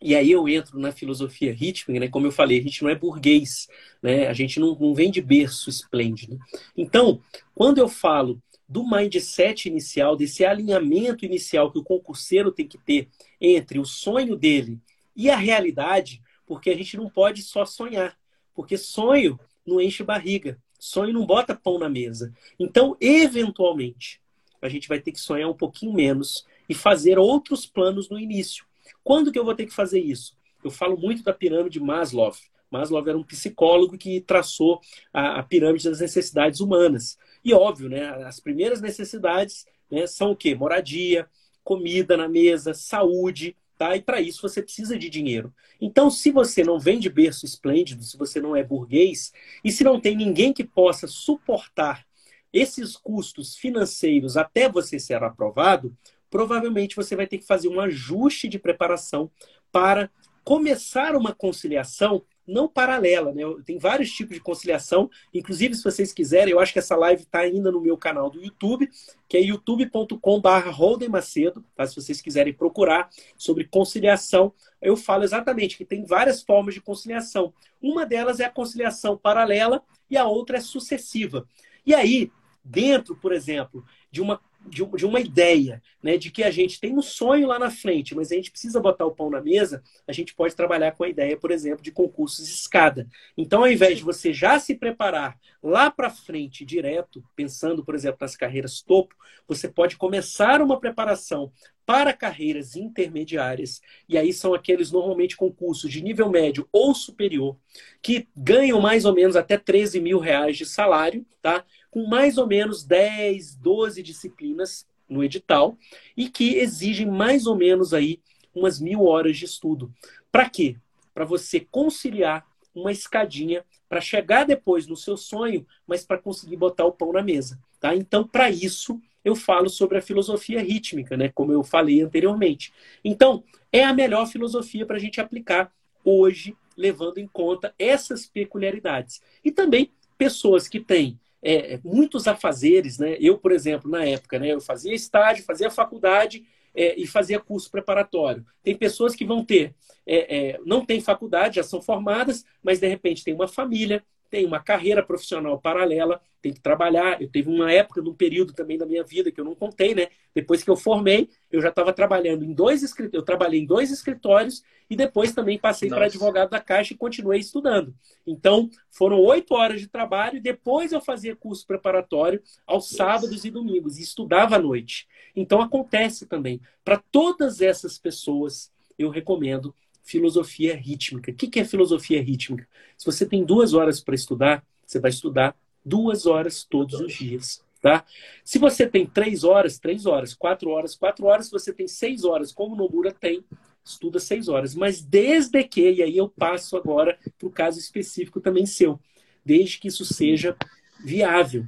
e 0.01 0.15
aí 0.15 0.31
eu 0.31 0.49
entro 0.49 0.79
na 0.79 0.93
filosofia 0.93 1.57
Hitchman, 1.59 2.01
né? 2.01 2.09
Como 2.09 2.27
eu 2.27 2.33
falei, 2.33 2.59
a 2.59 2.63
gente 2.63 2.83
não 2.83 2.91
é 2.91 2.95
burguês, 2.95 3.67
né? 4.03 4.27
A 4.29 4.33
gente 4.33 4.61
não, 4.61 4.75
não 4.79 4.95
vem 4.95 5.11
de 5.11 5.23
berço 5.23 5.71
esplêndido. 5.71 6.39
Então, 6.77 7.21
quando 7.55 7.79
eu 7.79 7.89
falo 7.89 8.41
do 8.69 8.85
mindset 8.85 9.69
inicial, 9.69 10.17
desse 10.17 10.45
alinhamento 10.45 11.25
inicial 11.25 11.71
que 11.71 11.79
o 11.79 11.85
concurseiro 11.85 12.53
tem 12.53 12.67
que 12.67 12.79
ter 12.79 13.09
entre 13.41 13.79
o 13.79 13.85
sonho 13.85 14.37
dele 14.37 14.79
e 15.15 15.31
a 15.31 15.37
realidade, 15.37 16.21
porque 16.47 16.71
a 16.71 16.77
gente 16.77 16.97
não 16.97 17.09
pode 17.09 17.43
só 17.43 17.65
sonhar, 17.65 18.17
porque 18.55 18.77
sonho 18.77 19.39
não 19.65 19.81
enche 19.81 20.03
barriga, 20.03 20.59
sonho 20.79 21.13
não 21.13 21.25
bota 21.25 21.55
pão 21.55 21.79
na 21.79 21.89
mesa. 21.89 22.35
Então, 22.59 22.97
eventualmente, 23.01 24.21
a 24.61 24.69
gente 24.69 24.89
vai 24.89 25.01
ter 25.01 25.13
que 25.13 25.21
sonhar 25.21 25.49
um 25.49 25.57
pouquinho 25.57 25.93
menos 25.93 26.45
e 26.69 26.75
fazer 26.75 27.19
outros 27.19 27.65
planos 27.65 28.11
no 28.11 28.19
início. 28.19 28.66
Quando 29.07 29.31
que 29.31 29.39
eu 29.39 29.45
vou 29.45 29.55
ter 29.55 29.67
que 29.67 29.73
fazer 29.73 30.01
isso? 30.01 30.37
Eu 30.65 30.69
falo 30.69 30.97
muito 30.97 31.23
da 31.23 31.33
pirâmide 31.33 31.79
Maslow. 31.79 32.35
Maslow 32.69 33.09
era 33.09 33.17
um 33.17 33.23
psicólogo 33.23 33.97
que 33.97 34.21
traçou 34.21 34.81
a, 35.13 35.39
a 35.39 35.43
pirâmide 35.45 35.89
das 35.89 36.01
necessidades 36.01 36.59
humanas. 36.59 37.17
E 37.45 37.55
óbvio, 37.55 37.89
né, 37.89 38.05
as 38.25 38.41
primeiras 38.41 38.81
necessidades 38.81 39.65
né, 39.89 40.09
são 40.09 40.33
o 40.33 40.37
quê? 40.37 40.57
Moradia, 40.57 41.25
comida 41.63 42.17
na 42.17 42.29
mesa, 42.29 42.75
saúde, 42.75 43.55
tá? 43.79 43.97
E 43.97 44.03
para 44.03 44.21
isso 44.21 44.43
você 44.43 44.61
precisa 44.61 44.99
de 44.99 45.09
dinheiro. 45.09 45.55
Então, 45.81 46.11
se 46.11 46.33
você 46.33 46.65
não 46.65 46.77
vem 46.77 46.99
de 46.99 47.09
berço 47.09 47.47
esplêndido, 47.47 48.03
se 48.03 48.19
você 48.19 48.41
não 48.41 48.57
é 48.57 48.65
burguês, 48.65 49.33
e 49.63 49.71
se 49.71 49.85
não 49.85 50.01
tem 50.01 50.17
ninguém 50.17 50.53
que 50.53 50.65
possa 50.65 51.07
suportar 51.07 52.05
esses 52.53 52.97
custos 52.97 53.55
financeiros 53.55 54.37
até 54.37 54.69
você 54.69 54.99
ser 54.99 55.23
aprovado, 55.23 55.97
provavelmente 56.37 56.95
você 56.95 57.17
vai 57.17 57.27
ter 57.27 57.39
que 57.39 57.47
fazer 57.47 57.67
um 57.67 57.81
ajuste 57.81 58.47
de 58.47 58.59
preparação 58.59 59.31
para 59.73 60.11
começar 60.45 61.17
uma 61.17 61.35
conciliação 61.35 62.23
não 62.47 62.69
paralela, 62.69 63.33
né? 63.33 63.43
Tem 63.65 63.79
vários 63.79 64.13
tipos 64.13 64.35
de 64.35 64.41
conciliação, 64.43 65.09
inclusive 65.33 65.75
se 65.75 65.83
vocês 65.83 66.13
quiserem, 66.13 66.53
eu 66.53 66.61
acho 66.61 66.75
que 66.75 66.79
essa 66.79 66.95
live 66.95 67.23
está 67.23 67.39
ainda 67.39 67.73
no 67.73 67.81
meu 67.81 67.97
canal 67.97 68.29
do 68.29 68.39
YouTube, 68.39 68.87
que 69.27 69.39
é 69.39 69.41
youtube.com/barra 69.41 70.73
Macedo, 71.09 71.65
tá? 71.75 71.87
Se 71.87 71.97
vocês 71.97 72.21
quiserem 72.21 72.53
procurar 72.53 73.09
sobre 73.35 73.65
conciliação, 73.65 74.53
eu 74.83 74.95
falo 74.95 75.25
exatamente 75.25 75.79
que 75.79 75.87
tem 75.87 76.05
várias 76.05 76.43
formas 76.43 76.75
de 76.75 76.83
conciliação. 76.83 77.55
Uma 77.81 78.05
delas 78.05 78.41
é 78.41 78.45
a 78.45 78.51
conciliação 78.51 79.17
paralela 79.17 79.83
e 80.11 80.19
a 80.19 80.27
outra 80.27 80.59
é 80.59 80.61
sucessiva. 80.61 81.49
E 81.87 81.95
aí, 81.95 82.31
dentro, 82.63 83.17
por 83.17 83.33
exemplo, 83.33 83.83
de 84.11 84.21
uma 84.21 84.39
de, 84.69 84.85
de 84.85 85.07
uma 85.07 85.21
ideia, 85.21 85.83
né, 86.03 86.17
de 86.17 86.31
que 86.31 86.43
a 86.43 86.51
gente 86.51 86.81
tem 86.81 86.97
um 86.97 87.03
sonho 87.03 87.49
lá 87.49 87.59
na 87.59 87.71
frente, 87.71 88.15
mas 88.15 88.31
a 88.31 88.35
gente 88.35 88.51
precisa 88.51 88.81
botar 88.81 89.07
o 89.07 89.13
pão 89.13 89.31
na 89.31 89.41
mesa, 89.41 89.83
a 90.07 90.13
gente 90.13 90.35
pode 90.35 90.55
trabalhar 90.55 90.93
com 90.93 91.05
a 91.05 91.09
ideia, 91.09 91.37
por 91.37 91.51
exemplo, 91.51 91.83
de 91.83 91.91
concursos 91.91 92.49
escada. 92.49 93.07
Então, 93.37 93.61
ao 93.61 93.71
invés 93.71 93.99
de 93.99 94.05
você 94.05 94.33
já 94.33 94.59
se 94.59 94.75
preparar 94.75 95.39
lá 95.63 95.91
para 95.91 96.11
frente 96.11 96.65
direto, 96.65 97.25
pensando, 97.35 97.85
por 97.85 97.95
exemplo, 97.95 98.19
nas 98.21 98.37
carreiras 98.37 98.81
topo, 98.81 99.15
você 99.49 99.69
pode 99.69 99.97
começar 99.97 100.61
uma 100.61 100.79
preparação 100.79 101.53
para 101.87 102.13
carreiras 102.13 102.75
intermediárias, 102.75 103.81
e 104.09 104.19
aí 104.19 104.33
são 104.33 104.53
aqueles 104.53 104.91
normalmente 104.91 105.37
concursos 105.37 105.89
de 105.89 106.03
nível 106.03 106.29
médio 106.29 106.69
ou 106.73 106.93
superior, 106.93 107.57
que 108.03 108.29
ganham 108.37 108.81
mais 108.81 109.05
ou 109.05 109.15
menos 109.15 109.37
até 109.37 109.57
13 109.57 110.01
mil 110.01 110.19
reais 110.19 110.57
de 110.57 110.67
salário, 110.67 111.25
tá? 111.41 111.65
Com 111.91 112.07
mais 112.07 112.39
ou 112.39 112.47
menos 112.47 112.85
10, 112.85 113.57
12 113.57 114.03
disciplinas 114.03 114.87
no 115.09 115.23
edital 115.23 115.77
e 116.17 116.29
que 116.29 116.57
exigem 116.57 117.07
mais 117.07 117.47
ou 117.47 117.57
menos 117.57 117.95
aí 117.95 118.21
umas 118.55 118.81
mil 118.81 119.05
horas 119.05 119.37
de 119.37 119.45
estudo. 119.45 119.93
Para 120.33 120.49
quê? 120.49 120.77
Para 121.15 121.25
você 121.25 121.61
conciliar 121.61 122.47
uma 122.75 122.93
escadinha 122.93 123.65
para 123.89 124.01
chegar 124.01 124.45
depois 124.45 124.87
no 124.87 124.97
seu 124.97 125.17
sonho, 125.17 125.67
mas 125.87 126.05
para 126.05 126.19
conseguir 126.19 126.57
botar 126.57 126.85
o 126.85 126.93
pão 126.93 127.13
na 127.13 127.23
mesa. 127.23 127.59
Tá? 127.81 127.95
Então, 127.95 128.27
para 128.27 128.51
isso, 128.51 129.01
eu 129.25 129.35
falo 129.35 129.69
sobre 129.69 129.99
a 129.99 130.03
filosofia 130.03 130.61
rítmica, 130.61 131.17
né? 131.17 131.31
como 131.35 131.53
eu 131.53 131.63
falei 131.63 132.01
anteriormente. 132.01 132.73
Então, 133.05 133.45
é 133.73 133.85
a 133.85 133.95
melhor 133.95 134.27
filosofia 134.27 134.85
para 134.85 134.97
a 134.97 135.01
gente 135.01 135.21
aplicar 135.21 135.73
hoje, 136.05 136.57
levando 136.77 137.19
em 137.19 137.27
conta 137.27 137.75
essas 137.79 138.27
peculiaridades. 138.27 139.21
E 139.45 139.51
também 139.51 139.91
pessoas 140.19 140.69
que 140.69 140.81
têm 140.81 141.19
é, 141.47 141.75
é, 141.75 141.81
muitos 141.85 142.27
afazeres, 142.27 142.99
né? 142.99 143.17
Eu, 143.21 143.39
por 143.39 143.53
exemplo, 143.53 143.89
na 143.89 144.05
época, 144.05 144.37
né, 144.39 144.53
eu 144.53 144.61
fazia 144.61 144.93
estágio, 144.93 145.45
fazia 145.45 145.71
faculdade 145.71 146.45
é, 146.75 147.01
e 147.01 147.07
fazia 147.07 147.39
curso 147.39 147.71
preparatório. 147.71 148.45
Tem 148.65 148.77
pessoas 148.77 149.15
que 149.15 149.25
vão 149.25 149.45
ter, 149.45 149.73
é, 150.05 150.55
é 150.55 150.61
não 150.67 150.85
têm 150.85 151.01
faculdade, 151.01 151.57
já 151.57 151.63
são 151.63 151.81
formadas, 151.81 152.45
mas 152.61 152.81
de 152.81 152.89
repente 152.89 153.23
tem 153.23 153.33
uma 153.33 153.47
família, 153.47 154.05
tem 154.31 154.45
uma 154.45 154.61
carreira 154.61 155.03
profissional 155.03 155.59
paralela, 155.61 156.21
tem 156.43 156.53
que 156.53 156.61
trabalhar. 156.61 157.21
Eu 157.21 157.29
teve 157.29 157.51
uma 157.51 157.73
época, 157.73 158.01
num 158.01 158.15
período 158.15 158.53
também 158.53 158.79
da 158.79 158.87
minha 158.87 159.03
vida 159.03 159.31
que 159.31 159.41
eu 159.41 159.45
não 159.45 159.55
contei, 159.55 159.95
né? 159.95 160.09
Depois 160.35 160.63
que 160.63 160.71
eu 160.71 160.77
formei, 160.77 161.29
eu 161.51 161.61
já 161.61 161.71
estava 161.71 161.93
trabalhando 161.93 162.45
em 162.45 162.53
dois 162.53 162.83
escritórios, 162.83 163.15
eu 163.15 163.23
trabalhei 163.23 163.61
em 163.61 163.67
dois 163.67 163.91
escritórios 163.91 164.63
e 164.89 164.95
depois 164.95 165.33
também 165.33 165.59
passei 165.59 165.89
para 165.89 166.05
advogado 166.05 166.51
da 166.51 166.61
Caixa 166.61 166.95
e 166.95 166.97
continuei 166.97 167.41
estudando. 167.41 167.95
Então, 168.27 168.71
foram 168.91 169.21
oito 169.21 169.55
horas 169.55 169.81
de 169.81 169.89
trabalho 169.89 170.37
e 170.37 170.41
depois 170.41 170.93
eu 170.93 171.01
fazia 171.01 171.35
curso 171.35 171.67
preparatório 171.67 172.41
aos 172.67 172.91
sábados 172.91 173.45
e 173.45 173.51
domingos 173.51 173.99
e 173.99 174.03
estudava 174.03 174.57
à 174.57 174.59
noite. 174.59 175.09
Então, 175.35 175.61
acontece 175.61 176.27
também. 176.27 176.61
Para 176.85 177.03
todas 177.11 177.61
essas 177.61 177.99
pessoas, 177.99 178.71
eu 178.99 179.11
recomendo 179.11 179.75
filosofia 180.07 180.77
rítmica. 180.77 181.33
O 181.33 181.35
que 181.35 181.59
é 181.59 181.65
filosofia 181.65 182.23
rítmica? 182.23 182.67
Se 182.97 183.05
você 183.05 183.27
tem 183.27 183.45
duas 183.45 183.75
horas 183.75 184.01
para 184.01 184.15
estudar, 184.15 184.65
você 184.87 185.01
vai 185.01 185.11
estudar 185.11 185.55
duas 185.85 186.27
horas 186.27 186.65
todos 186.65 187.01
os 187.01 187.13
dias. 187.13 187.63
Tá? 187.83 188.05
Se 188.45 188.59
você 188.59 188.87
tem 188.87 189.05
três 189.05 189.45
horas, 189.45 189.79
três 189.79 190.07
horas, 190.07 190.33
quatro 190.33 190.71
horas, 190.71 190.95
quatro 190.95 191.27
horas, 191.27 191.47
se 191.47 191.53
você 191.53 191.73
tem 191.73 191.89
seis 191.89 192.25
horas, 192.25 192.53
como 192.53 192.75
o 192.75 192.79
Nomura 192.79 193.13
tem, 193.13 193.45
estuda 193.85 194.21
seis 194.21 194.49
horas. 194.49 194.75
Mas 194.75 195.03
desde 195.03 195.63
que, 195.65 195.91
e 195.91 196.03
aí 196.03 196.17
eu 196.17 196.29
passo 196.29 196.77
agora 196.77 197.19
para 197.37 197.49
o 197.49 197.51
caso 197.51 197.79
específico 197.79 198.41
também 198.41 198.65
seu, 198.65 198.99
desde 199.45 199.79
que 199.79 199.89
isso 199.89 200.05
seja 200.05 200.57
viável. 201.05 201.67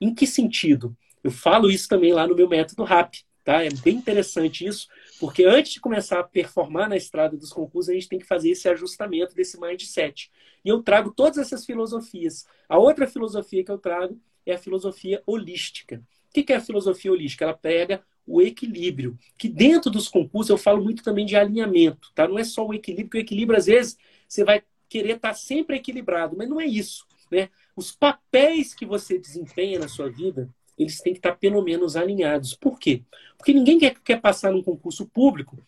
Em 0.00 0.12
que 0.12 0.26
sentido? 0.26 0.96
Eu 1.22 1.30
falo 1.30 1.70
isso 1.70 1.88
também 1.88 2.12
lá 2.12 2.26
no 2.26 2.34
meu 2.34 2.48
método 2.48 2.82
RAP. 2.82 3.14
Tá? 3.44 3.64
É 3.64 3.70
bem 3.70 3.96
interessante 3.96 4.66
isso, 4.66 4.88
porque 5.18 5.44
antes 5.44 5.72
de 5.72 5.80
começar 5.80 6.20
a 6.20 6.24
performar 6.24 6.88
na 6.88 6.96
estrada 6.96 7.36
dos 7.36 7.52
concursos, 7.52 7.90
a 7.90 7.94
gente 7.94 8.08
tem 8.08 8.18
que 8.18 8.26
fazer 8.26 8.50
esse 8.50 8.68
ajustamento 8.68 9.34
desse 9.34 9.60
mindset. 9.60 10.30
E 10.64 10.68
eu 10.68 10.82
trago 10.82 11.10
todas 11.10 11.38
essas 11.38 11.64
filosofias. 11.64 12.46
A 12.68 12.78
outra 12.78 13.06
filosofia 13.06 13.64
que 13.64 13.70
eu 13.70 13.78
trago 13.78 14.20
é 14.46 14.54
a 14.54 14.58
filosofia 14.58 15.22
holística. 15.26 16.02
O 16.28 16.42
que 16.42 16.52
é 16.52 16.56
a 16.56 16.60
filosofia 16.60 17.10
holística? 17.10 17.44
Ela 17.44 17.54
pega 17.54 18.02
o 18.26 18.42
equilíbrio, 18.42 19.18
que 19.38 19.48
dentro 19.48 19.90
dos 19.90 20.06
concursos 20.06 20.50
eu 20.50 20.58
falo 20.58 20.84
muito 20.84 21.02
também 21.02 21.24
de 21.24 21.34
alinhamento, 21.34 22.12
tá? 22.14 22.28
Não 22.28 22.38
é 22.38 22.44
só 22.44 22.66
o 22.66 22.74
equilíbrio, 22.74 23.06
porque 23.06 23.18
o 23.18 23.22
equilíbrio 23.22 23.58
às 23.58 23.64
vezes 23.64 23.96
você 24.28 24.44
vai 24.44 24.62
querer 24.86 25.16
estar 25.16 25.32
sempre 25.32 25.76
equilibrado, 25.76 26.36
mas 26.36 26.48
não 26.48 26.60
é 26.60 26.66
isso, 26.66 27.06
né? 27.30 27.48
Os 27.74 27.90
papéis 27.90 28.74
que 28.74 28.84
você 28.84 29.18
desempenha 29.18 29.78
na 29.78 29.88
sua 29.88 30.10
vida, 30.10 30.48
eles 30.78 31.00
têm 31.00 31.12
que 31.12 31.18
estar 31.18 31.34
pelo 31.36 31.62
menos 31.62 31.96
alinhados. 31.96 32.54
Por 32.54 32.78
quê? 32.78 33.02
Porque 33.36 33.52
ninguém 33.52 33.78
quer, 33.78 33.94
quer 34.00 34.20
passar 34.20 34.52
num 34.52 34.62
concurso 34.62 35.06
público 35.06 35.58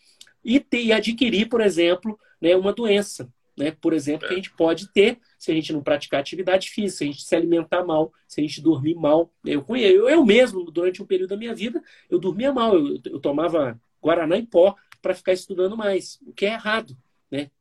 e, 0.45 0.61
ter, 0.61 0.83
e 0.83 0.93
adquirir, 0.93 1.49
por 1.49 1.61
exemplo, 1.61 2.19
né, 2.41 2.55
uma 2.57 2.73
doença. 2.73 3.29
Né? 3.57 3.73
Por 3.73 3.93
exemplo, 3.93 4.27
que 4.27 4.33
a 4.33 4.37
gente 4.37 4.51
pode 4.53 4.91
ter 4.93 5.19
se 5.39 5.51
a 5.51 5.55
gente 5.55 5.73
não 5.73 5.83
praticar 5.83 6.21
atividade 6.21 6.71
física, 6.71 6.99
se 6.99 7.05
a 7.05 7.07
gente 7.07 7.23
se 7.23 7.37
alimentar 7.37 7.85
mal, 7.85 8.13
se 8.27 8.41
a 8.41 8.43
gente 8.43 8.61
dormir 8.61 8.95
mal. 8.95 9.31
Eu, 9.45 9.65
eu, 9.77 10.09
eu 10.09 10.25
mesmo, 10.25 10.71
durante 10.71 11.03
um 11.03 11.07
período 11.07 11.31
da 11.31 11.37
minha 11.37 11.55
vida, 11.55 11.83
eu 12.09 12.19
dormia 12.19 12.53
mal. 12.53 12.75
Eu, 12.75 12.99
eu 13.05 13.21
tomava 13.21 13.79
Guaraná 14.03 14.37
em 14.37 14.47
pó 14.47 14.75
para 15.03 15.15
ficar 15.15 15.33
estudando 15.33 15.77
mais, 15.77 16.19
o 16.27 16.33
que 16.33 16.47
é 16.47 16.53
errado? 16.53 16.97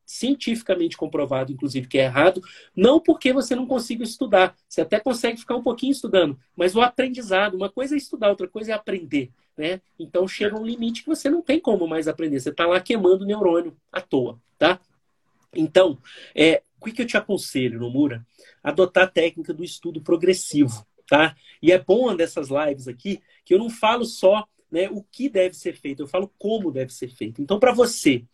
Cientificamente 0.09 0.97
comprovado, 0.97 1.51
inclusive, 1.51 1.87
que 1.87 1.99
é 1.99 2.05
errado, 2.05 2.41
não 2.75 2.99
porque 2.99 3.31
você 3.31 3.55
não 3.55 3.67
consiga 3.67 4.03
estudar, 4.03 4.55
você 4.67 4.81
até 4.81 4.99
consegue 4.99 5.37
ficar 5.39 5.55
um 5.55 5.61
pouquinho 5.61 5.91
estudando, 5.91 6.35
mas 6.55 6.75
o 6.75 6.81
aprendizado, 6.81 7.53
uma 7.53 7.69
coisa 7.69 7.93
é 7.93 7.97
estudar, 7.99 8.29
outra 8.29 8.47
coisa 8.47 8.71
é 8.71 8.73
aprender. 8.73 9.29
Né? 9.55 9.79
Então 9.99 10.27
chega 10.27 10.57
um 10.57 10.65
limite 10.65 11.03
que 11.03 11.09
você 11.09 11.29
não 11.29 11.43
tem 11.43 11.59
como 11.59 11.87
mais 11.87 12.07
aprender, 12.07 12.39
você 12.39 12.49
está 12.49 12.65
lá 12.65 12.81
queimando 12.81 13.23
o 13.23 13.27
neurônio 13.27 13.77
à 13.91 14.01
toa. 14.01 14.41
Tá? 14.57 14.79
Então, 15.53 15.99
é, 16.33 16.63
o 16.81 16.85
que 16.85 16.99
eu 16.99 17.05
te 17.05 17.15
aconselho, 17.15 17.79
Nomura? 17.79 18.25
Adotar 18.63 19.03
a 19.03 19.07
técnica 19.07 19.53
do 19.53 19.63
estudo 19.63 20.01
progressivo. 20.01 20.87
Tá? 21.07 21.35
E 21.61 21.71
é 21.71 21.77
bom 21.77 22.15
dessas 22.15 22.49
lives 22.49 22.87
aqui 22.87 23.21
que 23.45 23.53
eu 23.53 23.59
não 23.59 23.69
falo 23.69 24.05
só 24.05 24.43
né, 24.71 24.89
o 24.89 25.03
que 25.03 25.29
deve 25.29 25.55
ser 25.55 25.75
feito, 25.75 26.01
eu 26.01 26.07
falo 26.07 26.33
como 26.39 26.71
deve 26.71 26.91
ser 26.91 27.09
feito. 27.09 27.43
Então, 27.43 27.59
para 27.59 27.73
você 27.73 28.25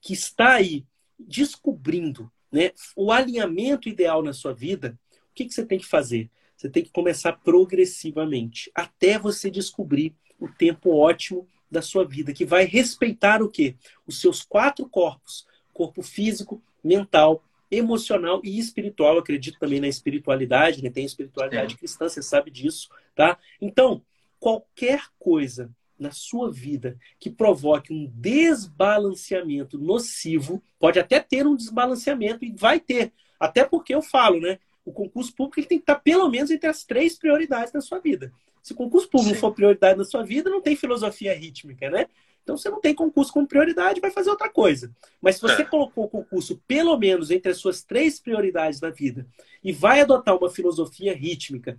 que 0.00 0.12
está 0.12 0.54
aí 0.54 0.84
descobrindo 1.18 2.30
né, 2.50 2.72
o 2.94 3.10
alinhamento 3.10 3.88
ideal 3.88 4.22
na 4.22 4.32
sua 4.32 4.52
vida, 4.52 4.98
o 5.12 5.34
que, 5.34 5.44
que 5.44 5.54
você 5.54 5.64
tem 5.64 5.78
que 5.78 5.86
fazer? 5.86 6.30
Você 6.56 6.68
tem 6.68 6.82
que 6.82 6.90
começar 6.90 7.32
progressivamente, 7.32 8.70
até 8.74 9.18
você 9.18 9.50
descobrir 9.50 10.14
o 10.38 10.48
tempo 10.48 10.90
ótimo 10.90 11.48
da 11.70 11.82
sua 11.82 12.04
vida, 12.04 12.32
que 12.32 12.44
vai 12.44 12.64
respeitar 12.64 13.42
o 13.42 13.50
quê? 13.50 13.74
Os 14.06 14.20
seus 14.20 14.42
quatro 14.42 14.88
corpos: 14.88 15.46
corpo 15.72 16.02
físico, 16.02 16.62
mental, 16.82 17.42
emocional 17.70 18.40
e 18.44 18.58
espiritual. 18.58 19.14
Eu 19.14 19.20
acredito 19.20 19.58
também 19.58 19.80
na 19.80 19.88
espiritualidade, 19.88 20.82
né? 20.82 20.90
Tem 20.90 21.04
espiritualidade 21.04 21.74
é. 21.74 21.76
cristã, 21.76 22.08
você 22.08 22.22
sabe 22.22 22.50
disso, 22.50 22.88
tá? 23.14 23.36
Então, 23.60 24.02
qualquer 24.38 25.02
coisa 25.18 25.70
na 25.98 26.10
sua 26.10 26.50
vida 26.50 26.98
que 27.18 27.30
provoque 27.30 27.92
um 27.92 28.10
desbalanceamento 28.14 29.78
nocivo, 29.78 30.62
pode 30.78 30.98
até 30.98 31.20
ter 31.20 31.46
um 31.46 31.56
desbalanceamento 31.56 32.44
e 32.44 32.52
vai 32.52 32.80
ter. 32.80 33.12
Até 33.38 33.64
porque 33.64 33.94
eu 33.94 34.02
falo, 34.02 34.40
né? 34.40 34.58
O 34.84 34.92
concurso 34.92 35.34
público 35.34 35.60
ele 35.60 35.66
tem 35.66 35.78
que 35.78 35.82
estar 35.82 35.96
pelo 35.96 36.28
menos 36.28 36.50
entre 36.50 36.68
as 36.68 36.84
três 36.84 37.18
prioridades 37.18 37.72
da 37.72 37.80
sua 37.80 37.98
vida. 37.98 38.32
Se 38.62 38.72
o 38.72 38.76
concurso 38.76 39.08
público 39.08 39.34
Sim. 39.34 39.40
for 39.40 39.52
prioridade 39.52 39.98
na 39.98 40.04
sua 40.04 40.22
vida, 40.22 40.50
não 40.50 40.60
tem 40.60 40.76
filosofia 40.76 41.34
rítmica, 41.34 41.90
né? 41.90 42.06
Então 42.42 42.56
você 42.58 42.68
não 42.68 42.80
tem 42.80 42.94
concurso 42.94 43.32
como 43.32 43.48
prioridade, 43.48 44.00
vai 44.00 44.10
fazer 44.10 44.28
outra 44.28 44.50
coisa. 44.50 44.94
Mas 45.20 45.36
se 45.36 45.42
você 45.42 45.62
é. 45.62 45.64
colocou 45.64 46.04
o 46.04 46.08
concurso 46.08 46.62
pelo 46.68 46.96
menos 46.98 47.30
entre 47.30 47.50
as 47.50 47.56
suas 47.56 47.82
três 47.82 48.20
prioridades 48.20 48.78
da 48.78 48.90
vida 48.90 49.26
e 49.62 49.72
vai 49.72 50.02
adotar 50.02 50.36
uma 50.36 50.50
filosofia 50.50 51.14
rítmica, 51.14 51.78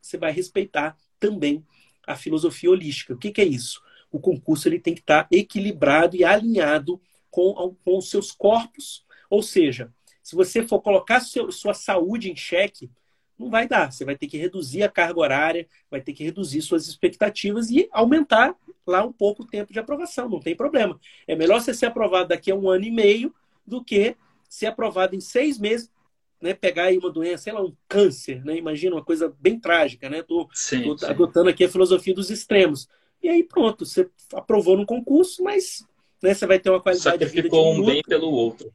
você 0.00 0.16
vai 0.16 0.32
respeitar 0.32 0.96
também 1.20 1.64
a 2.12 2.16
filosofia 2.16 2.70
holística. 2.70 3.14
O 3.14 3.18
que, 3.18 3.30
que 3.30 3.40
é 3.40 3.44
isso? 3.44 3.80
o 4.10 4.18
concurso 4.18 4.68
ele 4.68 4.78
tem 4.78 4.94
que 4.94 5.00
estar 5.00 5.26
equilibrado 5.30 6.16
e 6.16 6.24
alinhado 6.24 7.00
com, 7.30 7.74
com 7.84 7.98
os 7.98 8.10
seus 8.10 8.32
corpos. 8.32 9.04
Ou 9.28 9.42
seja, 9.42 9.92
se 10.22 10.34
você 10.34 10.66
for 10.66 10.80
colocar 10.80 11.20
seu, 11.20 11.52
sua 11.52 11.74
saúde 11.74 12.30
em 12.30 12.36
xeque, 12.36 12.90
não 13.38 13.50
vai 13.50 13.68
dar. 13.68 13.92
Você 13.92 14.04
vai 14.04 14.16
ter 14.16 14.26
que 14.26 14.38
reduzir 14.38 14.82
a 14.82 14.88
carga 14.88 15.20
horária, 15.20 15.68
vai 15.90 16.00
ter 16.00 16.12
que 16.12 16.24
reduzir 16.24 16.62
suas 16.62 16.88
expectativas 16.88 17.70
e 17.70 17.88
aumentar 17.92 18.56
lá 18.86 19.04
um 19.04 19.12
pouco 19.12 19.42
o 19.42 19.46
tempo 19.46 19.72
de 19.72 19.78
aprovação. 19.78 20.28
Não 20.28 20.40
tem 20.40 20.56
problema. 20.56 20.98
É 21.26 21.36
melhor 21.36 21.60
você 21.60 21.72
ser 21.72 21.86
aprovado 21.86 22.28
daqui 22.28 22.50
a 22.50 22.54
um 22.54 22.68
ano 22.68 22.84
e 22.84 22.90
meio 22.90 23.34
do 23.66 23.84
que 23.84 24.16
ser 24.48 24.66
aprovado 24.66 25.14
em 25.14 25.20
seis 25.20 25.58
meses, 25.58 25.90
né? 26.40 26.54
Pegar 26.54 26.84
aí 26.84 26.98
uma 26.98 27.10
doença, 27.10 27.44
sei 27.44 27.52
lá, 27.52 27.62
um 27.62 27.74
câncer, 27.88 28.44
né? 28.44 28.56
Imagina 28.56 28.96
uma 28.96 29.04
coisa 29.04 29.34
bem 29.40 29.58
trágica, 29.58 30.08
né? 30.08 30.22
Tô, 30.22 30.48
sim, 30.52 30.82
tô 30.82 30.98
sim. 30.98 31.06
adotando 31.06 31.50
aqui 31.50 31.64
a 31.64 31.68
filosofia 31.68 32.14
dos 32.14 32.30
extremos. 32.30 32.88
E 33.22 33.28
aí 33.28 33.42
pronto, 33.42 33.84
você 33.84 34.08
aprovou 34.32 34.76
no 34.76 34.86
concurso, 34.86 35.42
mas 35.42 35.84
né, 36.22 36.34
você 36.34 36.46
vai 36.46 36.58
ter 36.58 36.70
uma 36.70 36.80
qualidade 36.80 37.24
Sacrificou 37.24 37.40
de 37.42 37.42
vida 37.42 37.54
Sacrificou 37.56 37.74
um 37.74 37.86
bem 37.86 38.02
pelo 38.02 38.30
outro. 38.30 38.72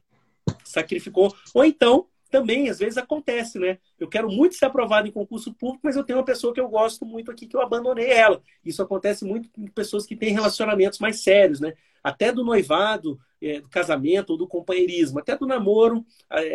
Sacrificou. 0.64 1.34
Ou 1.54 1.64
então 1.64 2.06
também 2.30 2.68
às 2.68 2.80
vezes 2.80 2.98
acontece, 2.98 3.60
né? 3.60 3.78
Eu 3.98 4.08
quero 4.08 4.28
muito 4.28 4.56
ser 4.56 4.64
aprovado 4.64 5.06
em 5.06 5.12
concurso 5.12 5.54
público, 5.54 5.82
mas 5.84 5.94
eu 5.94 6.02
tenho 6.02 6.18
uma 6.18 6.24
pessoa 6.24 6.52
que 6.52 6.60
eu 6.60 6.68
gosto 6.68 7.06
muito 7.06 7.30
aqui 7.30 7.46
que 7.46 7.56
eu 7.56 7.62
abandonei 7.62 8.10
ela. 8.10 8.42
Isso 8.64 8.82
acontece 8.82 9.24
muito 9.24 9.48
com 9.50 9.64
pessoas 9.68 10.04
que 10.04 10.16
têm 10.16 10.32
relacionamentos 10.32 10.98
mais 10.98 11.20
sérios, 11.20 11.60
né? 11.60 11.74
Até 12.02 12.32
do 12.32 12.44
noivado, 12.44 13.18
é, 13.44 13.60
do 13.60 13.68
casamento 13.68 14.30
ou 14.30 14.38
do 14.38 14.46
companheirismo, 14.46 15.18
até 15.18 15.36
do 15.36 15.46
namoro, 15.46 16.04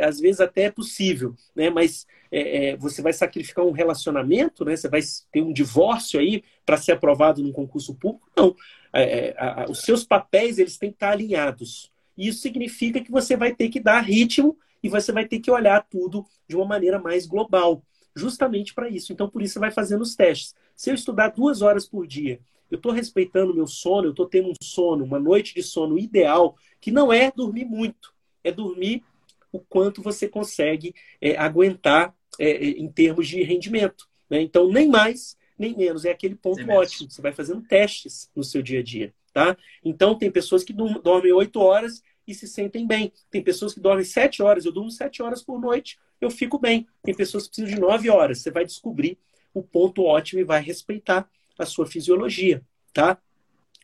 às 0.02 0.20
vezes 0.20 0.42
até 0.42 0.64
é 0.64 0.72
possível, 0.72 1.36
né? 1.56 1.70
Mas 1.70 2.08
é, 2.32 2.70
é, 2.70 2.78
você 2.78 3.02
vai 3.02 3.14
sacrificar 3.14 3.66
um 3.66 3.72
relacionamento, 3.72 4.66
né? 4.66 4.76
Você 4.76 4.88
vai 4.88 5.02
ter 5.32 5.42
um 5.42 5.54
divórcio 5.54 6.20
aí 6.20 6.44
para 6.66 6.78
ser 6.78 6.94
aprovado 6.94 7.42
num 7.42 7.52
concurso 7.52 7.96
público? 7.96 8.30
Não. 8.36 8.56
É, 8.94 9.30
é, 9.30 9.36
a, 9.38 9.66
os 9.70 9.82
seus 9.82 10.04
papéis 10.04 10.58
eles 10.58 10.78
têm 10.78 10.90
que 10.90 10.96
estar 10.96 11.12
alinhados. 11.12 11.92
Isso 12.18 12.42
significa 12.42 13.00
que 13.00 13.12
você 13.12 13.38
vai 13.38 13.54
ter 13.56 13.70
que 13.70 13.80
dar 13.80 14.02
ritmo 14.02 14.58
e 14.82 14.90
você 14.90 15.12
vai 15.12 15.26
ter 15.26 15.40
que 15.40 15.52
olhar 15.52 15.86
tudo 15.90 16.26
de 16.48 16.56
uma 16.56 16.66
maneira 16.66 17.00
mais 17.00 17.26
global, 17.26 17.84
justamente 18.16 18.74
para 18.74 18.90
isso. 18.90 19.14
Então, 19.14 19.30
por 19.30 19.42
isso, 19.42 19.54
você 19.54 19.60
vai 19.60 19.72
fazendo 19.72 20.02
os 20.02 20.16
testes. 20.16 20.56
Se 20.76 20.90
eu 20.90 20.96
estudar 20.96 21.30
duas 21.30 21.62
horas 21.62 21.86
por 21.86 22.08
dia, 22.08 22.40
eu 22.70 22.78
estou 22.78 22.92
respeitando 22.92 23.54
meu 23.54 23.68
sono, 23.68 24.08
eu 24.08 24.12
estou 24.12 24.28
tendo 24.28 24.50
um 24.50 24.54
sono, 24.62 25.04
uma 25.04 25.20
noite 25.20 25.54
de 25.54 25.64
sono 25.64 25.98
ideal, 25.98 26.56
que 26.80 26.92
não 26.92 27.12
é 27.12 27.32
dormir 27.36 27.66
muito, 27.66 28.14
é 28.44 28.52
dormir 28.52 29.04
o 29.52 29.60
quanto 29.60 30.02
você 30.02 30.28
consegue 30.28 30.94
é, 31.20 31.36
aguentar 31.38 32.16
é, 32.38 32.52
é 32.52 32.70
em 32.70 32.88
termos 32.88 33.28
de 33.28 33.42
rendimento. 33.44 34.08
Né? 34.30 34.42
Então, 34.42 34.72
nem 34.72 34.88
mais, 34.88 35.38
nem 35.58 35.76
menos. 35.76 36.06
É 36.06 36.12
aquele 36.12 36.36
ponto 36.36 36.62
ótimo. 36.72 37.10
Você 37.10 37.22
vai 37.22 37.34
fazendo 37.34 37.62
testes 37.62 38.30
no 38.36 38.44
seu 38.44 38.62
dia 38.62 38.80
a 38.80 38.84
dia. 38.84 39.14
Tá? 39.34 39.58
Então, 39.84 40.18
tem 40.18 40.32
pessoas 40.32 40.64
que 40.64 40.74
dormem 40.74 41.32
oito 41.32 41.60
horas 41.60 42.04
e 42.28 42.34
se 42.34 42.48
sentem 42.48 42.86
bem. 42.86 43.12
Tem 43.32 43.44
pessoas 43.44 43.74
que 43.74 43.80
dormem 43.80 44.06
sete 44.06 44.42
horas, 44.42 44.66
eu 44.66 44.72
durmo 44.72 44.92
sete 44.92 45.22
horas 45.22 45.42
por 45.42 45.60
noite, 45.60 45.98
eu 46.22 46.30
fico 46.30 46.60
bem. 46.60 46.88
Tem 47.04 47.14
pessoas 47.14 47.44
que 47.44 47.50
precisam 47.50 47.74
de 47.74 47.82
nove 47.82 48.10
horas. 48.10 48.40
Você 48.40 48.52
vai 48.52 48.66
descobrir 48.66 49.18
o 49.54 49.64
ponto 49.64 50.04
ótimo 50.04 50.42
e 50.42 50.44
vai 50.44 50.62
respeitar 50.62 51.28
a 51.64 51.66
sua 51.66 51.86
fisiologia, 51.86 52.64
tá? 52.94 53.18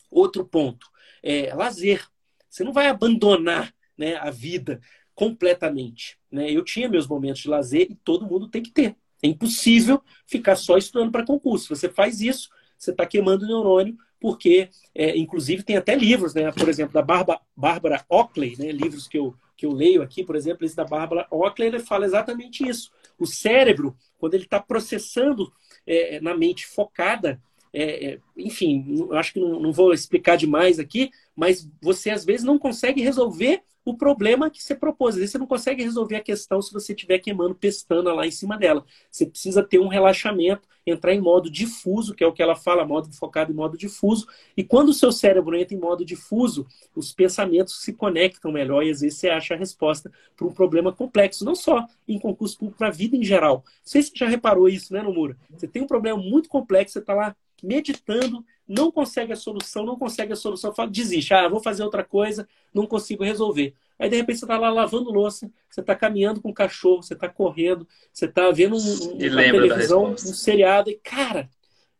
Outro 0.10 0.46
ponto 0.46 0.90
é 1.22 1.54
lazer. 1.54 2.08
Você 2.50 2.64
não 2.64 2.72
vai 2.72 2.88
abandonar 2.88 3.74
né, 3.98 4.16
a 4.16 4.30
vida 4.30 4.80
completamente. 5.14 6.18
Né? 6.32 6.52
Eu 6.52 6.64
tinha 6.64 6.90
meus 6.90 7.08
momentos 7.08 7.42
de 7.42 7.50
lazer 7.50 7.88
e 7.90 7.96
todo 7.96 8.26
mundo 8.26 8.48
tem 8.48 8.62
que 8.62 8.72
ter. 8.72 8.96
É 9.24 9.28
impossível 9.28 10.02
ficar 10.28 10.56
só 10.56 10.78
estudando 10.78 11.12
para 11.12 11.26
concurso. 11.26 11.74
Você 11.76 11.90
faz 11.90 12.22
isso, 12.22 12.50
você 12.78 12.92
está 12.92 13.06
queimando 13.06 13.46
o 13.46 13.48
neurônio 13.48 13.98
porque, 14.20 14.70
é, 14.94 15.18
inclusive, 15.18 15.64
tem 15.64 15.78
até 15.78 15.96
livros, 15.96 16.34
né? 16.34 16.52
Por 16.52 16.68
exemplo, 16.68 16.94
da 16.94 17.02
Bárbara, 17.56 18.06
Oakley, 18.10 18.56
né? 18.58 18.72
livros 18.72 19.08
que 19.08 19.18
eu, 19.18 19.36
que 19.56 19.66
eu 19.66 19.72
leio 19.72 20.02
aqui, 20.02 20.24
por 20.24 20.36
exemplo, 20.36 20.66
esse 20.66 20.76
da 20.76 20.84
Bárbara 20.84 21.28
Oakley, 21.30 21.68
ele 21.68 21.80
fala 21.80 22.06
exatamente 22.06 22.68
isso. 22.68 22.92
O 23.20 23.26
cérebro, 23.26 23.96
quando 24.18 24.34
ele 24.34 24.46
está 24.46 24.60
processando 24.60 25.52
é, 25.86 26.20
na 26.22 26.36
mente 26.36 26.66
focada, 26.66 27.42
é, 27.76 28.14
é 28.14 28.20
enfim, 28.38 29.08
acho 29.12 29.34
que 29.34 29.40
não, 29.40 29.60
não 29.60 29.72
vou 29.72 29.94
explicar 29.94 30.36
demais 30.36 30.80
aqui, 30.80 31.12
mas 31.36 31.70
você 31.82 32.10
às 32.10 32.24
vezes 32.24 32.46
não 32.46 32.58
consegue 32.58 33.02
resolver 33.02 33.62
o 33.86 33.96
problema 33.96 34.50
que 34.50 34.62
você 34.62 34.74
propôs. 34.74 35.14
Às 35.14 35.20
vezes 35.20 35.32
você 35.32 35.38
não 35.38 35.46
consegue 35.46 35.84
resolver 35.84 36.16
a 36.16 36.22
questão 36.22 36.60
se 36.60 36.74
você 36.74 36.94
estiver 36.94 37.20
queimando 37.20 37.54
pestana 37.54 38.12
lá 38.12 38.26
em 38.26 38.32
cima 38.32 38.58
dela. 38.58 38.84
Você 39.12 39.28
precisa 39.28 39.62
ter 39.62 39.78
um 39.78 39.88
relaxamento, 39.88 40.68
entrar 40.86 41.14
em 41.14 41.22
modo 41.22 41.50
difuso, 41.50 42.16
que 42.16 42.24
é 42.24 42.28
o 42.28 42.34
que 42.34 42.42
ela 42.42 42.56
fala, 42.56 42.84
modo 42.84 43.14
focado 43.14 43.52
em 43.52 43.56
modo 43.56 43.78
difuso. 43.78 44.28
E 44.58 44.64
quando 44.64 44.90
o 44.90 44.94
seu 44.94 45.12
cérebro 45.12 45.56
entra 45.56 45.76
em 45.76 45.80
modo 45.80 46.04
difuso, 46.04 46.66
os 46.96 47.14
pensamentos 47.14 47.82
se 47.82 47.94
conectam 47.94 48.52
melhor 48.52 48.84
e 48.84 48.90
às 48.90 49.02
vezes 49.02 49.20
você 49.20 49.30
acha 49.30 49.54
a 49.54 49.58
resposta 49.58 50.12
para 50.36 50.48
um 50.48 50.54
problema 50.54 50.92
complexo, 50.92 51.46
não 51.46 51.56
só 51.56 51.86
em 52.08 52.20
concurso 52.20 52.58
público, 52.58 52.80
para 52.80 52.88
a 52.88 52.92
vida 52.92 53.16
em 53.16 53.24
geral. 53.24 53.58
Não 53.58 53.64
sei 53.84 54.02
se 54.02 54.10
você 54.10 54.18
já 54.18 54.28
reparou 54.28 54.68
isso, 54.68 54.92
né, 54.92 55.04
Nomura? 55.04 55.38
Você 55.52 55.68
tem 55.68 55.84
um 55.84 55.88
problema 55.88 56.18
muito 56.18 56.50
complexo, 56.50 56.94
você 56.94 57.00
está 57.00 57.14
lá 57.14 57.36
meditando, 57.64 58.46
não 58.68 58.92
consegue 58.92 59.32
a 59.34 59.36
solução, 59.36 59.86
não 59.86 59.98
consegue 59.98 60.34
a 60.34 60.36
solução, 60.36 60.74
fala, 60.74 60.90
desiste, 60.90 61.34
ah, 61.34 61.48
vou 61.48 61.60
fazer 61.60 61.84
outra 61.84 62.04
coisa, 62.04 62.48
não 62.74 62.88
consigo 62.88 63.24
resolver. 63.24 63.74
Aí, 63.98 64.10
de 64.10 64.18
repente, 64.18 64.40
você 64.40 64.46
está 64.46 64.58
lá 64.58 64.70
lavando 64.70 65.12
louça, 65.12 65.50
você 65.70 65.82
está 65.82 65.96
caminhando 65.96 66.42
com 66.42 66.50
o 66.50 66.54
cachorro, 66.54 67.02
você 67.02 67.14
está 67.14 67.30
correndo, 67.30 67.88
você 68.12 68.26
está 68.26 68.52
vendo 68.52 68.76
um, 68.76 69.14
uma 69.14 69.42
televisão, 69.42 70.12
um 70.12 70.18
seriado, 70.18 70.90
e, 70.90 70.96
cara, 70.96 71.50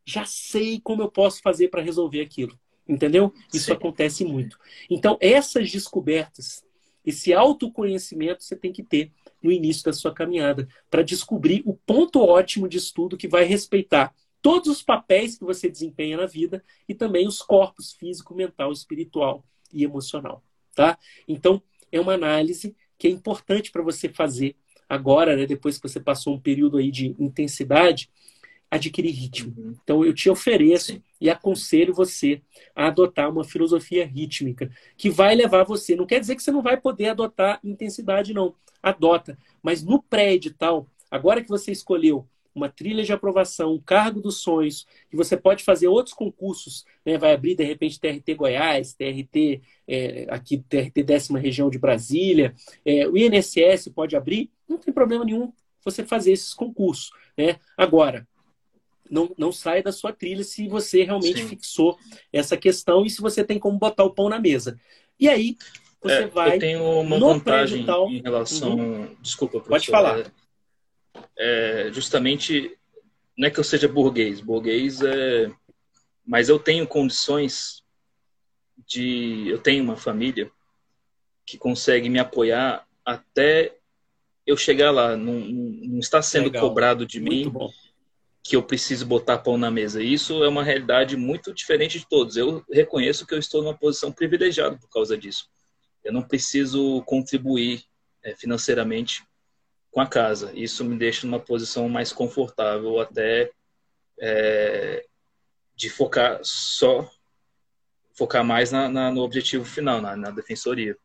já 0.04 0.26
sei 0.26 0.80
como 0.84 1.02
eu 1.02 1.10
posso 1.10 1.42
fazer 1.42 1.70
para 1.70 1.82
resolver 1.82 2.22
aquilo. 2.22 2.58
Entendeu? 2.88 3.34
Isso 3.52 3.66
Sim. 3.66 3.72
acontece 3.72 4.24
muito. 4.24 4.60
Então, 4.90 5.18
essas 5.20 5.72
descobertas, 5.72 6.64
esse 7.04 7.34
autoconhecimento 7.34 8.44
você 8.44 8.56
tem 8.56 8.72
que 8.72 8.84
ter 8.84 9.12
no 9.42 9.52
início 9.52 9.84
da 9.86 9.94
sua 9.94 10.14
caminhada, 10.14 10.68
para 10.90 11.04
descobrir 11.04 11.62
o 11.66 11.74
ponto 11.74 12.20
ótimo 12.20 12.68
de 12.68 12.78
estudo 12.78 13.16
que 13.16 13.28
vai 13.28 13.44
respeitar 13.44 14.14
todos 14.46 14.68
os 14.68 14.84
papéis 14.84 15.40
que 15.40 15.44
você 15.44 15.68
desempenha 15.68 16.18
na 16.18 16.28
vida 16.28 16.64
e 16.88 16.94
também 16.94 17.28
os 17.28 17.42
corpos 17.42 17.94
físico, 17.94 18.36
mental, 18.36 18.72
espiritual 18.72 19.44
e 19.74 19.84
emocional, 19.84 20.44
tá? 20.76 21.00
Então, 21.28 21.60
é 21.92 22.00
uma 22.00 22.14
análise 22.14 22.76
que 22.96 23.08
é 23.08 23.10
importante 23.10 23.72
para 23.72 23.82
você 23.82 24.08
fazer 24.08 24.56
agora, 24.88 25.36
né, 25.36 25.48
depois 25.48 25.80
que 25.80 25.90
você 25.90 26.00
passou 26.00 26.36
um 26.36 26.40
período 26.40 26.78
aí 26.78 26.92
de 26.92 27.16
intensidade, 27.18 28.08
adquirir 28.70 29.14
ritmo. 29.14 29.52
Uhum. 29.58 29.76
Então, 29.84 30.06
eu 30.06 30.14
te 30.14 30.30
ofereço 30.30 30.94
Sim. 30.94 31.02
e 31.20 31.28
aconselho 31.28 31.92
você 31.92 32.40
a 32.76 32.86
adotar 32.86 33.32
uma 33.32 33.44
filosofia 33.44 34.06
rítmica 34.06 34.70
que 34.96 35.10
vai 35.10 35.34
levar 35.34 35.64
você. 35.64 35.96
Não 35.96 36.06
quer 36.06 36.20
dizer 36.20 36.36
que 36.36 36.44
você 36.44 36.52
não 36.52 36.62
vai 36.62 36.80
poder 36.80 37.08
adotar 37.08 37.60
intensidade, 37.64 38.32
não. 38.32 38.54
Adota. 38.84 39.40
Mas 39.64 39.82
no 39.82 40.04
pré-edital, 40.04 40.88
agora 41.10 41.42
que 41.42 41.50
você 41.50 41.72
escolheu 41.72 42.28
uma 42.56 42.70
trilha 42.70 43.04
de 43.04 43.12
aprovação, 43.12 43.74
um 43.74 43.82
cargo 43.82 44.22
dos 44.22 44.38
sonhos, 44.38 44.88
que 45.10 45.16
você 45.16 45.36
pode 45.36 45.64
fazer 45.64 45.90
outros 45.90 46.16
concursos, 46.16 46.86
né? 47.06 47.18
vai 47.18 47.34
abrir 47.34 47.56
de 47.56 47.64
repente 47.66 48.00
TRT 48.00 48.34
Goiás, 48.34 48.94
TRT 48.94 49.62
é, 49.86 50.26
aqui 50.30 50.58
TRT 50.58 51.04
décima 51.04 51.38
região 51.38 51.70
de 51.70 51.78
Brasília, 51.78 52.56
é, 52.86 53.06
o 53.08 53.18
INSS 53.18 53.90
pode 53.94 54.16
abrir, 54.16 54.50
não 54.68 54.78
tem 54.78 54.94
problema 54.94 55.26
nenhum 55.26 55.52
você 55.84 56.04
fazer 56.04 56.32
esses 56.32 56.54
concursos, 56.54 57.12
né? 57.38 57.60
Agora, 57.78 58.26
não, 59.10 59.30
não 59.38 59.52
saia 59.52 59.84
da 59.84 59.92
sua 59.92 60.12
trilha 60.12 60.44
se 60.44 60.68
você 60.68 61.04
realmente 61.04 61.42
Sim. 61.42 61.48
fixou 61.48 61.98
essa 62.34 62.58
questão 62.58 63.06
e 63.06 63.10
se 63.10 63.22
você 63.22 63.44
tem 63.44 63.60
como 63.60 63.78
botar 63.78 64.04
o 64.04 64.10
pão 64.10 64.30
na 64.30 64.40
mesa. 64.40 64.80
E 65.20 65.30
aí 65.30 65.58
você 66.02 66.24
é, 66.24 66.28
vai. 66.28 66.56
Eu 66.56 66.60
tenho 66.60 66.84
uma 67.02 67.20
vantagem 67.20 67.86
em 68.10 68.22
relação. 68.22 68.76
Uhum. 68.76 69.16
Desculpa, 69.22 69.60
professor. 69.60 69.70
Pode 69.70 69.88
falar. 69.88 70.32
É, 71.38 71.90
justamente 71.92 72.78
não 73.38 73.48
é 73.48 73.52
que 73.52 73.60
eu 73.60 73.64
seja 73.64 73.88
burguês, 73.88 74.40
burguês 74.40 75.02
é, 75.02 75.52
mas 76.26 76.50
eu 76.50 76.58
tenho 76.58 76.88
condições 76.88 77.84
de, 78.88 79.48
eu 79.48 79.60
tenho 79.60 79.84
uma 79.84 79.96
família 79.96 80.50
que 81.46 81.58
consegue 81.58 82.10
me 82.10 82.20
apoiar 82.20 82.88
até 83.06 83.78
eu 84.46 84.56
chegar 84.56 84.92
lá, 84.92 85.16
não, 85.18 85.34
não 85.34 86.00
está 86.00 86.22
sendo 86.22 86.46
Legal. 86.46 86.68
cobrado 86.68 87.06
de 87.06 87.20
muito 87.20 87.34
mim 87.34 87.50
bom. 87.50 87.70
que 88.44 88.56
eu 88.56 88.64
preciso 88.64 89.06
botar 89.06 89.40
pão 89.40 89.58
na 89.58 89.72
mesa. 89.72 90.02
Isso 90.02 90.44
é 90.44 90.48
uma 90.48 90.64
realidade 90.64 91.18
muito 91.18 91.54
diferente 91.54 92.00
de 92.00 92.08
todos. 92.08 92.38
Eu 92.38 92.64
reconheço 92.72 93.26
que 93.26 93.34
eu 93.34 93.40
estou 93.40 93.64
numa 93.64 93.78
posição 93.78 94.12
privilegiada 94.12 94.78
por 94.78 94.90
causa 94.90 95.18
disso. 95.18 95.50
Eu 96.04 96.14
não 96.14 96.22
preciso 96.22 97.02
contribuir 97.04 97.84
é, 98.24 98.36
financeiramente 98.36 99.24
com 99.96 100.02
a 100.02 100.06
casa. 100.06 100.52
Isso 100.54 100.84
me 100.84 100.98
deixa 100.98 101.26
numa 101.26 101.40
posição 101.40 101.88
mais 101.88 102.12
confortável 102.12 103.00
até 103.00 103.50
é, 104.20 105.06
de 105.74 105.90
focar 105.90 106.42
só 106.44 107.10
focar 108.14 108.44
mais 108.44 108.74
na, 108.74 108.90
na, 108.90 109.10
no 109.10 109.22
objetivo 109.22 109.64
final, 109.64 110.02
na, 110.02 110.18
na, 110.18 110.32
defensoria. 110.32 110.98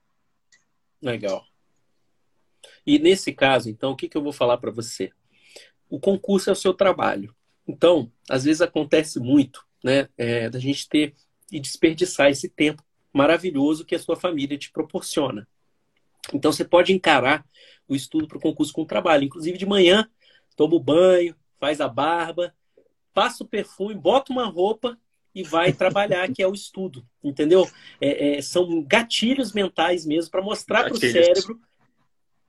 Legal. 1.01 1.45
E 2.84 2.99
nesse 2.99 3.32
caso, 3.32 3.70
então, 3.70 3.93
o 3.93 3.97
que, 3.97 4.09
que 4.09 4.16
eu 4.16 4.22
vou 4.24 4.32
falar 4.32 4.59
para 4.59 4.72
você? 4.72 5.12
O 5.88 6.01
concurso 6.01 6.51
é 6.51 6.53
o 6.53 6.57
seu 6.57 6.74
trabalho. 6.74 7.32
Então, 7.68 8.11
às 8.28 8.43
vezes 8.43 8.61
acontece 8.61 9.20
muito, 9.20 9.64
né, 9.84 10.09
é, 10.18 10.51
da 10.51 10.59
gente 10.59 10.88
ter 10.88 11.14
e 11.51 11.61
desperdiçar 11.61 12.28
esse 12.28 12.49
tempo 12.49 12.84
maravilhoso 13.12 13.84
que 13.84 13.95
a 13.95 14.01
sua 14.01 14.16
família 14.16 14.59
te 14.59 14.72
proporciona. 14.72 15.47
Então 16.33 16.53
você 16.53 16.64
pode 16.64 16.93
encarar 16.93 17.45
o 17.89 17.95
estudo 17.95 18.26
para 18.26 18.39
o 18.39 18.41
concurso 18.41 18.72
com 18.72 18.83
o 18.83 18.87
trabalho. 18.87 19.24
Inclusive 19.24 19.59
de 19.59 19.66
manhã, 19.66 20.09
toma 20.57 20.76
o 20.76 20.81
banho, 20.81 21.35
faz 21.59 21.81
a 21.81 21.89
barba, 21.89 22.55
passa 23.12 23.43
o 23.43 23.47
perfume, 23.47 23.95
bota 23.95 24.33
uma 24.33 24.47
roupa 24.47 24.99
e 25.35 25.43
vai 25.43 25.72
trabalhar, 25.74 26.31
que 26.33 26.43
é 26.43 26.47
o 26.47 26.55
estudo, 26.55 27.07
entendeu? 27.22 27.68
É, 28.01 28.39
é, 28.39 28.43
são 28.43 28.83
gatilhos 28.83 29.53
mentais 29.53 30.07
mesmo 30.07 30.31
para 30.31 30.43
mostrar 30.43 30.85
para 30.85 30.95
o 30.95 30.97
cérebro 30.97 31.61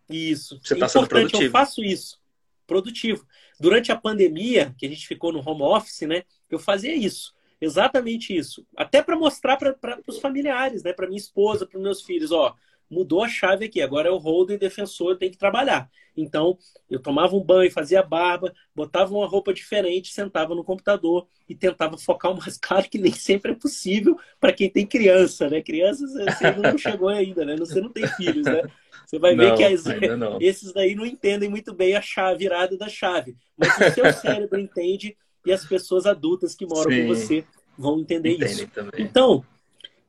isso. 0.10 0.60
Você 0.64 0.74
está 0.74 0.88
sendo 0.88 1.08
produtivo. 1.08 1.44
Eu 1.44 1.52
faço 1.52 1.84
isso, 1.84 2.20
produtivo. 2.68 3.26
Durante 3.60 3.92
a 3.92 3.96
pandemia, 3.96 4.74
que 4.78 4.86
a 4.86 4.90
gente 4.90 5.08
ficou 5.08 5.32
no 5.32 5.48
home 5.48 5.62
office, 5.62 6.02
né? 6.02 6.24
Eu 6.50 6.60
fazia 6.60 6.96
isso, 6.96 7.34
exatamente 7.60 8.36
isso, 8.36 8.66
até 8.76 9.02
para 9.02 9.16
mostrar 9.16 9.58
para 9.58 10.02
os 10.08 10.20
familiares, 10.20 10.84
né? 10.84 10.92
Para 10.92 11.08
minha 11.08 11.20
esposa, 11.20 11.66
para 11.66 11.80
meus 11.80 12.02
filhos, 12.02 12.32
ó, 12.32 12.56
mudou 12.92 13.24
a 13.24 13.30
chave 13.30 13.66
aqui. 13.66 13.82
Agora 13.82 14.10
é 14.10 14.12
o 14.12 14.18
holder 14.18 14.60
defensor, 14.60 15.18
tem 15.18 15.32
que 15.32 15.38
trabalhar. 15.38 15.89
Então, 16.16 16.58
eu 16.89 17.00
tomava 17.00 17.36
um 17.36 17.44
banho, 17.44 17.72
fazia 17.72 18.04
barba, 18.04 18.54
botava 18.76 19.14
uma 19.14 19.26
roupa 19.26 19.54
diferente, 19.54 20.14
sentava 20.14 20.54
no 20.54 20.64
computador 20.64 21.26
e 21.48 21.56
tentava 21.56 21.98
focar 21.98 22.34
o 22.34 22.38
mais 22.38 22.58
claro 22.60 22.89
que 22.89 22.98
nem 22.98 23.14
sempre 23.14 23.54
é 23.54 23.56
possível 23.56 24.20
para 24.39 24.52
quem 24.52 24.70
tem 24.70 24.86
criança, 24.86 25.50
né? 25.50 25.62
Crianças, 25.62 26.12
você 26.12 26.52
não 26.52 26.78
chegou 26.78 27.08
ainda, 27.08 27.46
né? 27.46 27.56
Você 27.56 27.80
não 27.80 27.89
tem 27.89 28.06
filhos, 28.08 28.46
né? 28.46 28.64
Você 29.06 29.18
vai 29.18 29.36
não, 29.36 29.46
ver 29.46 29.56
que 29.56 29.64
as, 29.64 29.84
esses 30.42 30.74
daí 30.74 30.94
não 30.94 31.06
entendem 31.06 31.50
muito 31.50 31.74
bem 31.74 31.96
a 31.96 32.02
chave, 32.02 32.39
virada 32.39 32.78
da 32.78 32.89
chave. 32.89 33.36
Mas 33.58 33.76
o 33.78 33.94
seu 33.94 34.12
cérebro 34.14 34.60
entende 34.60 35.16
e 35.46 35.52
as 35.52 35.66
pessoas 35.66 36.06
adultas 36.06 36.54
que 36.54 36.66
moram 36.66 36.92
Sim. 36.92 37.02
com 37.02 37.08
você 37.08 37.46
vão 37.78 38.00
entender 38.00 38.34
Entendem 38.34 38.54
isso. 38.54 38.68
Também. 38.68 39.02
Então, 39.02 39.44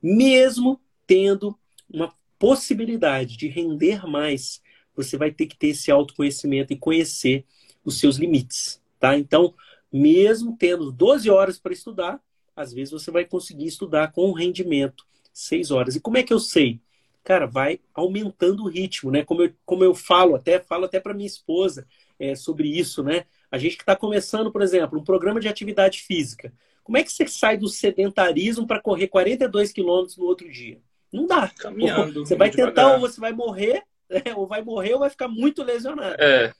mesmo 0.01 0.79
tendo 1.07 1.57
uma 1.89 2.13
possibilidade 2.43 3.37
de 3.37 3.47
render 3.47 4.05
mais, 4.05 4.61
você 4.93 5.15
vai 5.15 5.31
ter 5.31 5.45
que 5.45 5.55
ter 5.55 5.67
esse 5.67 5.89
autoconhecimento 5.89 6.73
e 6.73 6.77
conhecer 6.77 7.45
os 7.85 7.97
seus 7.97 8.17
limites, 8.17 8.81
tá? 8.99 9.17
Então, 9.17 9.53
mesmo 9.89 10.57
tendo 10.59 10.91
12 10.91 11.29
horas 11.29 11.57
para 11.57 11.71
estudar, 11.71 12.21
às 12.53 12.73
vezes 12.73 12.91
você 12.91 13.09
vai 13.09 13.23
conseguir 13.23 13.67
estudar 13.67 14.11
com 14.11 14.33
rendimento 14.33 15.05
6 15.31 15.71
horas. 15.71 15.95
E 15.95 16.01
como 16.01 16.17
é 16.17 16.23
que 16.23 16.33
eu 16.33 16.39
sei? 16.39 16.81
Cara, 17.23 17.45
vai 17.45 17.79
aumentando 17.93 18.63
o 18.63 18.67
ritmo, 18.67 19.09
né? 19.09 19.23
Como 19.23 19.43
eu, 19.43 19.53
como 19.65 19.85
eu 19.85 19.95
falo, 19.95 20.35
até 20.35 20.59
falo 20.59 20.83
até 20.83 20.99
para 20.99 21.13
minha 21.13 21.25
esposa 21.25 21.87
é, 22.19 22.35
sobre 22.35 22.67
isso, 22.67 23.01
né? 23.01 23.23
A 23.49 23.57
gente 23.57 23.77
que 23.77 23.83
está 23.83 23.95
começando, 23.95 24.51
por 24.51 24.61
exemplo, 24.61 24.99
um 24.99 25.03
programa 25.05 25.39
de 25.39 25.47
atividade 25.47 26.01
física. 26.01 26.51
Como 26.83 26.97
é 26.97 27.03
que 27.03 27.11
você 27.13 27.25
sai 27.25 27.55
do 27.55 27.69
sedentarismo 27.69 28.67
para 28.67 28.81
correr 28.81 29.07
42 29.07 29.71
quilômetros 29.71 30.17
no 30.17 30.25
outro 30.25 30.51
dia? 30.51 30.81
Não 31.13 31.27
dá. 31.27 31.47
Caminhando. 31.49 32.25
Você 32.25 32.35
vai 32.35 32.49
tentar 32.49 32.71
devagar. 32.71 32.93
ou 32.95 32.99
você 32.99 33.21
vai 33.21 33.31
morrer, 33.31 33.83
né? 34.09 34.33
ou 34.35 34.47
vai 34.47 34.63
morrer 34.63 34.93
ou 34.93 34.99
vai 34.99 35.11
ficar 35.11 35.27
muito 35.27 35.63
lesionado. 35.63 36.15
É. 36.19 36.51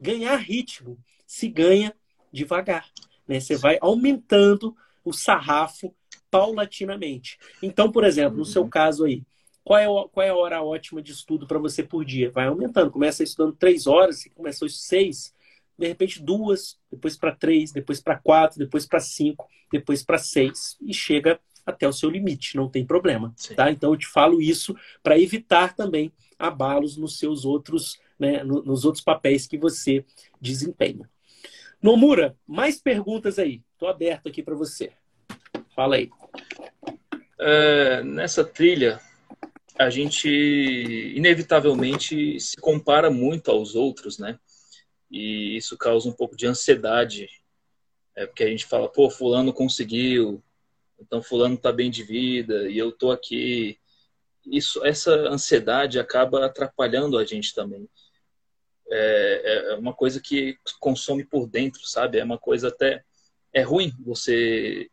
Ganhar 0.00 0.36
ritmo 0.36 0.98
se 1.26 1.46
ganha 1.46 1.94
devagar. 2.32 2.88
Né? 3.28 3.38
Você 3.38 3.56
vai 3.56 3.76
aumentando 3.82 4.74
o 5.04 5.12
sarrafo 5.12 5.94
paulatinamente. 6.30 7.38
Então, 7.62 7.92
por 7.92 8.04
exemplo, 8.04 8.38
no 8.38 8.44
seu 8.44 8.62
uhum. 8.62 8.70
caso 8.70 9.04
aí, 9.04 9.22
qual 9.62 9.78
é, 9.78 9.86
qual 9.86 10.26
é 10.26 10.30
a 10.30 10.34
hora 10.34 10.62
ótima 10.62 11.02
de 11.02 11.12
estudo 11.12 11.46
para 11.46 11.58
você 11.58 11.82
por 11.82 12.04
dia? 12.04 12.30
Vai 12.30 12.46
aumentando. 12.46 12.90
Começa 12.90 13.22
estudando 13.22 13.54
três 13.54 13.86
horas, 13.86 14.20
você 14.20 14.30
começou 14.30 14.68
seis, 14.68 15.34
de 15.78 15.86
repente 15.86 16.22
duas, 16.22 16.78
depois 16.90 17.16
para 17.16 17.34
três, 17.34 17.72
depois 17.72 18.00
para 18.00 18.18
quatro, 18.18 18.58
depois 18.58 18.86
para 18.86 19.00
cinco, 19.00 19.46
depois 19.70 20.02
para 20.02 20.18
seis 20.18 20.76
e 20.80 20.94
chega 20.94 21.38
até 21.64 21.86
o 21.88 21.92
seu 21.92 22.10
limite, 22.10 22.56
não 22.56 22.68
tem 22.68 22.84
problema. 22.84 23.34
Tá? 23.54 23.70
Então 23.70 23.92
eu 23.92 23.96
te 23.96 24.06
falo 24.06 24.40
isso 24.40 24.74
para 25.02 25.18
evitar 25.18 25.74
também 25.74 26.12
abalos 26.38 26.96
nos 26.96 27.18
seus 27.18 27.44
outros, 27.44 27.98
né, 28.18 28.42
nos 28.42 28.84
outros 28.84 29.04
papéis 29.04 29.46
que 29.46 29.58
você 29.58 30.04
desempenha. 30.40 31.08
Nomura, 31.82 32.36
mais 32.46 32.80
perguntas 32.80 33.38
aí. 33.38 33.62
Estou 33.72 33.88
aberto 33.88 34.28
aqui 34.28 34.42
para 34.42 34.54
você. 34.54 34.92
Fala 35.74 35.96
aí. 35.96 36.10
É, 37.38 38.02
nessa 38.02 38.44
trilha, 38.44 39.00
a 39.78 39.88
gente 39.88 40.28
inevitavelmente 41.16 42.38
se 42.38 42.56
compara 42.56 43.10
muito 43.10 43.50
aos 43.50 43.74
outros, 43.74 44.18
né? 44.18 44.38
E 45.10 45.56
isso 45.56 45.76
causa 45.78 46.08
um 46.08 46.12
pouco 46.12 46.36
de 46.36 46.46
ansiedade. 46.46 47.28
É 48.14 48.26
porque 48.26 48.44
a 48.44 48.48
gente 48.48 48.66
fala, 48.66 48.88
pô, 48.88 49.08
fulano 49.08 49.52
conseguiu, 49.52 50.42
então 51.00 51.22
fulano 51.22 51.54
está 51.54 51.72
bem 51.72 51.90
de 51.90 52.02
vida 52.02 52.68
e 52.68 52.78
eu 52.78 52.90
estou 52.90 53.10
aqui. 53.10 53.78
Isso, 54.46 54.84
essa 54.84 55.12
ansiedade 55.28 55.98
acaba 55.98 56.46
atrapalhando 56.46 57.18
a 57.18 57.24
gente 57.24 57.54
também. 57.54 57.88
É, 58.88 59.72
é 59.72 59.74
uma 59.76 59.94
coisa 59.94 60.20
que 60.20 60.58
consome 60.78 61.24
por 61.24 61.46
dentro, 61.46 61.80
sabe? 61.86 62.18
É 62.18 62.24
uma 62.24 62.38
coisa 62.38 62.68
até 62.68 63.04
é 63.52 63.62
ruim 63.62 63.92
você 64.00 64.88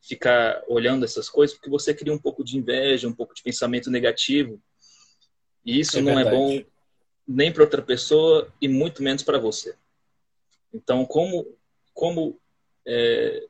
ficar 0.00 0.62
olhando 0.68 1.04
essas 1.04 1.28
coisas 1.28 1.56
porque 1.56 1.70
você 1.70 1.92
cria 1.92 2.12
um 2.12 2.18
pouco 2.18 2.42
de 2.44 2.56
inveja, 2.56 3.08
um 3.08 3.14
pouco 3.14 3.34
de 3.34 3.42
pensamento 3.42 3.90
negativo. 3.90 4.60
E 5.64 5.80
isso 5.80 5.98
é 5.98 6.02
não 6.02 6.12
é 6.12 6.24
verdade. 6.24 6.36
é 6.36 6.38
bom 6.38 6.64
nem 7.26 7.52
para 7.52 7.64
outra 7.64 7.82
pessoa 7.82 8.52
e 8.60 8.68
muito 8.68 9.02
menos 9.02 9.22
para 9.22 9.38
você. 9.38 9.74
Então, 10.72 11.04
como 11.04 11.54
como 11.92 12.40
é, 12.86 13.48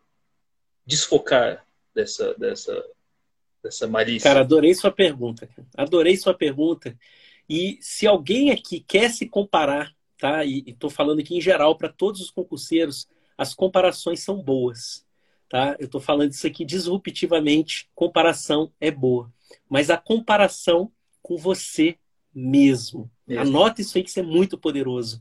desfocar 0.87 1.68
dessa, 1.99 2.35
dessa, 2.35 2.85
dessa 3.63 3.89
malícia? 3.89 4.31
Cara, 4.31 4.41
adorei 4.41 4.73
sua 4.73 4.93
pergunta. 4.93 5.49
Adorei 5.77 6.17
sua 6.17 6.33
pergunta. 6.33 6.97
E 7.49 7.79
se 7.81 8.07
alguém 8.07 8.53
aqui 8.53 8.81
quer 8.81 9.11
se 9.11 9.27
comparar, 9.27 9.93
tá? 10.17 10.45
E 10.45 10.63
estou 10.67 10.89
falando 10.89 11.19
aqui 11.19 11.37
em 11.37 11.41
geral 11.41 11.77
para 11.77 11.89
todos 11.89 12.21
os 12.21 12.31
concurseiros, 12.31 13.09
as 13.37 13.53
comparações 13.53 14.21
são 14.21 14.41
boas, 14.41 15.05
tá? 15.49 15.77
Eu 15.81 15.87
estou 15.87 16.01
falando 16.01 16.31
isso 16.31 16.47
aqui 16.47 16.65
disruptivamente. 16.65 17.89
Comparação 17.95 18.73
é 18.81 18.91
boa, 18.91 19.33
mas 19.69 19.91
a 19.91 19.97
comparação 19.97 20.93
com 21.21 21.37
você 21.37 21.99
mesmo. 22.33 23.11
mesmo. 23.27 23.43
Anota 23.43 23.81
isso 23.81 23.99
aí 23.99 24.05
que 24.05 24.11
isso 24.11 24.21
é 24.21 24.23
muito 24.23 24.57
poderoso. 24.57 25.21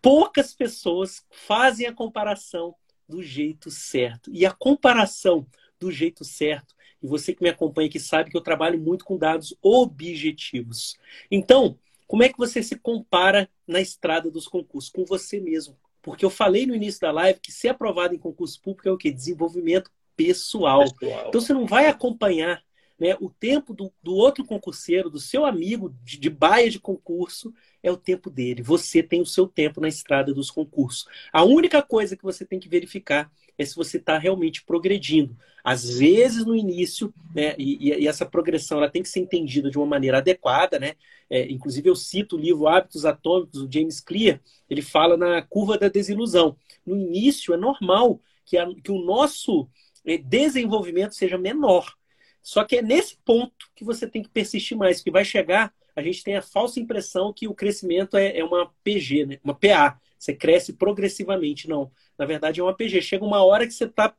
Poucas 0.00 0.54
pessoas 0.54 1.26
fazem 1.30 1.86
a 1.86 1.92
comparação 1.92 2.74
do 3.06 3.22
jeito 3.22 3.70
certo. 3.70 4.30
E 4.32 4.46
a 4.46 4.52
comparação 4.52 5.46
do 5.80 5.90
jeito 5.90 6.24
certo. 6.24 6.74
E 7.02 7.06
você 7.06 7.34
que 7.34 7.42
me 7.42 7.48
acompanha 7.48 7.88
aqui 7.88 7.98
sabe 7.98 8.30
que 8.30 8.36
eu 8.36 8.42
trabalho 8.42 8.78
muito 8.78 9.04
com 9.04 9.16
dados 9.16 9.56
objetivos. 9.62 10.98
Então, 11.30 11.78
como 12.06 12.22
é 12.22 12.28
que 12.28 12.38
você 12.38 12.62
se 12.62 12.76
compara 12.76 13.48
na 13.66 13.80
estrada 13.80 14.30
dos 14.30 14.46
concursos? 14.46 14.90
Com 14.90 15.04
você 15.04 15.40
mesmo. 15.40 15.76
Porque 16.02 16.24
eu 16.24 16.30
falei 16.30 16.66
no 16.66 16.74
início 16.74 17.00
da 17.00 17.10
live 17.10 17.40
que 17.40 17.52
ser 17.52 17.68
aprovado 17.68 18.14
em 18.14 18.18
concurso 18.18 18.60
público 18.60 18.88
é 18.88 18.92
o 18.92 18.98
quê? 18.98 19.10
Desenvolvimento 19.10 19.90
pessoal. 20.16 20.84
pessoal. 20.94 21.28
Então 21.28 21.40
você 21.40 21.52
não 21.52 21.66
vai 21.66 21.86
acompanhar 21.86 22.62
né, 23.00 23.16
o 23.18 23.30
tempo 23.30 23.72
do, 23.72 23.90
do 24.02 24.14
outro 24.14 24.44
concurseiro, 24.44 25.08
do 25.08 25.18
seu 25.18 25.46
amigo 25.46 25.96
de, 26.04 26.18
de 26.18 26.28
baia 26.28 26.68
de 26.68 26.78
concurso, 26.78 27.52
é 27.82 27.90
o 27.90 27.96
tempo 27.96 28.28
dele. 28.28 28.62
Você 28.62 29.02
tem 29.02 29.22
o 29.22 29.26
seu 29.26 29.46
tempo 29.48 29.80
na 29.80 29.88
estrada 29.88 30.34
dos 30.34 30.50
concursos. 30.50 31.06
A 31.32 31.42
única 31.42 31.82
coisa 31.82 32.14
que 32.14 32.22
você 32.22 32.44
tem 32.44 32.60
que 32.60 32.68
verificar 32.68 33.32
é 33.56 33.64
se 33.64 33.74
você 33.74 33.96
está 33.96 34.18
realmente 34.18 34.62
progredindo. 34.62 35.34
Às 35.64 35.98
vezes, 35.98 36.44
no 36.44 36.54
início, 36.54 37.12
né, 37.34 37.54
e, 37.58 37.88
e, 37.88 38.06
essa 38.06 38.26
progressão 38.26 38.78
ela 38.78 38.90
tem 38.90 39.02
que 39.02 39.08
ser 39.08 39.20
entendida 39.20 39.70
de 39.70 39.78
uma 39.78 39.86
maneira 39.86 40.18
adequada, 40.18 40.78
né? 40.78 40.94
É, 41.28 41.50
inclusive, 41.50 41.88
eu 41.88 41.96
cito 41.96 42.36
o 42.36 42.38
livro 42.38 42.66
Hábitos 42.66 43.04
Atômicos, 43.04 43.62
do 43.62 43.72
James 43.72 44.00
Clear, 44.00 44.40
ele 44.68 44.82
fala 44.82 45.16
na 45.16 45.42
curva 45.42 45.78
da 45.78 45.88
desilusão. 45.88 46.56
No 46.84 46.96
início, 46.96 47.54
é 47.54 47.56
normal 47.56 48.20
que, 48.44 48.56
a, 48.56 48.66
que 48.82 48.90
o 48.90 49.02
nosso 49.04 49.68
é, 50.04 50.18
desenvolvimento 50.18 51.14
seja 51.14 51.38
menor. 51.38 51.94
Só 52.42 52.64
que 52.64 52.76
é 52.76 52.82
nesse 52.82 53.16
ponto 53.24 53.66
que 53.74 53.84
você 53.84 54.06
tem 54.06 54.22
que 54.22 54.28
persistir 54.28 54.76
mais, 54.76 54.98
porque 54.98 55.10
vai 55.10 55.24
chegar, 55.24 55.72
a 55.94 56.02
gente 56.02 56.24
tem 56.24 56.36
a 56.36 56.42
falsa 56.42 56.80
impressão 56.80 57.32
que 57.32 57.46
o 57.46 57.54
crescimento 57.54 58.16
é, 58.16 58.38
é 58.38 58.44
uma 58.44 58.72
PG, 58.82 59.26
né? 59.26 59.38
uma 59.44 59.54
PA. 59.54 60.00
Você 60.18 60.34
cresce 60.34 60.72
progressivamente. 60.74 61.68
Não. 61.68 61.90
Na 62.18 62.26
verdade, 62.26 62.60
é 62.60 62.62
uma 62.62 62.74
PG. 62.74 63.02
Chega 63.02 63.24
uma 63.24 63.42
hora 63.42 63.66
que 63.66 63.72
você 63.72 63.84
está 63.84 64.14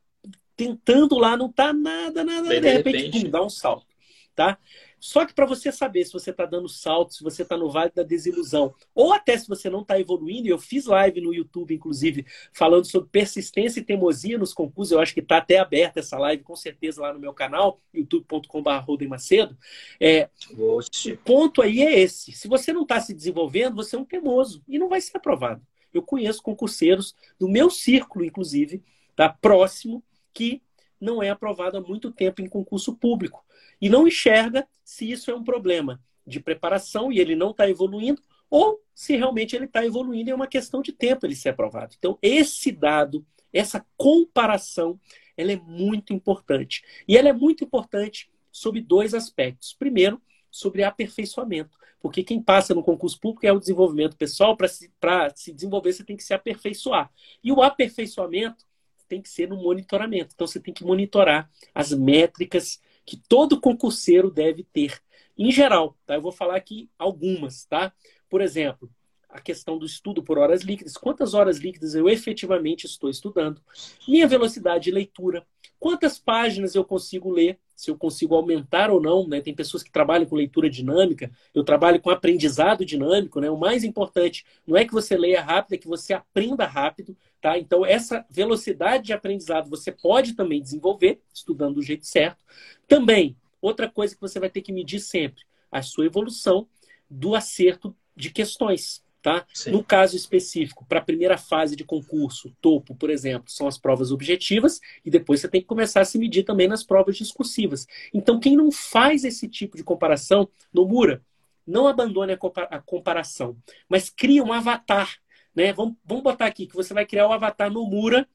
tentando 0.56 1.16
lá, 1.16 1.36
não 1.36 1.46
está 1.46 1.72
nada, 1.72 2.24
nada, 2.24 2.48
de, 2.48 2.60
de 2.60 2.68
repente, 2.68 2.96
repente. 2.96 3.24
Pum, 3.24 3.30
dá 3.30 3.42
um 3.42 3.50
salto. 3.50 3.86
Tá? 4.34 4.58
Só 5.02 5.26
que 5.26 5.34
para 5.34 5.44
você 5.44 5.72
saber 5.72 6.04
se 6.04 6.12
você 6.12 6.30
está 6.30 6.46
dando 6.46 6.68
salto, 6.68 7.12
se 7.12 7.24
você 7.24 7.42
está 7.42 7.56
no 7.56 7.68
vale 7.68 7.90
da 7.92 8.04
desilusão, 8.04 8.72
ou 8.94 9.12
até 9.12 9.36
se 9.36 9.48
você 9.48 9.68
não 9.68 9.80
está 9.80 9.98
evoluindo, 9.98 10.46
eu 10.46 10.56
fiz 10.56 10.86
live 10.86 11.20
no 11.20 11.34
YouTube, 11.34 11.74
inclusive, 11.74 12.24
falando 12.52 12.84
sobre 12.84 13.08
persistência 13.10 13.80
e 13.80 13.84
teimosia 13.84 14.38
nos 14.38 14.54
concursos, 14.54 14.92
eu 14.92 15.00
acho 15.00 15.12
que 15.12 15.18
está 15.18 15.38
até 15.38 15.58
aberta 15.58 15.98
essa 15.98 16.16
live, 16.16 16.44
com 16.44 16.54
certeza, 16.54 17.02
lá 17.02 17.12
no 17.12 17.18
meu 17.18 17.34
canal, 17.34 17.80
youtube.com.br 17.92 19.08
Macedo. 19.08 19.58
É, 20.00 20.30
o 20.56 20.78
ponto 21.24 21.60
aí 21.62 21.82
é 21.82 21.98
esse. 21.98 22.30
Se 22.30 22.46
você 22.46 22.72
não 22.72 22.82
está 22.82 23.00
se 23.00 23.12
desenvolvendo, 23.12 23.74
você 23.74 23.96
é 23.96 23.98
um 23.98 24.04
teimoso 24.04 24.62
e 24.68 24.78
não 24.78 24.88
vai 24.88 25.00
ser 25.00 25.16
aprovado. 25.16 25.66
Eu 25.92 26.02
conheço 26.02 26.40
concurseiros 26.40 27.16
do 27.40 27.48
meu 27.48 27.70
círculo, 27.70 28.24
inclusive, 28.24 28.80
tá, 29.16 29.28
próximo, 29.28 30.00
que 30.32 30.62
não 31.00 31.20
é 31.20 31.30
aprovado 31.30 31.76
há 31.76 31.80
muito 31.80 32.12
tempo 32.12 32.40
em 32.40 32.48
concurso 32.48 32.94
público 32.94 33.44
e 33.82 33.90
não 33.90 34.06
enxerga 34.06 34.66
se 34.84 35.10
isso 35.10 35.28
é 35.30 35.34
um 35.34 35.42
problema 35.42 36.00
de 36.24 36.38
preparação 36.38 37.12
e 37.12 37.18
ele 37.18 37.34
não 37.34 37.50
está 37.50 37.68
evoluindo 37.68 38.22
ou 38.48 38.80
se 38.94 39.16
realmente 39.16 39.56
ele 39.56 39.64
está 39.64 39.84
evoluindo 39.84 40.30
é 40.30 40.34
uma 40.34 40.46
questão 40.46 40.80
de 40.80 40.92
tempo 40.92 41.26
ele 41.26 41.34
ser 41.34 41.48
aprovado. 41.48 41.94
Então, 41.98 42.18
esse 42.22 42.70
dado, 42.70 43.26
essa 43.52 43.84
comparação, 43.96 45.00
ela 45.36 45.52
é 45.52 45.56
muito 45.56 46.12
importante. 46.12 46.84
E 47.08 47.16
ela 47.16 47.30
é 47.30 47.32
muito 47.32 47.64
importante 47.64 48.30
sobre 48.52 48.82
dois 48.82 49.14
aspectos. 49.14 49.72
Primeiro, 49.72 50.20
sobre 50.50 50.84
aperfeiçoamento. 50.84 51.78
Porque 51.98 52.22
quem 52.22 52.42
passa 52.42 52.74
no 52.74 52.82
concurso 52.82 53.18
público 53.18 53.46
é 53.46 53.52
o 53.52 53.58
desenvolvimento 53.58 54.16
pessoal. 54.16 54.54
Para 54.54 54.68
se, 54.68 54.92
se 55.34 55.52
desenvolver, 55.52 55.94
você 55.94 56.04
tem 56.04 56.16
que 56.16 56.22
se 56.22 56.34
aperfeiçoar. 56.34 57.10
E 57.42 57.50
o 57.50 57.62
aperfeiçoamento 57.62 58.66
tem 59.08 59.22
que 59.22 59.30
ser 59.30 59.48
no 59.48 59.56
monitoramento. 59.56 60.34
Então, 60.34 60.46
você 60.46 60.60
tem 60.60 60.74
que 60.74 60.84
monitorar 60.84 61.50
as 61.74 61.92
métricas 61.92 62.80
que 63.04 63.16
todo 63.16 63.60
concurseiro 63.60 64.30
deve 64.30 64.64
ter. 64.64 65.00
Em 65.36 65.50
geral, 65.50 65.96
tá? 66.06 66.14
Eu 66.14 66.22
vou 66.22 66.32
falar 66.32 66.56
aqui 66.56 66.90
algumas, 66.98 67.64
tá? 67.64 67.92
Por 68.28 68.40
exemplo, 68.40 68.90
a 69.32 69.40
questão 69.40 69.78
do 69.78 69.86
estudo 69.86 70.22
por 70.22 70.38
horas 70.38 70.62
líquidas. 70.62 70.94
Quantas 70.94 71.34
horas 71.34 71.58
líquidas 71.58 71.94
eu 71.94 72.08
efetivamente 72.08 72.84
estou 72.84 73.08
estudando? 73.08 73.60
Minha 74.06 74.28
velocidade 74.28 74.84
de 74.84 74.90
leitura. 74.90 75.46
Quantas 75.78 76.18
páginas 76.18 76.74
eu 76.74 76.84
consigo 76.84 77.30
ler? 77.30 77.58
Se 77.74 77.90
eu 77.90 77.96
consigo 77.96 78.36
aumentar 78.36 78.90
ou 78.90 79.00
não, 79.00 79.26
né? 79.26 79.40
Tem 79.40 79.54
pessoas 79.54 79.82
que 79.82 79.90
trabalham 79.90 80.26
com 80.26 80.36
leitura 80.36 80.70
dinâmica, 80.70 81.30
eu 81.52 81.64
trabalho 81.64 82.00
com 82.00 82.10
aprendizado 82.10 82.84
dinâmico, 82.84 83.40
né? 83.40 83.50
O 83.50 83.58
mais 83.58 83.82
importante 83.82 84.44
não 84.66 84.76
é 84.76 84.84
que 84.84 84.92
você 84.92 85.16
leia 85.16 85.42
rápido, 85.42 85.72
é 85.72 85.78
que 85.78 85.88
você 85.88 86.12
aprenda 86.12 86.66
rápido, 86.66 87.16
tá? 87.42 87.58
Então, 87.58 87.84
essa 87.84 88.24
velocidade 88.30 89.06
de 89.06 89.12
aprendizado 89.12 89.68
você 89.68 89.90
pode 89.90 90.34
também 90.34 90.62
desenvolver, 90.62 91.20
estudando 91.34 91.74
do 91.74 91.82
jeito 91.82 92.06
certo. 92.06 92.42
Também, 92.86 93.36
outra 93.60 93.90
coisa 93.90 94.14
que 94.14 94.20
você 94.20 94.38
vai 94.38 94.48
ter 94.48 94.62
que 94.62 94.72
medir 94.72 95.00
sempre, 95.00 95.42
a 95.70 95.82
sua 95.82 96.06
evolução 96.06 96.68
do 97.10 97.34
acerto 97.34 97.94
de 98.16 98.30
questões. 98.30 99.02
Tá? 99.20 99.46
No 99.68 99.84
caso 99.84 100.16
específico, 100.16 100.84
para 100.84 100.98
a 100.98 101.04
primeira 101.04 101.38
fase 101.38 101.76
de 101.76 101.84
concurso, 101.84 102.52
topo, 102.60 102.92
por 102.92 103.08
exemplo, 103.08 103.50
são 103.50 103.68
as 103.68 103.78
provas 103.78 104.10
objetivas, 104.10 104.80
e 105.04 105.10
depois 105.10 105.40
você 105.40 105.48
tem 105.48 105.60
que 105.60 105.66
começar 105.66 106.00
a 106.00 106.04
se 106.04 106.18
medir 106.18 106.42
também 106.42 106.66
nas 106.66 106.82
provas 106.82 107.16
discursivas. 107.16 107.86
Então, 108.12 108.40
quem 108.40 108.56
não 108.56 108.72
faz 108.72 109.24
esse 109.24 109.48
tipo 109.48 109.76
de 109.76 109.84
comparação, 109.84 110.48
Nomura, 110.72 111.22
não 111.64 111.86
abandone 111.86 112.32
a 112.32 112.80
comparação, 112.80 113.56
mas 113.88 114.10
cria 114.10 114.42
um 114.42 114.52
avatar. 114.52 115.21
Né? 115.54 115.72
Vamos, 115.72 115.96
vamos 116.04 116.22
botar 116.22 116.46
aqui 116.46 116.66
que 116.66 116.74
você 116.74 116.94
vai 116.94 117.06
criar 117.06 117.26
o 117.26 117.32
avatar 117.32 117.70
Nomura 117.70 118.28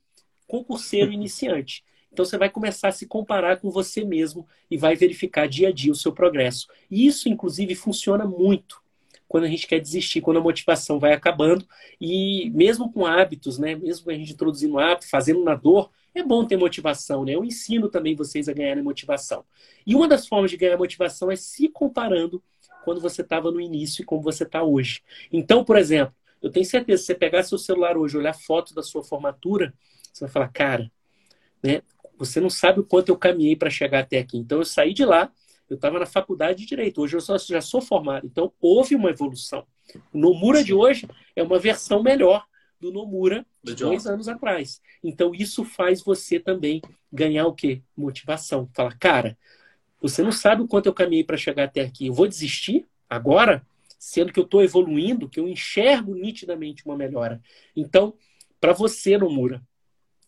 concurseiro 0.47 1.11
iniciante. 1.11 1.83
Então 2.11 2.25
você 2.25 2.37
vai 2.37 2.49
começar 2.49 2.87
a 2.87 2.91
se 2.91 3.05
comparar 3.05 3.57
com 3.57 3.69
você 3.69 4.03
mesmo 4.03 4.47
e 4.71 4.77
vai 4.77 4.95
verificar 4.95 5.47
dia 5.47 5.67
a 5.67 5.71
dia 5.71 5.91
o 5.91 5.95
seu 5.95 6.11
progresso. 6.11 6.67
E 6.89 7.05
isso, 7.05 7.29
inclusive, 7.29 7.75
funciona 7.75 8.25
muito 8.25 8.81
quando 9.27 9.43
a 9.43 9.47
gente 9.47 9.67
quer 9.67 9.79
desistir, 9.79 10.21
quando 10.21 10.37
a 10.37 10.41
motivação 10.41 10.99
vai 10.99 11.13
acabando. 11.13 11.67
E 11.99 12.49
mesmo 12.51 12.91
com 12.91 13.05
hábitos, 13.05 13.59
né? 13.59 13.75
Mesmo 13.75 14.09
a 14.09 14.13
gente 14.13 14.33
introduzindo 14.33 14.79
hábito, 14.79 15.09
fazendo 15.09 15.43
na 15.43 15.53
dor, 15.53 15.91
é 16.15 16.23
bom 16.23 16.45
ter 16.45 16.57
motivação, 16.57 17.25
né? 17.25 17.35
Eu 17.35 17.43
ensino 17.43 17.89
também 17.89 18.15
vocês 18.15 18.49
a 18.49 18.53
ganharem 18.53 18.83
motivação. 18.83 19.43
E 19.85 19.93
uma 19.93 20.07
das 20.07 20.27
formas 20.27 20.49
de 20.49 20.57
ganhar 20.57 20.77
motivação 20.77 21.29
é 21.29 21.35
se 21.35 21.67
comparando 21.69 22.41
quando 22.83 23.01
você 23.01 23.21
estava 23.21 23.51
no 23.51 23.59
início 23.59 24.01
e 24.01 24.05
como 24.05 24.21
você 24.21 24.43
está 24.43 24.63
hoje. 24.63 25.01
Então, 25.31 25.63
por 25.63 25.75
exemplo, 25.75 26.15
eu 26.41 26.51
tenho 26.51 26.65
certeza, 26.65 27.01
se 27.01 27.07
você 27.07 27.15
pegar 27.15 27.43
seu 27.43 27.57
celular 27.57 27.97
hoje, 27.97 28.17
olhar 28.17 28.33
foto 28.33 28.73
da 28.73 28.83
sua 28.83 29.03
formatura, 29.03 29.73
você 30.11 30.25
vai 30.25 30.29
falar, 30.31 30.49
cara, 30.49 30.91
né? 31.63 31.81
Você 32.17 32.39
não 32.39 32.49
sabe 32.49 32.79
o 32.79 32.83
quanto 32.83 33.09
eu 33.09 33.17
caminhei 33.17 33.55
para 33.55 33.69
chegar 33.69 33.99
até 33.99 34.17
aqui. 34.17 34.37
Então 34.37 34.57
eu 34.57 34.65
saí 34.65 34.93
de 34.93 35.05
lá 35.05 35.31
eu 35.69 35.75
estava 35.75 35.99
na 35.99 36.05
faculdade 36.05 36.59
de 36.59 36.65
Direito, 36.65 37.01
hoje 37.01 37.15
eu 37.15 37.21
só, 37.21 37.37
já 37.37 37.61
sou 37.61 37.81
formado. 37.81 38.25
Então, 38.25 38.51
houve 38.59 38.95
uma 38.95 39.09
evolução. 39.09 39.65
O 40.13 40.17
Nomura 40.17 40.59
Sim. 40.59 40.65
de 40.65 40.73
hoje 40.73 41.07
é 41.35 41.43
uma 41.43 41.59
versão 41.59 42.01
melhor 42.01 42.45
do 42.79 42.91
Nomura 42.91 43.45
de 43.63 43.75
dois 43.75 44.05
anos 44.07 44.27
atrás. 44.27 44.81
Então, 45.03 45.33
isso 45.35 45.65
faz 45.65 46.01
você 46.01 46.39
também 46.39 46.81
ganhar 47.11 47.47
o 47.47 47.53
quê? 47.53 47.81
Motivação. 47.95 48.69
Fala, 48.73 48.93
cara, 48.97 49.37
você 50.01 50.21
não 50.21 50.31
sabe 50.31 50.61
o 50.61 50.67
quanto 50.67 50.85
eu 50.85 50.93
caminhei 50.93 51.23
para 51.23 51.37
chegar 51.37 51.65
até 51.65 51.81
aqui. 51.81 52.07
Eu 52.07 52.13
vou 52.13 52.27
desistir 52.27 52.85
agora, 53.09 53.65
sendo 53.97 54.31
que 54.31 54.39
eu 54.39 54.43
estou 54.43 54.63
evoluindo, 54.63 55.29
que 55.29 55.39
eu 55.39 55.47
enxergo 55.47 56.13
nitidamente 56.13 56.85
uma 56.85 56.95
melhora. 56.95 57.41
Então, 57.75 58.13
para 58.59 58.73
você, 58.73 59.17
Nomura, 59.17 59.61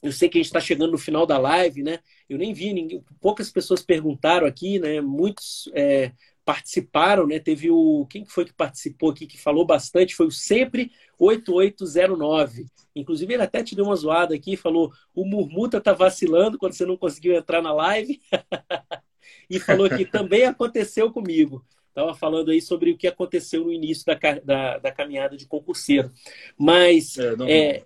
eu 0.02 0.12
sei 0.12 0.30
que 0.30 0.38
a 0.38 0.40
gente 0.40 0.48
está 0.48 0.62
chegando 0.62 0.92
no 0.92 0.98
final 0.98 1.26
da 1.26 1.38
live, 1.38 1.84
né? 1.84 2.00
Eu 2.30 2.38
nem 2.38 2.54
vi 2.54 2.74
ninguém, 2.74 3.04
poucas 3.20 3.52
pessoas 3.52 3.82
perguntaram 3.82 4.48
aqui, 4.48 4.80
né? 4.80 5.02
Muitos 5.02 5.70
é, 5.74 6.14
participaram, 6.46 7.28
né? 7.28 7.38
Teve 7.38 7.70
o 7.70 8.06
quem 8.10 8.26
foi 8.26 8.46
que 8.46 8.54
participou 8.54 9.12
aqui 9.12 9.28
que 9.28 9.38
falou 9.38 9.66
bastante 9.66 10.16
foi 10.16 10.28
o 10.28 10.32
sempre 10.32 10.92
8809. 11.20 12.66
Inclusive 12.96 13.34
ele 13.34 13.44
até 13.44 13.62
te 13.62 13.76
deu 13.76 13.86
uma 13.86 13.96
zoada 13.96 14.34
aqui, 14.34 14.56
falou: 14.56 14.92
"O 15.14 15.26
Murmuta 15.26 15.82
tá 15.82 15.94
vacilando 15.94 16.58
quando 16.58 16.74
você 16.74 16.86
não 16.86 16.98
conseguiu 16.98 17.36
entrar 17.36 17.62
na 17.62 17.74
live". 17.74 18.22
e 19.50 19.60
falou 19.60 19.90
que 19.90 20.06
também 20.06 20.46
aconteceu 20.46 21.12
comigo. 21.12 21.66
Estava 21.90 22.14
falando 22.14 22.52
aí 22.52 22.62
sobre 22.62 22.92
o 22.92 22.98
que 22.98 23.08
aconteceu 23.08 23.66
no 23.66 23.74
início 23.74 24.06
da, 24.06 24.18
da, 24.44 24.78
da 24.78 24.92
caminhada 24.92 25.36
de 25.36 25.46
concurseiro. 25.46 26.12
Mas, 26.58 27.18
é, 27.18 27.34
é, 27.50 27.86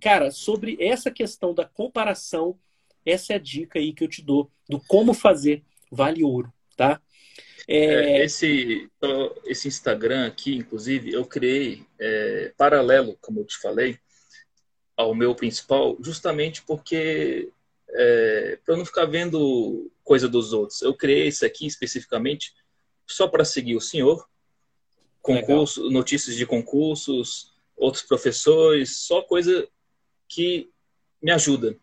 cara, 0.00 0.30
sobre 0.30 0.76
essa 0.78 1.10
questão 1.10 1.54
da 1.54 1.64
comparação, 1.64 2.58
essa 3.06 3.32
é 3.32 3.36
a 3.36 3.38
dica 3.38 3.78
aí 3.78 3.92
que 3.92 4.04
eu 4.04 4.08
te 4.08 4.22
dou 4.22 4.50
do 4.68 4.80
como 4.80 5.14
fazer 5.14 5.62
vale 5.90 6.24
ouro, 6.24 6.52
tá? 6.76 7.00
É... 7.66 8.18
é 8.20 8.24
esse, 8.24 8.90
esse 9.46 9.68
Instagram 9.68 10.26
aqui, 10.26 10.54
inclusive, 10.56 11.12
eu 11.12 11.24
criei 11.24 11.82
é, 11.98 12.52
paralelo, 12.56 13.16
como 13.20 13.40
eu 13.40 13.44
te 13.44 13.56
falei, 13.58 13.98
ao 14.96 15.14
meu 15.14 15.34
principal, 15.34 15.96
justamente 16.00 16.62
porque 16.62 17.50
é, 17.90 18.58
para 18.64 18.76
não 18.76 18.84
ficar 18.84 19.06
vendo 19.06 19.90
coisa 20.02 20.28
dos 20.28 20.52
outros. 20.52 20.82
Eu 20.82 20.94
criei 20.94 21.28
esse 21.28 21.44
aqui 21.46 21.66
especificamente 21.66 22.52
só 23.06 23.28
para 23.28 23.44
seguir 23.44 23.76
o 23.76 23.80
senhor. 23.80 24.26
Concurso, 25.20 25.80
Legal. 25.80 25.92
notícias 25.92 26.36
de 26.36 26.46
concursos, 26.46 27.52
outros 27.76 28.02
professores, 28.02 28.98
só 28.98 29.22
coisa 29.22 29.66
que 30.28 30.70
me 31.22 31.30
ajuda. 31.30 31.76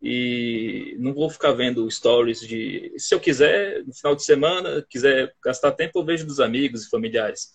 E 0.00 0.94
não 0.98 1.14
vou 1.14 1.30
ficar 1.30 1.52
vendo 1.52 1.90
stories 1.90 2.40
de. 2.40 2.92
Se 2.98 3.14
eu 3.14 3.20
quiser, 3.20 3.82
no 3.84 3.94
final 3.94 4.14
de 4.14 4.22
semana, 4.22 4.84
quiser 4.88 5.34
gastar 5.42 5.72
tempo, 5.72 5.98
eu 5.98 6.04
vejo 6.04 6.26
dos 6.26 6.38
amigos 6.38 6.84
e 6.84 6.90
familiares. 6.90 7.50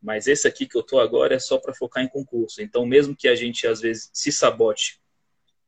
Mas 0.00 0.26
esse 0.26 0.46
aqui 0.46 0.66
que 0.66 0.78
eu 0.78 0.82
tô 0.82 0.98
agora 0.98 1.34
é 1.34 1.38
só 1.38 1.58
para 1.58 1.74
focar 1.74 2.02
em 2.02 2.08
concurso. 2.08 2.62
Então, 2.62 2.86
mesmo 2.86 3.14
que 3.14 3.28
a 3.28 3.34
gente 3.34 3.66
às 3.66 3.80
vezes 3.80 4.08
se 4.14 4.32
sabote 4.32 5.00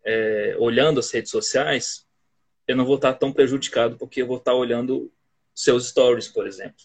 é, 0.05 0.57
olhando 0.59 1.01
as 1.01 1.11
redes 1.11 1.30
sociais, 1.30 2.07
eu 2.66 2.76
não 2.76 2.85
vou 2.85 2.97
estar 2.97 3.14
tão 3.14 3.33
prejudicado 3.33 3.97
porque 3.99 4.22
eu 4.22 4.26
vou 4.26 4.39
estar 4.39 4.55
olhando 4.55 5.12
seus 5.55 5.88
stories, 5.88 6.28
por 6.28 6.46
exemplo. 6.46 6.84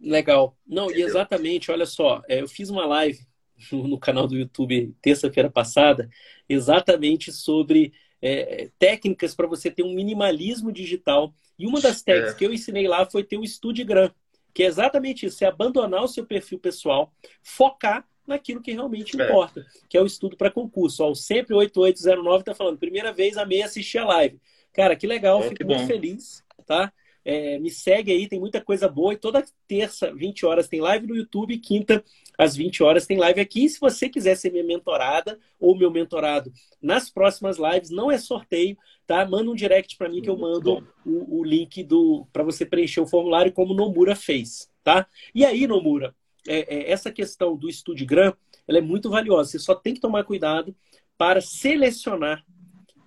Legal. 0.00 0.56
Não, 0.66 0.86
Entendeu? 0.86 1.06
e 1.06 1.08
exatamente, 1.08 1.70
olha 1.70 1.86
só, 1.86 2.22
é, 2.28 2.40
eu 2.40 2.48
fiz 2.48 2.68
uma 2.70 2.86
live 2.86 3.18
no 3.72 3.98
canal 3.98 4.26
do 4.26 4.36
YouTube 4.36 4.94
terça-feira 5.00 5.50
passada, 5.50 6.08
exatamente 6.48 7.32
sobre 7.32 7.92
é, 8.20 8.70
técnicas 8.78 9.34
para 9.34 9.46
você 9.46 9.70
ter 9.70 9.82
um 9.82 9.94
minimalismo 9.94 10.72
digital. 10.72 11.34
E 11.58 11.66
uma 11.66 11.80
das 11.80 12.02
técnicas 12.02 12.34
é. 12.34 12.38
que 12.38 12.44
eu 12.46 12.52
ensinei 12.52 12.88
lá 12.88 13.08
foi 13.08 13.22
ter 13.22 13.36
o 13.36 13.46
Studigram, 13.46 14.10
que 14.52 14.62
é 14.62 14.66
exatamente 14.66 15.26
isso: 15.26 15.44
é 15.44 15.46
abandonar 15.46 16.02
o 16.02 16.08
seu 16.08 16.26
perfil 16.26 16.58
pessoal, 16.58 17.12
focar 17.42 18.06
naquilo 18.26 18.62
que 18.62 18.72
realmente 18.72 19.20
é. 19.20 19.24
importa, 19.24 19.66
que 19.88 19.96
é 19.96 20.00
o 20.00 20.06
estudo 20.06 20.36
para 20.36 20.50
concurso. 20.50 21.04
Ó, 21.04 21.10
o 21.10 21.14
sempre 21.14 21.54
8809 21.54 22.40
está 22.40 22.54
falando, 22.54 22.78
primeira 22.78 23.12
vez 23.12 23.36
amei 23.36 23.62
assistir 23.62 23.98
a 23.98 24.06
live. 24.06 24.40
Cara, 24.72 24.96
que 24.96 25.06
legal, 25.06 25.40
é, 25.40 25.42
fico 25.44 25.56
que 25.56 25.64
muito 25.64 25.86
feliz, 25.86 26.42
tá? 26.66 26.92
É, 27.24 27.58
me 27.58 27.70
segue 27.70 28.12
aí, 28.12 28.28
tem 28.28 28.38
muita 28.38 28.60
coisa 28.60 28.88
boa. 28.88 29.14
E 29.14 29.16
toda 29.16 29.44
terça, 29.66 30.12
20 30.14 30.44
horas, 30.44 30.68
tem 30.68 30.80
live 30.80 31.06
no 31.06 31.16
YouTube. 31.16 31.56
Quinta, 31.58 32.04
às 32.36 32.54
20 32.54 32.82
horas, 32.82 33.06
tem 33.06 33.16
live 33.16 33.40
aqui. 33.40 33.64
E 33.64 33.68
se 33.68 33.80
você 33.80 34.08
quiser 34.08 34.36
ser 34.36 34.52
minha 34.52 34.64
mentorada 34.64 35.38
ou 35.58 35.76
meu 35.76 35.90
mentorado 35.90 36.52
nas 36.82 37.08
próximas 37.08 37.56
lives, 37.56 37.90
não 37.90 38.10
é 38.10 38.18
sorteio, 38.18 38.76
tá? 39.06 39.24
Manda 39.26 39.50
um 39.50 39.54
direct 39.54 39.96
para 39.96 40.08
mim 40.08 40.20
que 40.20 40.28
eu 40.28 40.36
mando 40.36 40.86
o, 41.04 41.38
o, 41.38 41.44
link 41.44 41.82
do 41.82 42.26
para 42.32 42.42
você 42.42 42.66
preencher 42.66 43.00
o 43.00 43.06
formulário, 43.06 43.52
como 43.52 43.74
Nomura 43.74 44.14
fez, 44.14 44.70
tá? 44.82 45.06
E 45.34 45.44
aí, 45.44 45.66
Nomura, 45.66 46.14
é, 46.46 46.76
é, 46.76 46.90
essa 46.90 47.10
questão 47.10 47.56
do 47.56 47.72
Studigram, 47.72 48.34
ela 48.68 48.78
é 48.78 48.82
muito 48.82 49.08
valiosa. 49.08 49.50
Você 49.50 49.58
só 49.58 49.74
tem 49.74 49.94
que 49.94 50.00
tomar 50.00 50.24
cuidado 50.24 50.74
para 51.16 51.40
selecionar 51.40 52.44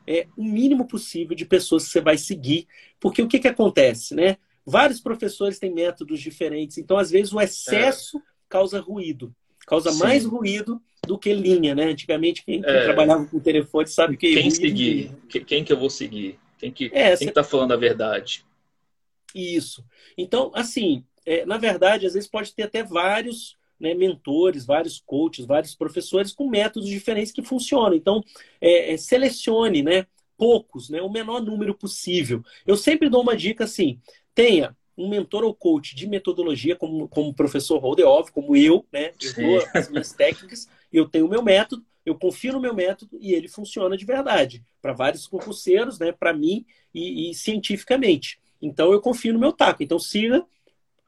é, 0.07 0.27
o 0.37 0.43
mínimo 0.43 0.87
possível 0.87 1.35
de 1.35 1.45
pessoas 1.45 1.85
que 1.85 1.91
você 1.91 2.01
vai 2.01 2.17
seguir, 2.17 2.65
porque 2.99 3.21
o 3.21 3.27
que, 3.27 3.39
que 3.39 3.47
acontece, 3.47 4.15
né? 4.15 4.37
Vários 4.65 4.99
professores 4.99 5.59
têm 5.59 5.73
métodos 5.73 6.21
diferentes, 6.21 6.77
então 6.77 6.97
às 6.97 7.11
vezes 7.11 7.33
o 7.33 7.41
excesso 7.41 8.17
é. 8.17 8.21
causa 8.49 8.79
ruído, 8.79 9.35
causa 9.65 9.91
Sim. 9.91 9.99
mais 9.99 10.25
ruído 10.25 10.81
do 11.05 11.17
que 11.17 11.33
linha, 11.33 11.75
né? 11.75 11.85
Antigamente 11.85 12.43
quem, 12.43 12.61
quem 12.61 12.73
é. 12.73 12.83
trabalhava 12.85 13.25
com 13.25 13.39
telefone 13.39 13.87
sabe 13.87 14.17
que 14.17 14.33
quem 14.33 14.49
seguir, 14.49 15.11
quem 15.45 15.63
que 15.63 15.73
eu 15.73 15.77
vou 15.77 15.89
seguir? 15.89 16.39
Quem 16.57 16.71
que 16.71 16.89
é, 16.93 17.15
quem 17.15 17.27
está 17.27 17.43
falando 17.43 17.73
a 17.73 17.77
verdade? 17.77 18.45
Isso. 19.35 19.85
Então, 20.17 20.51
assim, 20.55 21.03
é, 21.25 21.45
na 21.45 21.57
verdade, 21.57 22.05
às 22.05 22.13
vezes 22.13 22.29
pode 22.29 22.53
ter 22.53 22.63
até 22.63 22.83
vários 22.83 23.57
né, 23.79 23.93
mentores, 23.93 24.65
vários 24.65 24.99
coaches, 24.99 25.45
vários 25.45 25.75
professores 25.75 26.33
com 26.33 26.49
métodos 26.49 26.89
diferentes 26.89 27.31
que 27.31 27.41
funcionam. 27.41 27.95
Então, 27.95 28.23
é, 28.59 28.93
é, 28.93 28.97
selecione, 28.97 29.83
né, 29.83 30.05
poucos, 30.37 30.89
né, 30.89 31.01
o 31.01 31.09
menor 31.09 31.41
número 31.41 31.73
possível. 31.75 32.43
Eu 32.65 32.77
sempre 32.77 33.09
dou 33.09 33.21
uma 33.21 33.35
dica 33.35 33.63
assim: 33.63 33.99
tenha 34.33 34.75
um 34.97 35.07
mentor 35.07 35.43
ou 35.43 35.53
coach 35.53 35.95
de 35.95 36.07
metodologia, 36.07 36.75
como, 36.75 37.07
como 37.07 37.29
o 37.29 37.33
professor 37.33 37.77
Holdeoff, 37.77 38.31
como 38.31 38.55
eu, 38.55 38.85
né? 38.91 39.11
Eu 39.21 39.33
dou 39.35 39.67
as 39.75 39.89
minhas 39.89 40.11
técnicas, 40.11 40.67
eu 40.91 41.07
tenho 41.07 41.27
o 41.27 41.29
meu 41.29 41.43
método, 41.43 41.85
eu 42.03 42.15
confio 42.15 42.53
no 42.53 42.59
meu 42.59 42.73
método 42.73 43.17
e 43.21 43.33
ele 43.33 43.47
funciona 43.47 43.95
de 43.95 44.05
verdade 44.05 44.63
para 44.81 44.93
vários 44.93 45.27
concurseiros, 45.27 45.99
né? 45.99 46.11
Para 46.11 46.33
mim 46.33 46.65
e, 46.93 47.29
e, 47.29 47.33
cientificamente. 47.35 48.39
Então 48.59 48.91
eu 48.91 48.99
confio 48.99 49.33
no 49.33 49.39
meu 49.39 49.51
taco. 49.51 49.83
Então 49.83 49.99
siga 49.99 50.43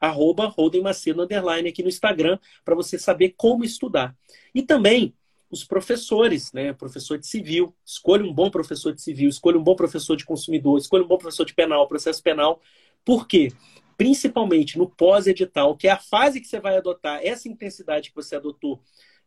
arroba 0.00 0.46
Holden 0.46 0.82
Macedo 0.82 1.22
underline 1.22 1.68
aqui 1.68 1.82
no 1.82 1.88
Instagram 1.88 2.38
para 2.64 2.74
você 2.74 2.98
saber 2.98 3.34
como 3.36 3.64
estudar. 3.64 4.16
E 4.54 4.62
também 4.62 5.14
os 5.50 5.64
professores, 5.64 6.52
né? 6.52 6.72
Professor 6.72 7.18
de 7.18 7.26
civil, 7.26 7.74
escolha 7.84 8.24
um 8.24 8.32
bom 8.32 8.50
professor 8.50 8.94
de 8.94 9.02
civil, 9.02 9.28
escolha 9.28 9.58
um 9.58 9.62
bom 9.62 9.74
professor 9.74 10.16
de 10.16 10.24
consumidor, 10.24 10.78
escolha 10.78 11.04
um 11.04 11.08
bom 11.08 11.18
professor 11.18 11.44
de 11.44 11.52
penal, 11.52 11.88
processo 11.88 12.22
penal. 12.22 12.60
Por 13.04 13.26
quê? 13.26 13.52
Principalmente 13.96 14.78
no 14.78 14.88
pós-edital, 14.88 15.76
que 15.76 15.88
é 15.88 15.90
a 15.90 15.98
fase 15.98 16.40
que 16.40 16.46
você 16.46 16.60
vai 16.60 16.76
adotar, 16.76 17.20
essa 17.22 17.48
intensidade 17.48 18.10
que 18.10 18.16
você 18.16 18.36
adotou 18.36 18.80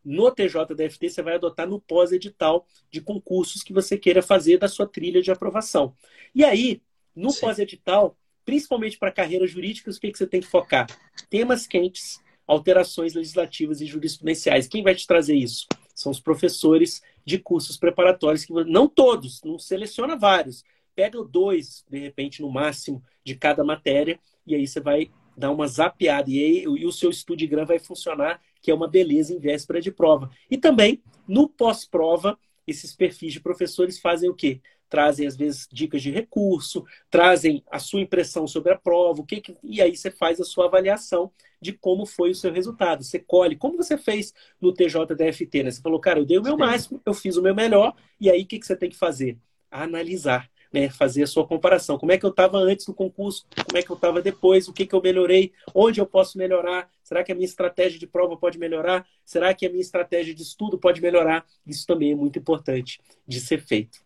no 0.04 0.30
TJDFT, 0.30 1.10
você 1.10 1.22
vai 1.22 1.34
adotar 1.34 1.68
no 1.68 1.80
pós-edital 1.80 2.66
de 2.90 3.00
concursos 3.00 3.62
que 3.62 3.72
você 3.72 3.96
queira 3.96 4.22
fazer 4.22 4.58
da 4.58 4.68
sua 4.68 4.86
trilha 4.86 5.22
de 5.22 5.30
aprovação. 5.30 5.94
E 6.34 6.44
aí, 6.44 6.82
no 7.14 7.32
pós-edital, 7.34 8.16
principalmente 8.44 8.98
para 8.98 9.12
carreiras 9.12 9.50
jurídicas, 9.50 9.96
o 9.96 10.00
que, 10.00 10.10
que 10.12 10.18
você 10.18 10.26
tem 10.26 10.40
que 10.40 10.46
focar? 10.46 10.86
Temas 11.30 11.66
quentes, 11.66 12.20
alterações 12.46 13.14
legislativas 13.14 13.80
e 13.80 13.86
jurisprudenciais. 13.86 14.68
Quem 14.68 14.82
vai 14.82 14.94
te 14.94 15.06
trazer 15.06 15.34
isso? 15.34 15.66
São 15.94 16.10
os 16.12 16.20
professores 16.20 17.02
de 17.24 17.38
cursos 17.38 17.76
preparatórios, 17.76 18.44
que 18.44 18.52
não 18.64 18.88
todos, 18.88 19.40
não 19.42 19.58
seleciona 19.58 20.16
vários. 20.16 20.64
Pega 20.94 21.22
dois, 21.24 21.84
de 21.88 21.98
repente, 21.98 22.42
no 22.42 22.50
máximo, 22.50 23.02
de 23.24 23.34
cada 23.34 23.64
matéria, 23.64 24.18
e 24.46 24.54
aí 24.54 24.66
você 24.66 24.80
vai 24.80 25.10
dar 25.36 25.50
uma 25.50 25.66
zapeada. 25.66 26.30
E, 26.30 26.38
aí, 26.38 26.62
e 26.62 26.86
o 26.86 26.92
seu 26.92 27.12
Studigram 27.12 27.64
vai 27.64 27.78
funcionar, 27.78 28.40
que 28.60 28.70
é 28.70 28.74
uma 28.74 28.88
beleza 28.88 29.32
em 29.32 29.38
véspera 29.38 29.80
de 29.80 29.90
prova. 29.90 30.30
E 30.50 30.56
também, 30.56 31.02
no 31.26 31.48
pós-prova, 31.48 32.38
esses 32.66 32.94
perfis 32.94 33.32
de 33.32 33.40
professores 33.40 33.98
fazem 33.98 34.28
o 34.28 34.34
quê? 34.34 34.60
Trazem 34.94 35.26
às 35.26 35.36
vezes 35.36 35.66
dicas 35.72 36.00
de 36.00 36.12
recurso, 36.12 36.84
trazem 37.10 37.64
a 37.68 37.80
sua 37.80 38.00
impressão 38.00 38.46
sobre 38.46 38.72
a 38.72 38.78
prova, 38.78 39.22
o 39.22 39.26
que, 39.26 39.40
que 39.40 39.56
e 39.60 39.82
aí 39.82 39.96
você 39.96 40.08
faz 40.08 40.40
a 40.40 40.44
sua 40.44 40.66
avaliação 40.66 41.32
de 41.60 41.72
como 41.72 42.06
foi 42.06 42.30
o 42.30 42.34
seu 42.34 42.52
resultado. 42.52 43.02
Você 43.02 43.18
colhe, 43.18 43.56
como 43.56 43.76
você 43.76 43.98
fez 43.98 44.32
no 44.60 44.72
TJDFT, 44.72 45.64
né? 45.64 45.72
Você 45.72 45.82
falou, 45.82 45.98
cara, 45.98 46.20
eu 46.20 46.24
dei 46.24 46.38
o 46.38 46.42
meu 46.44 46.56
máximo, 46.56 47.02
eu 47.04 47.12
fiz 47.12 47.36
o 47.36 47.42
meu 47.42 47.56
melhor, 47.56 47.92
e 48.20 48.30
aí 48.30 48.42
o 48.42 48.46
que, 48.46 48.56
que 48.60 48.64
você 48.64 48.76
tem 48.76 48.88
que 48.88 48.96
fazer? 48.96 49.36
Analisar. 49.68 50.48
Né, 50.72 50.90
fazer 50.90 51.22
a 51.22 51.26
sua 51.28 51.46
comparação. 51.46 51.96
Como 51.96 52.10
é 52.10 52.18
que 52.18 52.26
eu 52.26 52.30
estava 52.30 52.58
antes 52.58 52.84
do 52.84 52.92
concurso? 52.92 53.46
Como 53.64 53.78
é 53.78 53.82
que 53.82 53.90
eu 53.90 53.94
estava 53.94 54.20
depois? 54.20 54.66
O 54.66 54.72
que, 54.72 54.84
que 54.84 54.92
eu 54.92 55.00
melhorei? 55.00 55.52
Onde 55.72 56.00
eu 56.00 56.06
posso 56.06 56.36
melhorar? 56.36 56.90
Será 57.00 57.22
que 57.22 57.30
a 57.30 57.34
minha 57.36 57.44
estratégia 57.44 57.96
de 57.96 58.08
prova 58.08 58.36
pode 58.36 58.58
melhorar? 58.58 59.06
Será 59.24 59.54
que 59.54 59.64
a 59.64 59.68
minha 59.68 59.80
estratégia 59.80 60.34
de 60.34 60.42
estudo 60.42 60.76
pode 60.76 61.00
melhorar? 61.00 61.46
Isso 61.64 61.86
também 61.86 62.10
é 62.10 62.16
muito 62.16 62.40
importante 62.40 63.00
de 63.24 63.38
ser 63.40 63.60
feito. 63.62 64.03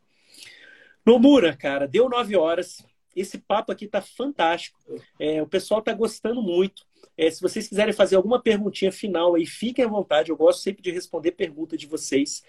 Nomura, 1.09 1.57
cara, 1.57 1.89
deu 1.89 2.07
nove 2.07 2.37
horas. 2.37 2.85
Esse 3.17 3.39
papo 3.39 3.73
aqui 3.73 3.89
tá 3.89 4.03
fantástico. 4.03 4.79
É, 5.19 5.43
o 5.43 5.47
pessoal 5.47 5.81
tá 5.81 5.91
gostando 5.95 6.43
muito. 6.43 6.83
É, 7.17 7.31
se 7.31 7.41
vocês 7.41 7.67
quiserem 7.67 7.95
fazer 7.95 8.17
alguma 8.17 8.43
perguntinha 8.43 8.93
final 8.93 9.35
aí, 9.35 9.47
fiquem 9.47 9.87
à 9.87 9.89
vontade. 9.89 10.29
Eu 10.29 10.37
gosto 10.37 10.61
sempre 10.61 10.83
de 10.83 10.91
responder 10.91 11.33
pergunta 11.33 11.79
de 11.79 11.87
vocês. 11.87 12.43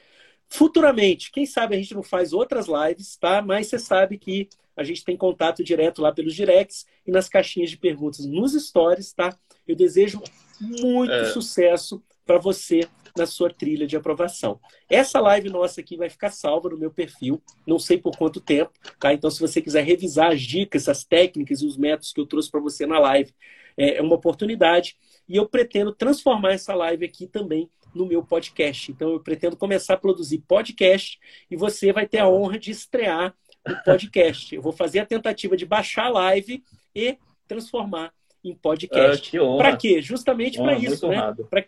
Futuramente, 0.50 1.32
quem 1.32 1.46
sabe 1.46 1.74
a 1.74 1.78
gente 1.78 1.94
não 1.94 2.04
faz 2.04 2.34
outras 2.34 2.66
lives, 2.68 3.16
tá? 3.16 3.42
Mas 3.42 3.68
você 3.68 3.80
sabe 3.80 4.18
que 4.18 4.50
a 4.76 4.84
gente 4.84 5.06
tem 5.06 5.16
contato 5.16 5.64
direto 5.64 6.02
lá 6.02 6.12
pelos 6.12 6.36
directs 6.36 6.86
e 7.08 7.12
nas 7.12 7.30
caixinhas 7.30 7.70
de 7.70 7.78
perguntas 7.78 8.26
nos 8.26 8.62
stories, 8.62 9.14
tá? 9.14 9.34
Eu 9.66 9.74
desejo 9.74 10.22
muito 10.60 11.14
é. 11.14 11.32
sucesso 11.32 12.04
para 12.26 12.38
você 12.38 12.82
na 13.18 13.26
sua 13.26 13.50
trilha 13.50 13.88
de 13.88 13.96
aprovação. 13.96 14.60
Essa 14.90 15.20
live 15.20 15.50
nossa 15.50 15.82
aqui 15.82 15.98
vai 15.98 16.10
ficar 16.10 16.32
salva 16.32 16.70
no 16.70 16.78
meu 16.78 16.92
perfil, 16.92 17.42
não 17.66 17.80
sei 17.80 17.98
por 17.98 18.18
quanto 18.18 18.40
tempo, 18.40 18.72
tá? 19.00 19.14
Então, 19.14 19.30
se 19.30 19.40
você 19.40 19.62
quiser 19.62 19.84
revisar 19.84 20.32
as 20.32 20.42
dicas, 20.42 20.88
as 20.88 21.04
técnicas 21.04 21.62
e 21.62 21.66
os 21.66 21.78
métodos 21.78 22.14
que 22.14 22.20
eu 22.20 22.26
trouxe 22.26 22.50
para 22.50 22.60
você 22.60 22.86
na 22.86 23.00
live, 23.00 23.34
é, 23.78 23.98
é 23.98 24.02
uma 24.02 24.16
oportunidade. 24.16 24.98
E 25.28 25.36
eu 25.36 25.48
pretendo 25.48 25.94
transformar 25.94 26.54
essa 26.54 26.74
live 26.74 27.06
aqui 27.06 27.28
também 27.28 27.70
no 27.94 28.06
meu 28.06 28.24
podcast. 28.24 28.92
Então, 28.92 29.12
eu 29.12 29.20
pretendo 29.20 29.56
começar 29.56 29.96
a 29.96 29.98
produzir 29.98 30.40
podcast 30.40 31.20
e 31.50 31.56
você 31.56 31.92
vai 31.92 32.08
ter 32.08 32.20
a 32.20 32.30
honra 32.30 32.60
de 32.60 32.72
estrear 32.72 33.34
o 33.68 33.84
podcast. 33.84 34.54
Eu 34.54 34.62
vou 34.62 34.72
fazer 34.72 35.00
a 35.00 35.06
tentativa 35.06 35.58
de 35.58 35.66
baixar 35.66 36.06
a 36.06 36.10
live 36.10 36.64
e 36.96 37.18
transformar 37.48 38.14
em 38.44 38.54
podcast. 38.56 39.38
Ah, 39.38 39.58
para 39.58 39.78
quê? 39.78 40.02
Justamente 40.02 40.58
para 40.58 40.78
isso, 40.78 41.08
né? 41.08 41.34
para 41.50 41.66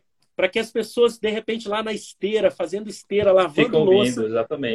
que 0.52 0.60
as 0.60 0.72
pessoas, 0.72 1.18
de 1.18 1.30
repente, 1.30 1.68
lá 1.68 1.84
na 1.84 1.94
esteira, 1.94 2.50
fazendo 2.50 2.90
esteira, 2.90 3.32
lavando 3.32 3.78
louça, 3.80 4.24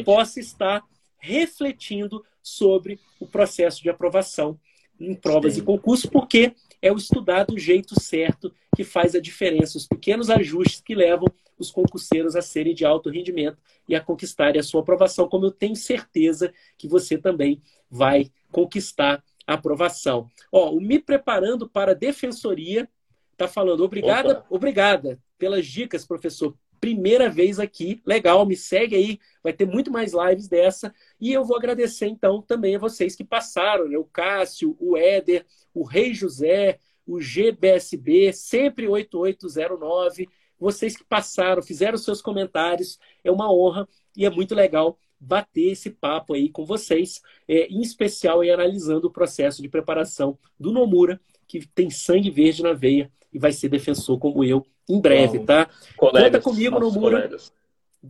possa 0.04 0.40
estar 0.40 0.82
refletindo 1.18 2.24
sobre 2.42 3.00
o 3.18 3.26
processo 3.26 3.82
de 3.82 3.90
aprovação 3.90 4.59
em 4.98 5.14
provas 5.14 5.54
Sim. 5.54 5.61
e 5.61 5.64
concursos, 5.64 6.09
porque 6.09 6.54
é 6.80 6.92
o 6.92 6.96
estudar 6.96 7.44
do 7.44 7.59
jeito 7.59 8.00
certo 8.00 8.52
que 8.74 8.84
faz 8.84 9.14
a 9.14 9.20
diferença, 9.20 9.78
os 9.78 9.86
pequenos 9.86 10.30
ajustes 10.30 10.80
que 10.80 10.94
levam 10.94 11.26
os 11.59 11.70
concurseiros 11.70 12.36
a 12.36 12.42
serem 12.42 12.74
de 12.74 12.84
alto 12.84 13.09
rendimento 13.09 13.59
e 13.88 13.94
a 13.94 14.00
conquistarem 14.00 14.61
a 14.61 14.62
sua 14.62 14.82
aprovação, 14.82 15.28
como 15.28 15.46
eu 15.46 15.50
tenho 15.50 15.74
certeza 15.74 16.52
que 16.76 16.86
você 16.86 17.16
também 17.16 17.62
vai 17.90 18.30
conquistar 18.52 19.24
a 19.46 19.54
aprovação. 19.54 20.28
Ó, 20.52 20.70
o 20.70 20.80
Me 20.80 20.98
Preparando 20.98 21.68
para 21.68 21.92
a 21.92 21.94
Defensoria 21.94 22.88
está 23.32 23.48
falando, 23.48 23.84
obrigada, 23.84 24.38
Opa. 24.38 24.46
obrigada 24.50 25.18
pelas 25.39 25.66
dicas, 25.66 26.05
professor. 26.05 26.57
Primeira 26.80 27.30
vez 27.30 27.59
aqui, 27.59 28.03
legal, 28.05 28.45
me 28.45 28.57
segue 28.57 28.95
aí, 28.95 29.18
vai 29.43 29.53
ter 29.53 29.66
muito 29.66 29.91
mais 29.91 30.12
lives 30.12 30.47
dessa. 30.47 30.95
E 31.20 31.32
eu 31.32 31.45
vou 31.45 31.57
agradecer 31.57 32.07
então 32.07 32.43
também 32.43 32.76
a 32.76 32.78
vocês 32.78 33.16
que 33.16 33.24
passaram, 33.24 33.89
né? 33.89 33.97
o 33.97 34.05
Cássio, 34.05 34.76
o 34.78 34.97
Éder, 34.97 35.47
o 35.72 35.82
Rei 35.82 36.12
José, 36.12 36.78
o 37.07 37.20
GBSB, 37.20 38.32
sempre 38.32 38.89
8809. 38.89 40.28
Vocês 40.59 40.97
que 40.97 41.05
passaram, 41.05 41.62
fizeram 41.62 41.97
seus 41.97 42.20
comentários, 42.20 42.99
é 43.22 43.30
uma 43.30 43.53
honra 43.53 43.89
e 44.16 44.24
é 44.24 44.30
muito 44.30 44.55
legal 44.55 44.99
bater 45.18 45.72
esse 45.72 45.91
papo 45.91 46.34
aí 46.34 46.51
com 46.51 46.64
vocês, 46.64 47.22
é, 47.49 47.66
em 47.66 47.80
especial 47.80 48.41
aí, 48.41 48.51
analisando 48.51 49.07
o 49.07 49.12
processo 49.12 49.62
de 49.62 49.68
preparação 49.68 50.39
do 50.59 50.72
Nomura, 50.72 51.20
que 51.47 51.66
tem 51.68 51.91
sangue 51.91 52.30
verde 52.30 52.62
na 52.62 52.72
veia 52.72 53.11
e 53.32 53.39
vai 53.39 53.53
ser 53.53 53.68
defensor 53.68 54.18
como 54.18 54.45
eu 54.45 54.66
em 54.89 55.01
breve, 55.01 55.41
tá? 55.41 55.68
Colegas, 55.97 56.30
Conta 56.30 56.41
comigo 56.41 56.78
no 56.78 56.93
muro. 56.93 57.18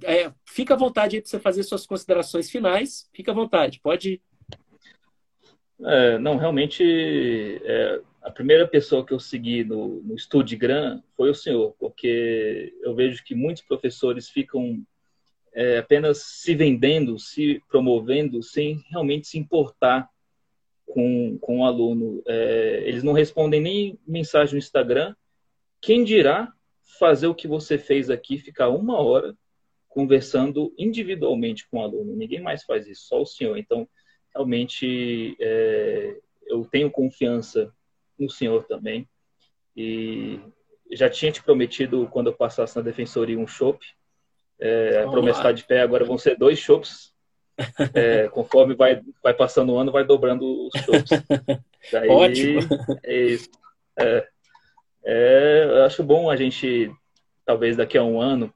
É, 0.04 0.30
fica 0.44 0.74
à 0.74 0.76
vontade 0.76 1.16
aí 1.16 1.22
para 1.22 1.30
você 1.30 1.38
fazer 1.38 1.62
suas 1.62 1.86
considerações 1.86 2.50
finais. 2.50 3.08
Fica 3.12 3.32
à 3.32 3.34
vontade, 3.34 3.80
pode. 3.80 4.20
É, 5.84 6.18
não, 6.18 6.36
realmente, 6.36 6.82
é, 7.64 8.00
a 8.22 8.30
primeira 8.30 8.66
pessoa 8.66 9.04
que 9.04 9.12
eu 9.12 9.20
segui 9.20 9.64
no, 9.64 10.02
no 10.02 10.16
Gran 10.56 11.02
foi 11.16 11.30
o 11.30 11.34
senhor, 11.34 11.74
porque 11.78 12.74
eu 12.82 12.94
vejo 12.94 13.22
que 13.24 13.34
muitos 13.34 13.62
professores 13.62 14.28
ficam 14.28 14.82
é, 15.54 15.78
apenas 15.78 16.18
se 16.18 16.54
vendendo, 16.54 17.18
se 17.18 17.62
promovendo, 17.68 18.42
sem 18.42 18.84
realmente 18.90 19.28
se 19.28 19.38
importar 19.38 20.08
com, 20.86 21.38
com 21.40 21.60
o 21.60 21.64
aluno. 21.64 22.22
É, 22.26 22.82
eles 22.84 23.02
não 23.02 23.12
respondem 23.12 23.60
nem 23.60 23.98
mensagem 24.06 24.54
no 24.54 24.58
Instagram. 24.58 25.14
Quem 25.80 26.04
dirá 26.04 26.52
fazer 26.98 27.26
o 27.26 27.34
que 27.34 27.48
você 27.48 27.76
fez 27.76 28.08
aqui, 28.08 28.38
ficar 28.38 28.68
uma 28.68 29.00
hora 29.00 29.36
conversando 29.88 30.72
individualmente 30.78 31.66
com 31.68 31.78
o 31.78 31.82
aluno. 31.82 32.14
Ninguém 32.14 32.40
mais 32.40 32.62
faz 32.64 32.86
isso, 32.86 33.06
só 33.08 33.22
o 33.22 33.26
senhor. 33.26 33.56
Então, 33.56 33.88
realmente, 34.34 35.36
é, 35.40 36.16
eu 36.46 36.64
tenho 36.64 36.90
confiança 36.90 37.72
no 38.18 38.30
senhor 38.30 38.64
também. 38.64 39.08
E 39.76 40.38
já 40.92 41.10
tinha 41.10 41.32
te 41.32 41.42
prometido, 41.42 42.08
quando 42.12 42.28
eu 42.28 42.32
passasse 42.32 42.76
na 42.76 42.82
defensoria, 42.82 43.38
um 43.38 43.46
chopp. 43.46 43.84
É, 44.58 45.02
a 45.02 45.10
promessa 45.10 45.40
está 45.40 45.52
de 45.52 45.64
pé, 45.64 45.80
agora 45.80 46.04
vão 46.04 46.16
ser 46.16 46.36
dois 46.36 46.58
chopps. 46.58 47.14
É, 47.94 48.28
conforme 48.28 48.74
vai, 48.74 49.02
vai 49.22 49.32
passando 49.32 49.72
o 49.72 49.78
ano, 49.78 49.90
vai 49.90 50.04
dobrando 50.04 50.68
os 50.68 50.80
chopps. 50.82 51.10
Ótimo! 52.08 52.60
É 53.02 53.22
isso. 53.22 53.50
É, 53.98 54.28
é, 55.08 55.64
eu 55.64 55.84
acho 55.84 56.02
bom 56.02 56.28
a 56.28 56.34
gente, 56.34 56.90
talvez 57.44 57.76
daqui 57.76 57.96
a 57.96 58.02
um 58.02 58.20
ano, 58.20 58.52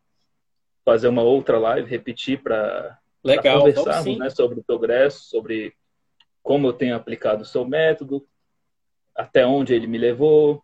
fazer 0.85 1.07
uma 1.07 1.23
outra 1.23 1.57
live, 1.61 1.89
repetir 1.89 2.43
para 2.43 2.99
conversarmos 3.23 4.19
né, 4.19 4.29
sobre 4.31 4.59
o 4.59 4.65
progresso, 4.65 5.29
sobre 5.29 5.73
como 6.43 6.67
eu 6.67 6.73
tenho 6.73 6.97
aplicado 6.97 7.43
o 7.43 7.47
seu 7.47 7.65
método, 7.65 8.27
até 9.15 9.47
onde 9.47 9.73
ele 9.73 9.87
me 9.87 9.97
levou, 9.97 10.61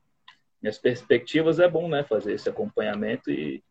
minhas 0.61 0.77
perspectivas. 0.77 1.61
É 1.61 1.69
bom, 1.69 1.89
né, 1.89 2.03
fazer 2.03 2.33
esse 2.33 2.49
acompanhamento 2.49 3.31
e, 3.31 3.63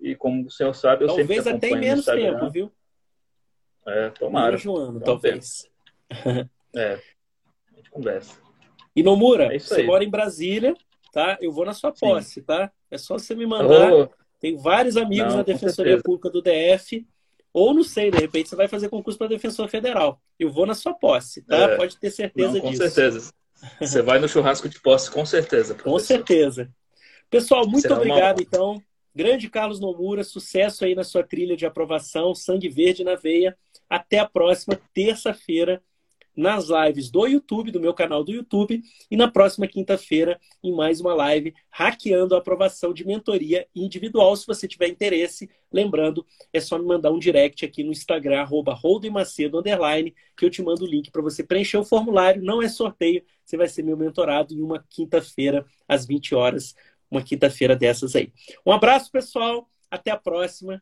e 0.00 0.14
como 0.14 0.46
o 0.46 0.50
senhor 0.50 0.74
sabe, 0.74 1.02
eu 1.02 1.08
talvez 1.08 1.26
sempre 1.26 1.50
acompanho 1.50 1.74
até 1.74 1.84
em 1.84 1.88
menos 1.88 2.04
tempo, 2.04 2.50
viu? 2.50 2.72
É, 3.84 4.10
tomara. 4.10 4.50
Menos 4.50 4.66
um 4.66 4.76
ano, 4.76 5.00
talvez. 5.00 5.68
É, 6.72 6.92
a 7.72 7.76
gente 7.76 7.90
conversa. 7.90 8.38
E 8.96 9.02
Nomura, 9.02 9.54
é 9.54 9.58
você 9.60 9.84
mora 9.84 10.02
em 10.02 10.10
Brasília, 10.10 10.74
tá? 11.12 11.38
Eu 11.40 11.52
vou 11.52 11.64
na 11.64 11.72
sua 11.72 11.92
posse, 11.92 12.34
Sim. 12.34 12.42
tá? 12.42 12.70
É 12.90 12.98
só 12.98 13.18
você 13.18 13.34
me 13.34 13.46
mandar. 13.46 13.92
Oh. 13.92 14.08
Tem 14.40 14.56
vários 14.56 14.96
amigos 14.96 15.28
Não, 15.28 15.38
na 15.38 15.42
Defensoria 15.42 16.00
Pública 16.02 16.30
do 16.30 16.42
DF. 16.42 17.06
Ou 17.52 17.74
não 17.74 17.82
sei, 17.82 18.10
de 18.10 18.18
repente 18.18 18.48
você 18.48 18.56
vai 18.56 18.68
fazer 18.68 18.88
concurso 18.88 19.18
para 19.18 19.26
defensor 19.26 19.68
federal. 19.68 20.20
Eu 20.38 20.50
vou 20.50 20.66
na 20.66 20.74
sua 20.74 20.94
posse, 20.94 21.42
tá? 21.42 21.56
É. 21.56 21.76
Pode 21.76 21.98
ter 21.98 22.10
certeza 22.10 22.52
Não, 22.52 22.60
com 22.60 22.70
disso. 22.70 22.82
Com 22.82 22.88
certeza. 22.88 23.32
Você 23.80 24.02
vai 24.02 24.18
no 24.18 24.28
churrasco 24.28 24.68
de 24.68 24.80
posse, 24.80 25.10
com 25.10 25.26
certeza. 25.26 25.74
Professor. 25.74 25.90
Com 25.90 25.98
certeza. 25.98 26.70
Pessoal, 27.28 27.66
muito 27.66 27.82
Será 27.82 27.96
obrigado, 27.96 28.38
uma... 28.38 28.42
então. 28.42 28.82
Grande 29.14 29.50
Carlos 29.50 29.80
Nomura, 29.80 30.22
sucesso 30.22 30.84
aí 30.84 30.94
na 30.94 31.02
sua 31.02 31.24
trilha 31.24 31.56
de 31.56 31.66
aprovação, 31.66 32.34
sangue 32.34 32.68
verde 32.68 33.02
na 33.02 33.16
veia. 33.16 33.56
Até 33.90 34.20
a 34.20 34.28
próxima 34.28 34.78
terça-feira 34.94 35.82
nas 36.38 36.68
lives 36.68 37.10
do 37.10 37.26
YouTube, 37.26 37.72
do 37.72 37.80
meu 37.80 37.92
canal 37.92 38.22
do 38.22 38.30
YouTube, 38.30 38.80
e 39.10 39.16
na 39.16 39.26
próxima 39.26 39.66
quinta-feira 39.66 40.38
em 40.62 40.72
mais 40.72 41.00
uma 41.00 41.12
live 41.12 41.52
hackeando 41.68 42.36
a 42.36 42.38
aprovação 42.38 42.94
de 42.94 43.04
mentoria 43.04 43.66
individual. 43.74 44.36
Se 44.36 44.46
você 44.46 44.68
tiver 44.68 44.86
interesse, 44.86 45.50
lembrando, 45.72 46.24
é 46.52 46.60
só 46.60 46.78
me 46.78 46.86
mandar 46.86 47.10
um 47.10 47.18
direct 47.18 47.64
aqui 47.64 47.82
no 47.82 47.90
Instagram, 47.90 48.40
arroba 48.40 48.78
Macedo, 49.10 49.60
que 50.36 50.44
eu 50.44 50.50
te 50.50 50.62
mando 50.62 50.84
o 50.84 50.86
link 50.86 51.10
para 51.10 51.22
você 51.22 51.42
preencher 51.42 51.76
o 51.76 51.84
formulário. 51.84 52.40
Não 52.40 52.62
é 52.62 52.68
sorteio, 52.68 53.22
você 53.44 53.56
vai 53.56 53.66
ser 53.66 53.82
meu 53.82 53.96
mentorado 53.96 54.54
em 54.54 54.62
uma 54.62 54.84
quinta-feira, 54.88 55.66
às 55.88 56.06
20 56.06 56.36
horas, 56.36 56.76
uma 57.10 57.20
quinta-feira 57.20 57.74
dessas 57.74 58.14
aí. 58.14 58.32
Um 58.64 58.70
abraço, 58.70 59.10
pessoal. 59.10 59.68
Até 59.90 60.12
a 60.12 60.16
próxima. 60.16 60.80